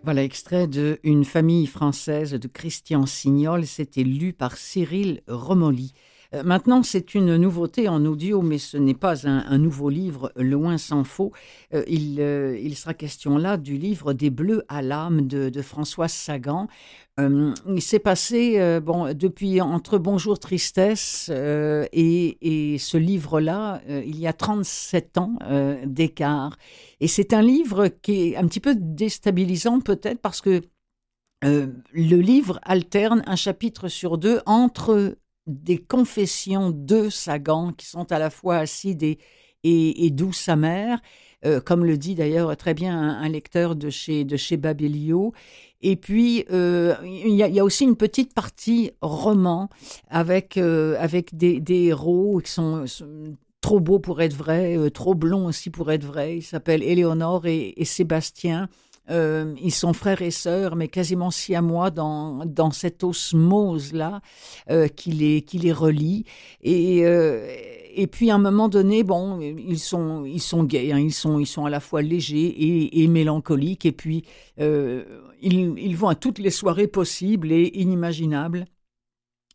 Voilà, 0.04 0.24
extrait 0.24 0.68
de 0.68 1.00
Une 1.04 1.24
famille 1.24 1.68
française 1.68 2.32
de 2.32 2.48
Christian 2.48 3.06
Signol. 3.06 3.68
C'était 3.68 4.04
lu 4.04 4.34
par 4.34 4.58
Cyril 4.58 5.22
Romoli. 5.28 5.94
Euh, 6.34 6.44
maintenant, 6.44 6.82
c'est 6.84 7.14
une 7.14 7.36
nouveauté 7.36 7.90
en 7.90 8.06
audio, 8.06 8.42
mais 8.42 8.58
ce 8.58 8.78
n'est 8.78 8.94
pas 8.94 9.28
un, 9.28 9.58
nouveau 9.58 9.90
livre, 9.90 10.32
loin 10.36 10.78
s'en 10.78 11.04
faut. 11.04 11.32
Euh, 11.74 11.84
euh, 12.20 12.58
il, 12.62 12.76
sera 12.76 12.94
question 12.94 13.38
là 13.38 13.58
du 13.58 13.78
livre 13.78 14.14
Des 14.14 14.30
Bleus 14.30 14.64
à 14.70 14.82
l'âme 14.82 15.28
de, 15.28 15.50
de 15.50 15.62
Françoise 15.62 16.14
Sagan. 16.14 16.68
il 17.20 17.82
s'est 17.82 18.00
passé, 18.00 18.80
bon, 18.82 19.14
depuis 19.14 19.62
entre 19.62 20.00
Bonjour 20.00 20.40
Tristesse 20.40 21.30
et, 21.30 22.78
ce 22.80 22.98
livre-là, 22.98 23.82
il 23.88 24.18
y 24.18 24.26
a 24.26 24.34
37 24.34 25.18
ans 25.20 25.38
d'écart. 25.86 26.58
Et 27.00 27.08
c'est 27.08 27.34
un 27.34 27.44
livre 27.44 27.90
qui 27.90 28.30
est 28.30 28.38
un 28.38 28.48
petit 28.48 28.60
peu 28.60 28.76
déstabilisant 28.76 29.82
peut-être 29.82 30.20
parce 30.20 30.42
que 30.42 30.62
le 31.44 32.18
livre 32.18 32.60
alterne 32.64 33.22
un 33.28 33.36
chapitre 33.36 33.88
sur 33.88 34.18
deux 34.18 34.40
entre 34.48 35.16
des 35.52 35.78
confessions 35.78 36.72
de 36.72 37.10
Sagan 37.10 37.72
qui 37.74 37.86
sont 37.86 38.12
à 38.12 38.20
la 38.20 38.30
fois 38.30 38.58
acides 38.58 39.04
et, 39.04 39.20
et, 39.64 40.10
douces 40.10 40.50
amères, 40.50 41.02
euh, 41.46 41.60
comme 41.60 41.86
le 41.86 41.98
dit 41.98 42.16
d'ailleurs 42.16 42.56
très 42.58 42.74
bien 42.74 42.98
un, 42.98 43.30
lecteur 43.30 43.76
de 43.76 43.90
chez, 43.90 44.24
de 44.24 44.38
chez 44.38 44.58
Babelio. 44.58 45.34
Et 45.82 45.96
puis, 45.96 46.46
euh, 46.52 46.96
il, 47.04 47.36
y 47.36 47.60
a, 47.60 47.64
aussi 47.64 47.84
une 47.84 47.96
petite 47.96 48.34
partie 48.34 48.92
roman 49.02 49.70
avec, 50.10 50.58
euh, 50.58 50.96
avec 51.00 51.36
des, 51.36 51.60
des, 51.60 51.86
héros 51.86 52.40
qui 52.44 52.52
sont, 52.52 52.86
trop 53.62 53.80
beaux 53.80 54.00
pour 54.00 54.22
être 54.22 54.36
vrais, 54.36 54.90
trop 54.92 55.14
blonds 55.14 55.46
aussi 55.46 55.70
pour 55.70 55.92
être 55.92 56.06
vrais. 56.06 56.38
Ils 56.38 56.44
s'appellent 56.44 56.84
Éléonore 56.84 57.46
et, 57.46 57.74
et 57.78 57.86
Sébastien. 57.86 58.70
Euh, 59.10 59.56
ils 59.62 59.74
sont 59.74 59.94
frères 59.94 60.22
et 60.22 60.32
sœurs, 60.32 60.76
mais 60.76 60.88
quasiment 60.88 61.32
si 61.32 61.56
à 61.56 61.62
moi 61.62 61.90
dans, 61.90 62.46
dans 62.46 62.72
cette 62.72 63.04
osmose-là 63.04 64.22
euh, 64.70 64.88
qui, 64.88 65.12
les, 65.12 65.42
qui 65.42 65.58
les 65.58 65.74
relie. 65.74 66.26
Et, 66.62 67.06
euh, 67.06 67.46
et 67.94 68.08
puis 68.08 68.30
à 68.30 68.36
un 68.36 68.40
moment 68.40 68.70
donné, 68.70 69.04
bon, 69.04 69.42
ils 69.42 69.80
sont, 69.80 70.24
ils 70.26 70.42
sont 70.42 70.64
gays, 70.64 70.92
hein. 70.92 71.00
ils, 71.00 71.14
sont, 71.14 71.40
ils 71.40 71.48
sont 71.48 71.66
à 71.66 71.70
la 71.70 71.80
fois 71.80 72.02
légers 72.02 72.94
et, 73.02 73.08
mélancoliques, 73.08 73.86
et 73.86 73.92
puis 73.92 74.24
ils, 74.58 75.74
ils 75.78 75.98
vont 75.98 76.08
à 76.08 76.16
toutes 76.16 76.40
les 76.40 76.52
soirées 76.52 76.88
possibles 76.88 77.52
et 77.52 77.72
inimaginables 77.74 78.66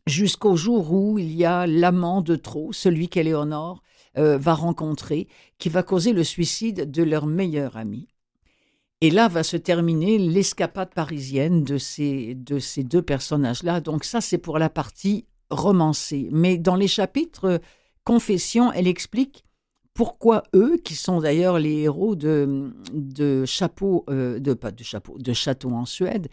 jusqu'au 0.05 0.55
jour 0.55 0.93
où 0.93 1.17
il 1.17 1.33
y 1.33 1.45
a 1.45 1.65
l'amant 1.65 2.21
de 2.21 2.35
trop, 2.35 2.71
celui 2.73 3.09
qu'Éléonore 3.09 3.81
va 4.15 4.53
rencontrer, 4.53 5.27
qui 5.57 5.69
va 5.69 5.81
causer 5.81 6.13
le 6.13 6.23
suicide 6.23 6.91
de 6.91 7.03
leur 7.03 7.25
meilleur 7.25 7.75
ami. 7.75 8.07
Et 9.01 9.11
là 9.11 9.27
va 9.27 9.43
se 9.43 9.57
terminer 9.57 10.17
l'escapade 10.17 10.93
parisienne 10.93 11.63
de 11.63 11.77
ces, 11.77 12.33
de 12.35 12.57
ces 12.57 12.83
deux 12.83 13.01
personnages-là. 13.03 13.79
Donc 13.81 14.03
ça, 14.03 14.21
c'est 14.21 14.39
pour 14.39 14.57
la 14.57 14.69
partie 14.69 15.25
romancée. 15.49 16.29
Mais 16.31 16.57
dans 16.57 16.75
les 16.75 16.87
chapitres 16.87 17.61
Confession, 18.07 18.71
elle 18.71 18.87
explique 18.87 19.43
pourquoi 19.93 20.43
eux, 20.55 20.77
qui 20.77 20.95
sont 20.95 21.19
d'ailleurs 21.19 21.59
les 21.59 21.81
héros 21.81 22.15
de, 22.15 22.71
chapeau, 23.45 24.05
euh, 24.09 24.39
de 24.39 24.53
de 24.53 24.83
chapeau, 24.83 25.17
de 25.17 25.33
château 25.33 25.71
en 25.71 25.83
Suède, 25.83 26.29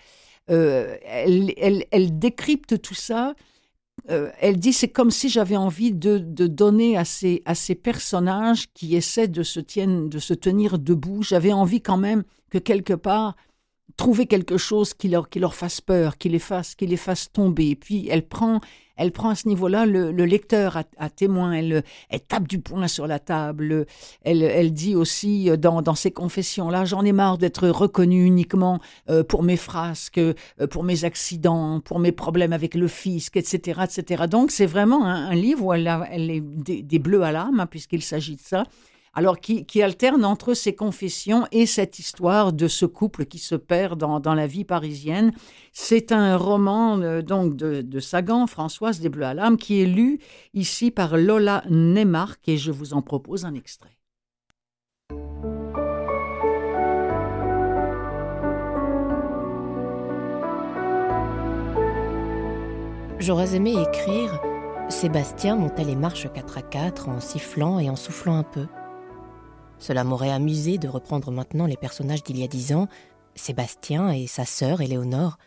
euh, 0.51 0.97
elle, 1.03 2.19
décrypte 2.19 2.81
tout 2.81 2.95
ça 2.95 3.35
euh, 4.11 4.30
elle 4.40 4.59
dit 4.59 4.72
c'est 4.72 4.88
comme 4.88 5.11
si 5.11 5.28
j'avais 5.28 5.57
envie 5.57 5.92
de, 5.92 6.18
donner 6.18 6.97
à 6.97 7.05
ces, 7.05 7.74
personnages 7.82 8.66
qui 8.74 8.97
essaient 8.97 9.28
de 9.28 9.42
se 9.42 9.61
tenir 10.34 10.78
debout, 10.78 11.22
j'avais 11.22 11.53
envie 11.53 11.80
quand 11.80 11.97
même 11.97 12.24
que 12.51 12.59
quelque 12.59 12.95
part 12.95 13.34
trouver 13.97 14.26
quelque 14.26 14.57
chose 14.57 14.95
qui 14.95 15.09
leur, 15.09 15.28
qui 15.28 15.38
leur 15.38 15.55
fasse 15.55 15.80
peur, 15.80 16.18
qui 16.18 16.28
les 16.28 16.38
fasse, 16.38 16.74
qui 16.74 16.86
les 16.86 16.97
fasse 16.97 17.30
tomber. 17.30 17.76
Puis 17.76 18.09
elle 18.11 18.26
prend, 18.26 18.61
elle 18.97 19.12
prend 19.12 19.30
à 19.30 19.34
ce 19.34 19.49
niveau-là 19.49 19.86
le, 19.86 20.11
lecteur 20.11 20.82
à, 20.97 21.11
témoin. 21.11 21.53
Elle, 21.53 21.84
elle, 22.11 22.20
tape 22.20 22.49
du 22.49 22.61
poing 22.61 22.88
sur 22.88 23.07
la 23.07 23.18
table. 23.18 23.86
Elle, 24.22 24.42
elle 24.42 24.72
dit 24.72 24.97
aussi 24.97 25.51
dans, 25.59 25.82
dans 25.82 25.95
ses 25.95 26.11
confessions-là, 26.11 26.84
j'en 26.84 27.05
ai 27.05 27.12
marre 27.12 27.38
d'être 27.38 27.68
reconnue 27.68 28.24
uniquement 28.24 28.80
euh, 29.11 29.22
pour 29.22 29.42
mes 29.42 29.57
frasques, 29.57 30.18
euh, 30.18 30.34
pour 30.70 30.82
mes 30.84 31.05
accidents, 31.05 31.80
pour 31.80 31.99
mes 31.99 32.12
problèmes 32.12 32.53
avec 32.53 32.74
le 32.74 32.88
fisc, 32.88 33.36
etc., 33.36 33.82
etc. 33.84 34.24
Donc 34.28 34.51
c'est 34.51 34.66
vraiment 34.66 35.05
un, 35.05 35.34
livre 35.34 35.64
où 35.64 35.72
elle 35.72 35.88
a, 35.88 36.07
elle 36.11 36.30
est 36.30 36.40
des, 36.40 36.99
bleus 36.99 37.22
à 37.22 37.32
l'âme, 37.32 37.61
hein, 37.61 37.66
puisqu'il 37.66 38.03
s'agit 38.03 38.36
de 38.36 38.40
ça 38.40 38.64
alors 39.15 39.39
qui, 39.39 39.83
alterne 39.83 40.25
entre 40.25 40.55
ces 40.55 40.75
confessions 40.75 41.47
et 41.53 41.67
cette 41.67 41.99
histoire 41.99 42.53
de 42.53 42.69
ce 42.69 42.87
couple 42.87 43.27
qui 43.27 43.39
se 43.39 43.55
perd 43.55 43.99
dans, 43.99 44.35
la 44.35 44.47
vie 44.47 44.65
parisienne. 44.65 45.33
C'est 45.73 46.12
un 46.12 46.37
roman 46.37 46.99
euh, 47.01 47.23
donc 47.23 47.57
de, 47.57 48.01
Sagan, 48.01 48.47
Françoise 48.47 49.01
des 49.01 49.09
Bleus 49.09 49.27
à 49.27 49.35
l'âme, 49.35 49.57
qui 49.57 49.81
est 49.81 49.87
lu 49.87 50.19
ici 50.53 50.91
par 50.91 51.17
Lola 51.17 51.62
Neymark 51.71 52.49
et 52.49 52.57
je 52.57 52.73
vous 52.73 52.95
en 52.95 53.03
propose 53.03 53.45
un 53.45 53.55
extrait. 53.55 53.91
J'aurais 63.21 63.55
aimé 63.55 63.75
écrire 63.81 64.39
Sébastien 64.91 65.57
montait 65.57 65.85
les 65.85 65.97
marches 65.97 66.31
quatre 66.35 66.59
à 66.59 66.62
quatre 66.62 67.09
en 67.09 67.21
sifflant 67.21 67.79
et 67.79 67.89
en 67.89 67.97
soufflant 67.97 68.37
un 68.37 68.43
peu. 68.43 68.67
Cela 69.79 70.05
m'aurait 70.05 70.31
amusé 70.31 70.79
de 70.79 70.89
reprendre 70.89 71.31
maintenant 71.31 71.66
les 71.66 71.77
personnages 71.77 72.22
d'il 72.22 72.39
y 72.39 72.45
a 72.45 72.49
dix 72.49 72.72
ans, 72.72 72.89
Sébastien 73.35 74.11
et 74.11 74.27
sa 74.27 74.45
sœur 74.45 74.81
Éléonore, 74.81 75.39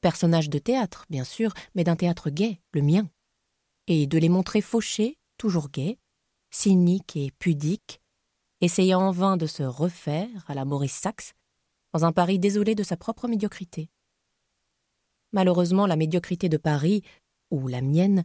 personnages 0.00 0.50
de 0.50 0.58
théâtre, 0.58 1.06
bien 1.10 1.24
sûr, 1.24 1.52
mais 1.74 1.84
d'un 1.84 1.96
théâtre 1.96 2.30
gai, 2.30 2.60
le 2.72 2.82
mien, 2.82 3.08
et 3.86 4.06
de 4.06 4.18
les 4.18 4.28
montrer 4.28 4.60
fauchés, 4.60 5.18
toujours 5.36 5.70
gais, 5.70 5.98
cyniques 6.50 7.16
et 7.16 7.30
pudiques, 7.38 8.00
essayant 8.60 9.00
en 9.00 9.10
vain 9.10 9.36
de 9.36 9.46
se 9.46 9.62
refaire 9.62 10.44
à 10.48 10.54
la 10.54 10.64
Maurice 10.64 10.94
Sachs, 10.94 11.34
dans 11.92 12.04
un 12.04 12.12
Paris 12.12 12.38
désolé 12.38 12.74
de 12.74 12.82
sa 12.82 12.96
propre 12.96 13.28
médiocrité. 13.28 13.90
Malheureusement, 15.32 15.86
la 15.86 15.96
médiocrité 15.96 16.48
de 16.48 16.56
Paris, 16.56 17.02
ou 17.50 17.68
la 17.68 17.80
mienne, 17.80 18.24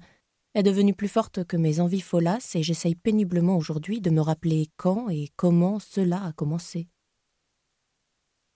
est 0.55 0.63
devenue 0.63 0.93
plus 0.93 1.07
forte 1.07 1.43
que 1.45 1.57
mes 1.57 1.79
envies 1.79 2.01
folasses 2.01 2.55
et 2.55 2.63
j'essaye 2.63 2.95
péniblement 2.95 3.57
aujourd'hui 3.57 4.01
de 4.01 4.09
me 4.09 4.21
rappeler 4.21 4.69
quand 4.77 5.09
et 5.09 5.29
comment 5.35 5.79
cela 5.79 6.23
a 6.23 6.33
commencé. 6.33 6.87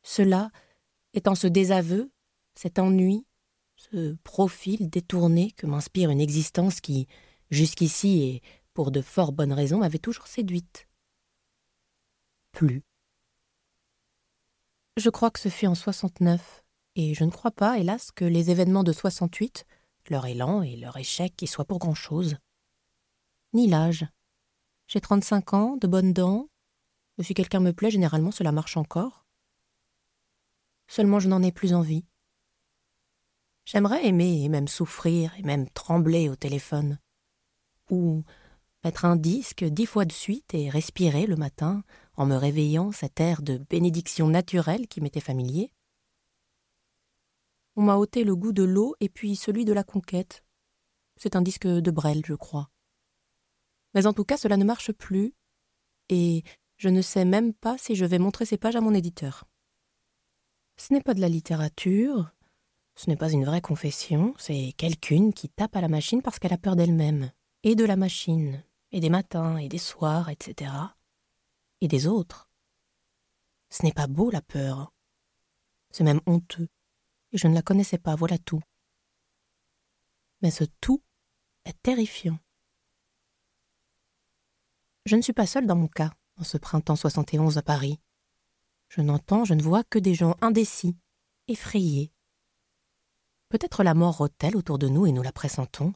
Cela 0.04 0.52
étant 1.14 1.36
ce 1.36 1.48
désaveu, 1.48 2.12
cet 2.56 2.80
ennui, 2.80 3.26
ce 3.76 4.14
profil 4.24 4.90
détourné 4.90 5.52
que 5.52 5.66
m'inspire 5.66 6.10
une 6.10 6.22
existence 6.22 6.82
qui, 6.82 7.08
jusqu'ici 7.50 8.24
et 8.24 8.42
pour 8.74 8.92
de 8.92 9.02
fort 9.02 9.32
bonnes 9.32 9.54
raisons, 9.54 9.80
m'avait 9.80 9.98
toujours 9.98 10.28
séduite. 10.28 10.88
Plus. 12.52 12.84
Je 14.98 15.10
crois 15.10 15.30
que 15.30 15.40
ce 15.40 15.50
fut 15.50 15.68
en 15.68 15.76
69, 15.76 16.64
et 16.96 17.14
je 17.14 17.24
ne 17.24 17.30
crois 17.30 17.52
pas, 17.52 17.78
hélas, 17.78 18.12
que 18.12 18.26
les 18.26 18.50
événements 18.50 18.84
de 18.84 18.92
68 18.92 19.66
leur 20.10 20.26
élan 20.26 20.62
et 20.62 20.76
leur 20.76 20.98
échec 20.98 21.36
qui 21.36 21.48
soient 21.48 21.66
pour 21.66 21.80
grand-chose. 21.80 22.38
Ni 23.54 23.68
l'âge. 23.68 24.06
J'ai 24.88 25.02
trente-cinq 25.02 25.54
ans, 25.54 25.78
de 25.78 25.88
bonnes 25.88 26.14
dents. 26.14 26.50
Si 27.20 27.34
quelqu'un 27.34 27.60
me 27.60 27.74
plaît, 27.74 27.92
généralement 27.92 28.32
cela 28.32 28.52
marche 28.52 28.78
encore. 28.78 29.26
Seulement 30.88 31.20
je 31.20 31.28
n'en 31.28 31.44
ai 31.44 31.52
plus 31.52 31.74
envie. 31.74 32.06
J'aimerais 33.66 34.06
aimer 34.06 34.44
et 34.44 34.50
même 34.50 34.68
souffrir 34.68 35.34
et 35.38 35.44
même 35.44 35.70
trembler 35.70 36.30
au 36.30 36.36
téléphone. 36.36 37.00
Ou 37.90 38.24
mettre 38.84 39.04
un 39.04 39.18
disque 39.18 39.66
dix 39.66 39.86
fois 39.86 40.06
de 40.06 40.14
suite 40.14 40.54
et 40.54 40.70
respirer 40.70 41.26
le 41.26 41.36
matin 41.36 41.84
en 42.16 42.26
me 42.26 42.36
réveillant 42.36 42.92
cet 42.92 43.20
air 43.20 43.42
de 43.42 43.58
bénédiction 43.58 44.28
naturelle 44.28 44.88
qui 44.88 45.02
m'était 45.02 45.20
familier. 45.20 45.74
On 47.78 47.84
m'a 47.84 47.96
ôté 47.98 48.24
le 48.24 48.36
goût 48.36 48.54
de 48.54 48.64
l'eau 48.64 48.96
et 49.00 49.08
puis 49.08 49.36
celui 49.36 49.64
de 49.64 49.72
la 49.72 49.84
conquête. 49.84 50.44
C'est 51.16 51.36
un 51.36 51.44
disque 51.44 51.68
de 51.68 51.92
Brel, 51.92 52.24
je 52.26 52.34
crois. 52.34 52.72
Mais 53.94 54.08
en 54.08 54.14
tout 54.14 54.24
cas, 54.26 54.36
cela 54.36 54.58
ne 54.58 54.66
marche 54.66 54.92
plus, 54.92 55.36
et 56.10 56.44
je 56.78 56.90
ne 56.90 57.04
sais 57.04 57.24
même 57.24 57.54
pas 57.54 57.78
si 57.78 57.96
je 57.96 58.04
vais 58.04 58.18
montrer 58.18 58.46
ces 58.46 58.58
pages 58.58 58.76
à 58.76 58.82
mon 58.82 58.96
éditeur. 58.96 59.46
Ce 60.76 60.92
n'est 60.92 61.02
pas 61.02 61.14
de 61.14 61.22
la 61.22 61.30
littérature, 61.30 62.32
ce 62.96 63.12
n'est 63.12 63.16
pas 63.16 63.32
une 63.32 63.46
vraie 63.46 63.62
confession, 63.62 64.34
c'est 64.40 64.74
quelqu'une 64.76 65.32
qui 65.32 65.48
tape 65.48 65.76
à 65.76 65.82
la 65.82 65.88
machine 65.88 66.24
parce 66.24 66.40
qu'elle 66.40 66.54
a 66.54 66.58
peur 66.58 66.76
d'elle-même, 66.76 67.32
et 67.62 67.76
de 67.76 67.86
la 67.86 67.96
machine, 67.96 68.64
et 68.92 69.00
des 69.00 69.12
matins, 69.12 69.58
et 69.58 69.70
des 69.70 69.78
soirs, 69.78 70.30
etc. 70.30 70.72
Et 71.82 71.88
des 71.88 72.08
autres. 72.08 72.50
Ce 73.70 73.84
n'est 73.84 73.94
pas 73.94 74.08
beau 74.08 74.32
la 74.32 74.42
peur. 74.42 74.94
C'est 75.92 76.04
même 76.04 76.22
honteux, 76.26 76.70
et 77.32 77.38
je 77.38 77.48
ne 77.48 77.54
la 77.54 77.62
connaissais 77.62 77.98
pas, 77.98 78.16
voilà 78.16 78.38
tout. 78.38 78.62
Mais 80.42 80.52
ce 80.52 80.64
tout 80.82 81.02
est 81.66 81.82
terrifiant. 81.82 82.40
Je 85.06 85.16
ne 85.16 85.22
suis 85.22 85.34
pas 85.34 85.48
seule 85.48 85.68
dans 85.68 85.76
mon 85.76 85.88
cas, 85.88 86.12
en 86.38 86.44
ce 86.44 86.58
printemps 86.58 86.96
71 86.96 87.58
à 87.58 87.62
Paris. 87.62 88.00
Je 88.90 89.02
n'entends, 89.02 89.46
je 89.46 89.54
ne 89.54 89.62
vois 89.62 89.84
que 89.84 90.00
des 90.00 90.14
gens 90.14 90.36
indécis, 90.42 90.98
effrayés. 91.48 92.12
Peut-être 93.50 93.84
la 93.84 93.94
mort 93.94 94.18
rôde-t-elle 94.18 94.58
autour 94.58 94.78
de 94.78 94.88
nous 94.88 95.06
et 95.06 95.12
nous 95.12 95.24
la 95.24 95.32
pressentons, 95.32 95.94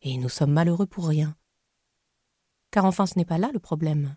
et 0.00 0.16
nous 0.16 0.28
sommes 0.28 0.52
malheureux 0.52 0.86
pour 0.86 1.08
rien. 1.08 1.36
Car 2.70 2.84
enfin 2.84 3.06
ce 3.06 3.18
n'est 3.18 3.24
pas 3.24 3.38
là 3.38 3.50
le 3.52 3.58
problème. 3.58 4.16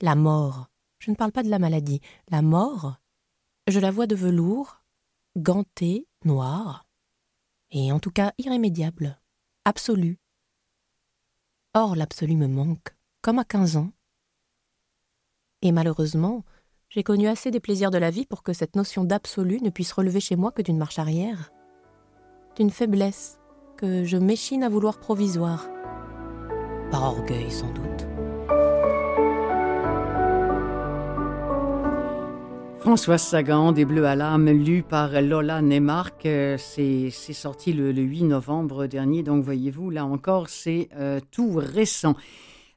La 0.00 0.14
mort, 0.14 0.68
je 0.98 1.10
ne 1.10 1.16
parle 1.16 1.32
pas 1.32 1.42
de 1.42 1.50
la 1.50 1.58
maladie, 1.58 2.00
la 2.28 2.42
mort, 2.42 2.96
je 3.66 3.80
la 3.80 3.90
vois 3.90 4.06
de 4.06 4.14
velours, 4.14 4.79
gantée, 5.36 6.06
noire, 6.24 6.86
et 7.70 7.92
en 7.92 8.00
tout 8.00 8.10
cas 8.10 8.32
irrémédiable, 8.38 9.20
absolue. 9.64 10.18
Or 11.74 11.94
l'absolu 11.94 12.36
me 12.36 12.48
manque, 12.48 12.96
comme 13.22 13.38
à 13.38 13.44
quinze 13.44 13.76
ans. 13.76 13.92
Et 15.62 15.72
malheureusement, 15.72 16.44
j'ai 16.88 17.04
connu 17.04 17.28
assez 17.28 17.50
des 17.50 17.60
plaisirs 17.60 17.90
de 17.90 17.98
la 17.98 18.10
vie 18.10 18.26
pour 18.26 18.42
que 18.42 18.52
cette 18.52 18.74
notion 18.74 19.04
d'absolu 19.04 19.60
ne 19.60 19.70
puisse 19.70 19.92
relever 19.92 20.20
chez 20.20 20.36
moi 20.36 20.50
que 20.50 20.62
d'une 20.62 20.78
marche 20.78 20.98
arrière, 20.98 21.52
d'une 22.56 22.70
faiblesse 22.70 23.38
que 23.76 24.04
je 24.04 24.16
m'échine 24.16 24.64
à 24.64 24.68
vouloir 24.68 24.98
provisoire, 24.98 25.68
par 26.90 27.04
orgueil 27.04 27.50
sans 27.50 27.72
doute. 27.72 28.19
Françoise 32.80 33.22
Sagan, 33.22 33.72
des 33.72 33.84
Bleus 33.84 34.06
à 34.06 34.16
l'âme, 34.16 34.48
lu 34.48 34.82
par 34.82 35.20
Lola 35.20 35.60
Neymark. 35.60 36.24
Euh, 36.24 36.56
c'est 36.56 37.10
sorti 37.10 37.74
le, 37.74 37.92
8 37.92 38.24
novembre 38.24 38.86
dernier, 38.86 39.22
donc 39.22 39.44
voyez-vous, 39.44 39.90
là 39.90 40.06
encore, 40.06 40.48
c'est 40.48 40.88
euh, 40.96 41.20
tout 41.30 41.52
récent. 41.56 42.16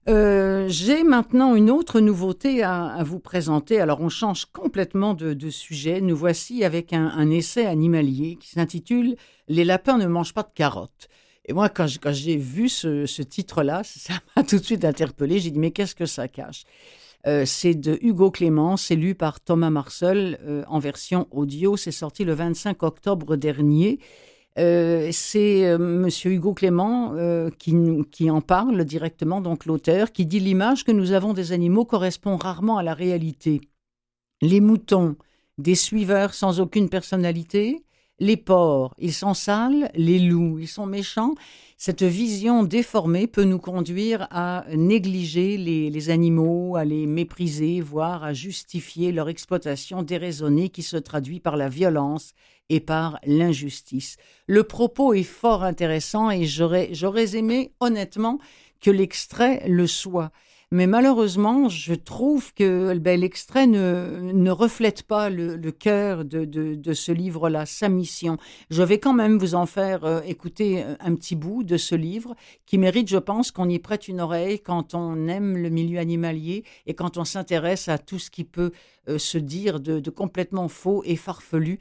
Euh, 0.09 0.65
j'ai 0.67 1.05
maintenant 1.05 1.55
une 1.55 1.71
autre 1.71 2.01
nouveauté 2.01 2.63
à, 2.63 3.01
vous 3.05 3.19
présenter. 3.19 3.79
Alors, 3.79 4.01
on 4.01 4.09
change 4.09 4.45
complètement 4.45 5.13
de, 5.13 5.49
sujet. 5.49 6.01
Nous 6.01 6.17
voici 6.17 6.65
avec 6.65 6.91
un, 6.91 7.31
essai 7.31 7.65
animalier 7.65 8.35
qui 8.35 8.49
s'intitule 8.49 9.15
Les 9.47 9.63
lapins 9.63 9.97
ne 9.97 10.05
mangent 10.05 10.33
pas 10.33 10.43
de 10.43 10.51
carottes. 10.53 11.07
Et 11.45 11.53
moi, 11.53 11.69
quand 11.69 11.87
j'ai 11.87 12.35
vu 12.35 12.67
ce, 12.67 13.21
titre-là, 13.21 13.83
ça 13.85 14.15
m'a 14.35 14.43
tout 14.43 14.57
de 14.57 14.63
suite 14.63 14.83
interpellé. 14.83 15.39
J'ai 15.39 15.51
dit, 15.51 15.59
mais 15.59 15.71
qu'est-ce 15.71 15.95
que 15.95 16.05
ça 16.05 16.27
cache? 16.27 16.65
Euh, 17.27 17.45
C'est 17.45 17.75
de 17.75 17.97
Hugo 18.01 18.31
Clément, 18.31 18.77
c'est 18.77 18.95
lu 18.95 19.15
par 19.15 19.39
Thomas 19.39 19.69
Marcel 19.69 20.39
euh, 20.43 20.63
en 20.67 20.79
version 20.79 21.27
audio. 21.31 21.77
C'est 21.77 21.91
sorti 21.91 22.23
le 22.23 22.33
25 22.33 22.83
octobre 22.83 23.35
dernier. 23.35 23.99
Euh, 24.59 25.09
c'est 25.11 25.77
Monsieur 25.79 26.31
Hugo 26.31 26.53
Clément 26.53 27.15
qui, 27.57 28.29
en 28.29 28.41
parle 28.41 28.85
directement, 28.85 29.41
donc 29.41 29.65
l'auteur, 29.65 30.11
qui 30.11 30.25
dit 30.25 30.39
l'image 30.39 30.83
que 30.83 30.91
nous 30.91 31.11
avons 31.11 31.33
des 31.33 31.51
animaux 31.51 31.85
correspond 31.85 32.37
rarement 32.37 32.77
à 32.77 32.83
la 32.83 32.93
réalité. 32.93 33.61
Les 34.41 34.59
moutons, 34.59 35.15
des 35.57 35.75
suiveurs 35.75 36.33
sans 36.33 36.59
aucune 36.59 36.89
personnalité, 36.89 37.83
les 38.23 38.37
porcs, 38.37 38.95
ils 38.97 39.13
sont 39.13 39.33
sales, 39.33 39.91
les 39.95 40.17
loups, 40.17 40.57
ils 40.57 40.67
sont 40.67 40.85
méchants. 40.85 41.33
Cette 41.77 42.03
vision 42.03 42.63
déformée 42.63 43.27
peut 43.27 43.43
nous 43.43 43.59
conduire 43.59 44.27
à 44.31 44.63
négliger 44.73 45.57
les, 45.57 46.09
animaux, 46.09 46.77
à 46.77 46.85
les 46.85 47.05
mépriser, 47.05 47.81
voire 47.81 48.23
à 48.23 48.31
justifier 48.31 49.11
leur 49.11 49.27
exploitation 49.27 50.03
déraisonnée 50.03 50.69
qui 50.69 50.83
se 50.83 50.95
traduit 50.95 51.41
par 51.41 51.57
la 51.57 51.67
violence 51.67 52.31
et 52.69 52.79
par 52.79 53.19
l'injustice. 53.25 54.15
Le 54.47 54.63
propos 54.63 55.13
est 55.13 55.23
fort 55.23 55.63
intéressant 55.63 56.31
et 56.31 56.45
j'aurais 56.45 57.35
aimé 57.35 57.73
honnêtement 57.81 58.39
que 58.79 58.89
l'extrait 58.89 59.67
le 59.67 59.85
soit. 59.85 60.31
Mais 60.73 60.87
malheureusement, 60.87 61.69
je 61.69 61.93
trouve 61.93 62.51
que 62.55 62.97
ben, 62.97 63.19
l'extrait 63.19 63.67
ne, 63.67 64.31
ne, 64.33 64.49
reflète 64.49 65.03
pas 65.03 65.29
le, 65.29 65.55
cœur 65.69 66.25
de, 66.25 66.93
ce 66.93 67.11
livre-là, 67.11 67.67
sa 67.67 67.89
mission. 67.89 68.37
Je 68.71 68.81
vais 68.81 68.97
quand 68.97 69.13
même 69.13 69.37
vous 69.37 69.53
en 69.53 69.67
faire 69.67 70.03
euh, 70.03 70.21
écouter 70.25 70.83
euh, 70.83 70.95
un 70.99 71.13
petit 71.13 71.35
bout 71.35 71.63
de 71.63 71.77
ce 71.77 71.93
livre 71.93 72.35
qui 72.65 72.79
mérite, 72.79 73.07
je 73.07 73.19
pense, 73.19 73.51
qu'on 73.51 73.69
y 73.69 73.77
prête 73.77 74.07
une 74.07 74.19
oreille 74.19 74.61
quand 74.61 74.95
on 74.95 75.27
aime 75.27 75.57
le 75.57 75.69
milieu 75.69 75.99
animalier 75.99 76.63
et 76.87 76.95
quand 76.95 77.17
on 77.17 77.23
s'intéresse 77.23 77.87
à 77.87 77.99
tout 77.99 78.17
ce 78.17 78.31
qui 78.31 78.43
peut 78.43 78.71
euh, 79.09 79.19
se 79.19 79.37
dire 79.37 79.79
de, 79.79 80.09
complètement 80.09 80.69
faux 80.69 81.03
et 81.05 81.17
farfelu 81.17 81.77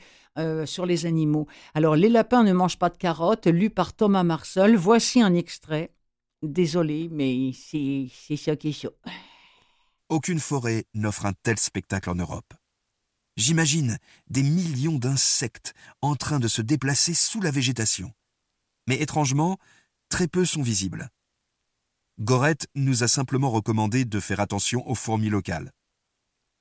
sur 0.64 0.86
les 0.86 1.04
animaux. 1.04 1.46
Alors, 1.74 1.94
Les 1.94 2.08
lapins 2.08 2.42
ne 2.42 2.54
mangent 2.54 2.78
pas 2.78 2.88
de 2.88 2.96
carottes, 2.96 3.46
lu 3.46 3.68
par 3.68 3.94
Thomas 3.94 4.22
Marcel. 4.22 4.76
Voici 4.76 5.20
un 5.20 5.34
extrait. 5.34 5.90
Désolé, 6.42 7.08
mais 7.10 7.52
c'est 7.52 8.36
ça 8.36 8.56
qui 8.56 8.70
est 8.70 8.72
chaud. 8.72 8.96
Aucune 10.08 10.40
forêt 10.40 10.84
n'offre 10.92 11.26
un 11.26 11.32
tel 11.32 11.58
spectacle 11.58 12.10
en 12.10 12.16
Europe. 12.16 12.52
J'imagine 13.36 13.98
des 14.28 14.42
millions 14.42 14.98
d'insectes 14.98 15.72
en 16.02 16.16
train 16.16 16.40
de 16.40 16.48
se 16.48 16.60
déplacer 16.60 17.14
sous 17.14 17.40
la 17.40 17.50
végétation. 17.50 18.12
Mais 18.88 19.00
étrangement, 19.00 19.58
très 20.08 20.28
peu 20.28 20.44
sont 20.44 20.62
visibles. 20.62 21.08
Gorette 22.18 22.66
nous 22.74 23.04
a 23.04 23.08
simplement 23.08 23.50
recommandé 23.50 24.04
de 24.04 24.20
faire 24.20 24.40
attention 24.40 24.86
aux 24.88 24.94
fourmis 24.94 25.30
locales. 25.30 25.72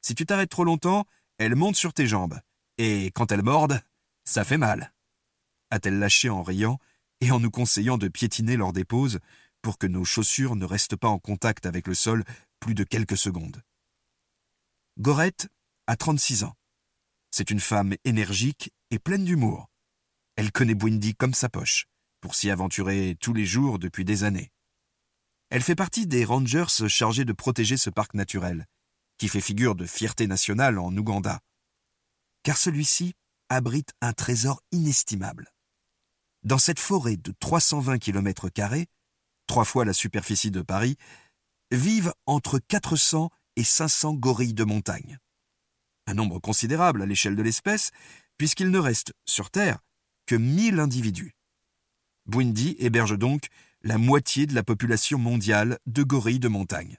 Si 0.01 0.15
tu 0.15 0.25
t'arrêtes 0.25 0.49
trop 0.49 0.63
longtemps, 0.63 1.05
elles 1.39 1.55
montent 1.55 1.75
sur 1.75 1.93
tes 1.93 2.07
jambes, 2.07 2.39
et 2.77 3.11
quand 3.15 3.31
elles 3.31 3.43
mordent, 3.43 3.81
ça 4.23 4.43
fait 4.43 4.57
mal. 4.57 4.93
A-t-elle 5.71 5.99
lâché 5.99 6.29
en 6.29 6.43
riant 6.43 6.79
et 7.19 7.31
en 7.31 7.39
nous 7.39 7.51
conseillant 7.51 7.97
de 7.97 8.07
piétiner 8.07 8.55
lors 8.55 8.73
des 8.73 8.85
pauses 8.85 9.19
pour 9.61 9.77
que 9.77 9.87
nos 9.87 10.05
chaussures 10.05 10.55
ne 10.55 10.65
restent 10.65 10.95
pas 10.95 11.07
en 11.07 11.19
contact 11.19 11.65
avec 11.65 11.87
le 11.87 11.95
sol 11.95 12.23
plus 12.59 12.73
de 12.73 12.83
quelques 12.83 13.17
secondes. 13.17 13.61
Gorette 14.99 15.49
a 15.87 15.95
36 15.95 16.43
ans. 16.43 16.55
C'est 17.31 17.49
une 17.49 17.59
femme 17.59 17.95
énergique 18.03 18.71
et 18.91 18.99
pleine 18.99 19.25
d'humour. 19.25 19.69
Elle 20.35 20.51
connaît 20.51 20.75
Bwindi 20.75 21.15
comme 21.15 21.33
sa 21.33 21.49
poche, 21.49 21.87
pour 22.19 22.35
s'y 22.35 22.49
aventurer 22.49 23.15
tous 23.19 23.33
les 23.33 23.45
jours 23.45 23.79
depuis 23.79 24.05
des 24.05 24.23
années. 24.23 24.51
Elle 25.49 25.61
fait 25.61 25.75
partie 25.75 26.07
des 26.07 26.23
rangers 26.23 26.87
chargés 26.87 27.25
de 27.25 27.33
protéger 27.33 27.77
ce 27.77 27.89
parc 27.89 28.13
naturel, 28.13 28.67
qui 29.17 29.27
fait 29.27 29.41
figure 29.41 29.75
de 29.75 29.85
fierté 29.85 30.27
nationale 30.27 30.79
en 30.79 30.95
Ouganda. 30.95 31.41
Car 32.43 32.57
celui-ci 32.57 33.13
abrite 33.49 33.91
un 34.01 34.13
trésor 34.13 34.61
inestimable. 34.71 35.51
Dans 36.43 36.57
cette 36.57 36.79
forêt 36.79 37.17
de 37.17 37.33
320 37.39 37.99
km, 37.99 38.49
trois 39.51 39.65
fois 39.65 39.83
la 39.83 39.91
superficie 39.91 40.49
de 40.49 40.61
Paris, 40.61 40.95
vivent 41.71 42.13
entre 42.25 42.57
400 42.57 43.29
et 43.57 43.65
500 43.65 44.13
gorilles 44.13 44.53
de 44.53 44.63
montagne. 44.63 45.19
Un 46.07 46.13
nombre 46.13 46.39
considérable 46.39 47.01
à 47.01 47.05
l'échelle 47.05 47.35
de 47.35 47.41
l'espèce, 47.41 47.91
puisqu'il 48.37 48.71
ne 48.71 48.79
reste 48.79 49.11
sur 49.25 49.51
Terre 49.51 49.79
que 50.25 50.35
1000 50.35 50.79
individus. 50.79 51.35
Bwindi 52.27 52.77
héberge 52.79 53.17
donc 53.17 53.47
la 53.81 53.97
moitié 53.97 54.45
de 54.45 54.55
la 54.55 54.63
population 54.63 55.19
mondiale 55.19 55.79
de 55.85 56.03
gorilles 56.03 56.39
de 56.39 56.47
montagne. 56.47 56.97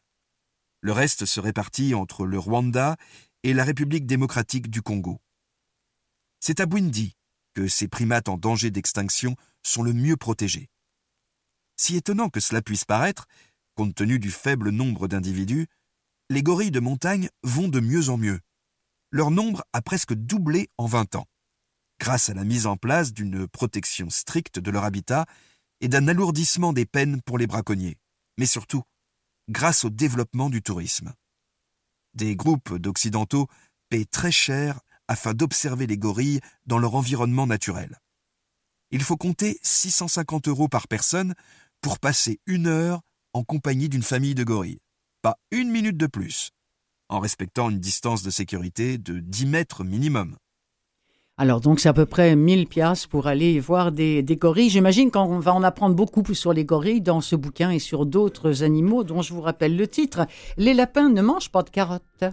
Le 0.82 0.92
reste 0.92 1.24
se 1.24 1.40
répartit 1.40 1.94
entre 1.94 2.26
le 2.26 2.38
Rwanda 2.38 2.98
et 3.44 3.54
la 3.54 3.64
République 3.64 4.04
démocratique 4.04 4.68
du 4.68 4.82
Congo. 4.82 5.22
C'est 6.38 6.60
à 6.60 6.66
Bwindi 6.66 7.16
que 7.54 7.66
ces 7.66 7.88
primates 7.88 8.28
en 8.28 8.36
danger 8.36 8.70
d'extinction 8.70 9.36
sont 9.62 9.82
le 9.82 9.94
mieux 9.94 10.18
protégés. 10.18 10.68
Si 11.84 11.96
étonnant 11.96 12.28
que 12.28 12.38
cela 12.38 12.62
puisse 12.62 12.84
paraître, 12.84 13.26
compte 13.74 13.96
tenu 13.96 14.20
du 14.20 14.30
faible 14.30 14.70
nombre 14.70 15.08
d'individus, 15.08 15.66
les 16.30 16.40
gorilles 16.40 16.70
de 16.70 16.78
montagne 16.78 17.28
vont 17.42 17.66
de 17.66 17.80
mieux 17.80 18.08
en 18.08 18.16
mieux. 18.16 18.38
Leur 19.10 19.32
nombre 19.32 19.64
a 19.72 19.82
presque 19.82 20.14
doublé 20.14 20.70
en 20.78 20.86
20 20.86 21.16
ans, 21.16 21.26
grâce 21.98 22.28
à 22.28 22.34
la 22.34 22.44
mise 22.44 22.68
en 22.68 22.76
place 22.76 23.12
d'une 23.12 23.48
protection 23.48 24.10
stricte 24.10 24.60
de 24.60 24.70
leur 24.70 24.84
habitat 24.84 25.26
et 25.80 25.88
d'un 25.88 26.06
alourdissement 26.06 26.72
des 26.72 26.86
peines 26.86 27.20
pour 27.20 27.36
les 27.36 27.48
braconniers, 27.48 27.98
mais 28.38 28.46
surtout 28.46 28.84
grâce 29.50 29.84
au 29.84 29.90
développement 29.90 30.50
du 30.50 30.62
tourisme. 30.62 31.12
Des 32.14 32.36
groupes 32.36 32.76
d'Occidentaux 32.76 33.48
paient 33.88 34.04
très 34.04 34.30
cher 34.30 34.78
afin 35.08 35.34
d'observer 35.34 35.88
les 35.88 35.98
gorilles 35.98 36.42
dans 36.64 36.78
leur 36.78 36.94
environnement 36.94 37.48
naturel. 37.48 37.98
Il 38.92 39.02
faut 39.02 39.16
compter 39.16 39.58
650 39.62 40.46
euros 40.46 40.68
par 40.68 40.86
personne 40.86 41.34
pour 41.82 41.98
passer 41.98 42.38
une 42.46 42.68
heure 42.68 43.00
en 43.34 43.42
compagnie 43.42 43.88
d'une 43.88 44.02
famille 44.02 44.34
de 44.34 44.44
gorilles. 44.44 44.80
Pas 45.20 45.36
une 45.50 45.70
minute 45.70 45.96
de 45.96 46.06
plus, 46.06 46.50
en 47.08 47.18
respectant 47.18 47.70
une 47.70 47.80
distance 47.80 48.22
de 48.22 48.30
sécurité 48.30 48.98
de 48.98 49.18
10 49.18 49.46
mètres 49.46 49.84
minimum. 49.84 50.36
Alors 51.38 51.60
donc 51.60 51.80
c'est 51.80 51.88
à 51.88 51.92
peu 51.92 52.06
près 52.06 52.36
1000 52.36 52.68
pièces 52.68 53.06
pour 53.06 53.26
aller 53.26 53.58
voir 53.58 53.90
des 53.90 54.22
gorilles. 54.40 54.70
J'imagine 54.70 55.10
qu'on 55.10 55.40
va 55.40 55.52
en 55.54 55.62
apprendre 55.62 55.96
beaucoup 55.96 56.22
plus 56.22 56.34
sur 56.34 56.52
les 56.52 56.64
gorilles 56.64 57.00
dans 57.00 57.20
ce 57.20 57.34
bouquin 57.34 57.70
et 57.70 57.78
sur 57.78 58.06
d'autres 58.06 58.62
animaux 58.62 59.02
dont 59.02 59.22
je 59.22 59.32
vous 59.34 59.40
rappelle 59.40 59.76
le 59.76 59.88
titre. 59.88 60.26
Les 60.56 60.74
lapins 60.74 61.08
ne 61.08 61.22
mangent 61.22 61.50
pas 61.50 61.62
de 61.62 61.70
carottes. 61.70 62.24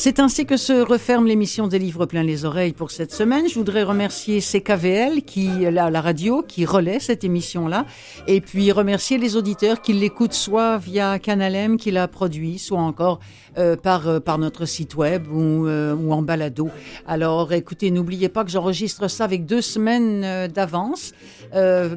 C'est 0.00 0.20
ainsi 0.20 0.46
que 0.46 0.56
se 0.56 0.74
referme 0.74 1.26
l'émission 1.26 1.66
des 1.66 1.80
livres 1.80 2.06
plein 2.06 2.22
les 2.22 2.44
oreilles 2.44 2.72
pour 2.72 2.92
cette 2.92 3.10
semaine. 3.12 3.48
Je 3.48 3.54
voudrais 3.56 3.82
remercier 3.82 4.40
CKVL, 4.40 5.22
qui, 5.22 5.48
la, 5.72 5.90
la 5.90 6.00
radio, 6.00 6.44
qui 6.46 6.64
relaie 6.64 7.00
cette 7.00 7.24
émission-là, 7.24 7.84
et 8.28 8.40
puis 8.40 8.70
remercier 8.70 9.18
les 9.18 9.34
auditeurs 9.34 9.82
qui 9.82 9.94
l'écoutent 9.94 10.34
soit 10.34 10.78
via 10.78 11.18
Canal 11.18 11.56
M 11.56 11.76
qui 11.78 11.90
l'a 11.90 12.06
produit, 12.06 12.60
soit 12.60 12.78
encore 12.78 13.18
euh, 13.58 13.74
par, 13.74 14.06
euh, 14.06 14.20
par 14.20 14.38
notre 14.38 14.66
site 14.66 14.94
web 14.94 15.26
ou, 15.32 15.66
euh, 15.66 15.92
ou 15.92 16.12
en 16.12 16.22
balado. 16.22 16.70
Alors 17.08 17.52
écoutez, 17.52 17.90
n'oubliez 17.90 18.28
pas 18.28 18.44
que 18.44 18.50
j'enregistre 18.50 19.08
ça 19.08 19.24
avec 19.24 19.46
deux 19.46 19.62
semaines 19.62 20.48
d'avance. 20.48 21.12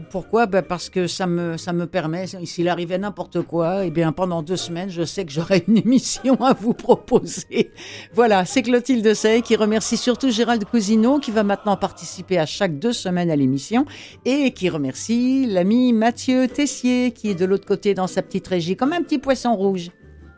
Pourquoi? 0.09 0.47
Ben 0.47 0.63
Parce 0.63 0.89
que 0.89 1.05
ça 1.05 1.27
me, 1.27 1.57
ça 1.57 1.71
me 1.73 1.85
permet, 1.85 2.25
s'il 2.45 2.67
arrivait 2.67 2.97
n'importe 2.97 3.41
quoi, 3.43 3.85
eh 3.85 3.91
bien 3.91 4.11
pendant 4.11 4.41
deux 4.41 4.55
semaines, 4.55 4.89
je 4.89 5.03
sais 5.03 5.23
que 5.23 5.31
j'aurai 5.31 5.63
une 5.67 5.77
émission 5.85 6.41
à 6.43 6.53
vous 6.53 6.73
proposer. 6.73 7.71
Voilà, 8.13 8.45
c'est 8.45 8.63
Clotilde 8.63 9.13
Sey 9.13 9.43
qui 9.43 9.55
remercie 9.55 9.97
surtout 9.97 10.31
Gérald 10.31 10.65
Cousineau 10.65 11.19
qui 11.19 11.29
va 11.29 11.43
maintenant 11.43 11.77
participer 11.77 12.39
à 12.39 12.47
chaque 12.47 12.79
deux 12.79 12.93
semaines 12.93 13.29
à 13.29 13.35
l'émission 13.35 13.85
et 14.25 14.51
qui 14.51 14.69
remercie 14.69 15.45
l'ami 15.45 15.93
Mathieu 15.93 16.47
Tessier 16.47 17.11
qui 17.11 17.29
est 17.29 17.35
de 17.35 17.45
l'autre 17.45 17.67
côté 17.67 17.93
dans 17.93 18.07
sa 18.07 18.23
petite 18.23 18.47
régie 18.47 18.75
comme 18.75 18.93
un 18.93 19.03
petit 19.03 19.19
poisson 19.19 19.55
rouge. 19.55 19.91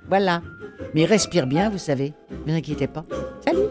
Voilà. 0.08 0.42
Mais 0.94 1.06
respire 1.06 1.48
bien, 1.48 1.70
vous 1.70 1.78
savez. 1.78 2.14
Ne 2.46 2.52
vous 2.52 2.58
inquiétez 2.58 2.88
pas. 2.88 3.06
Salut 3.44 3.68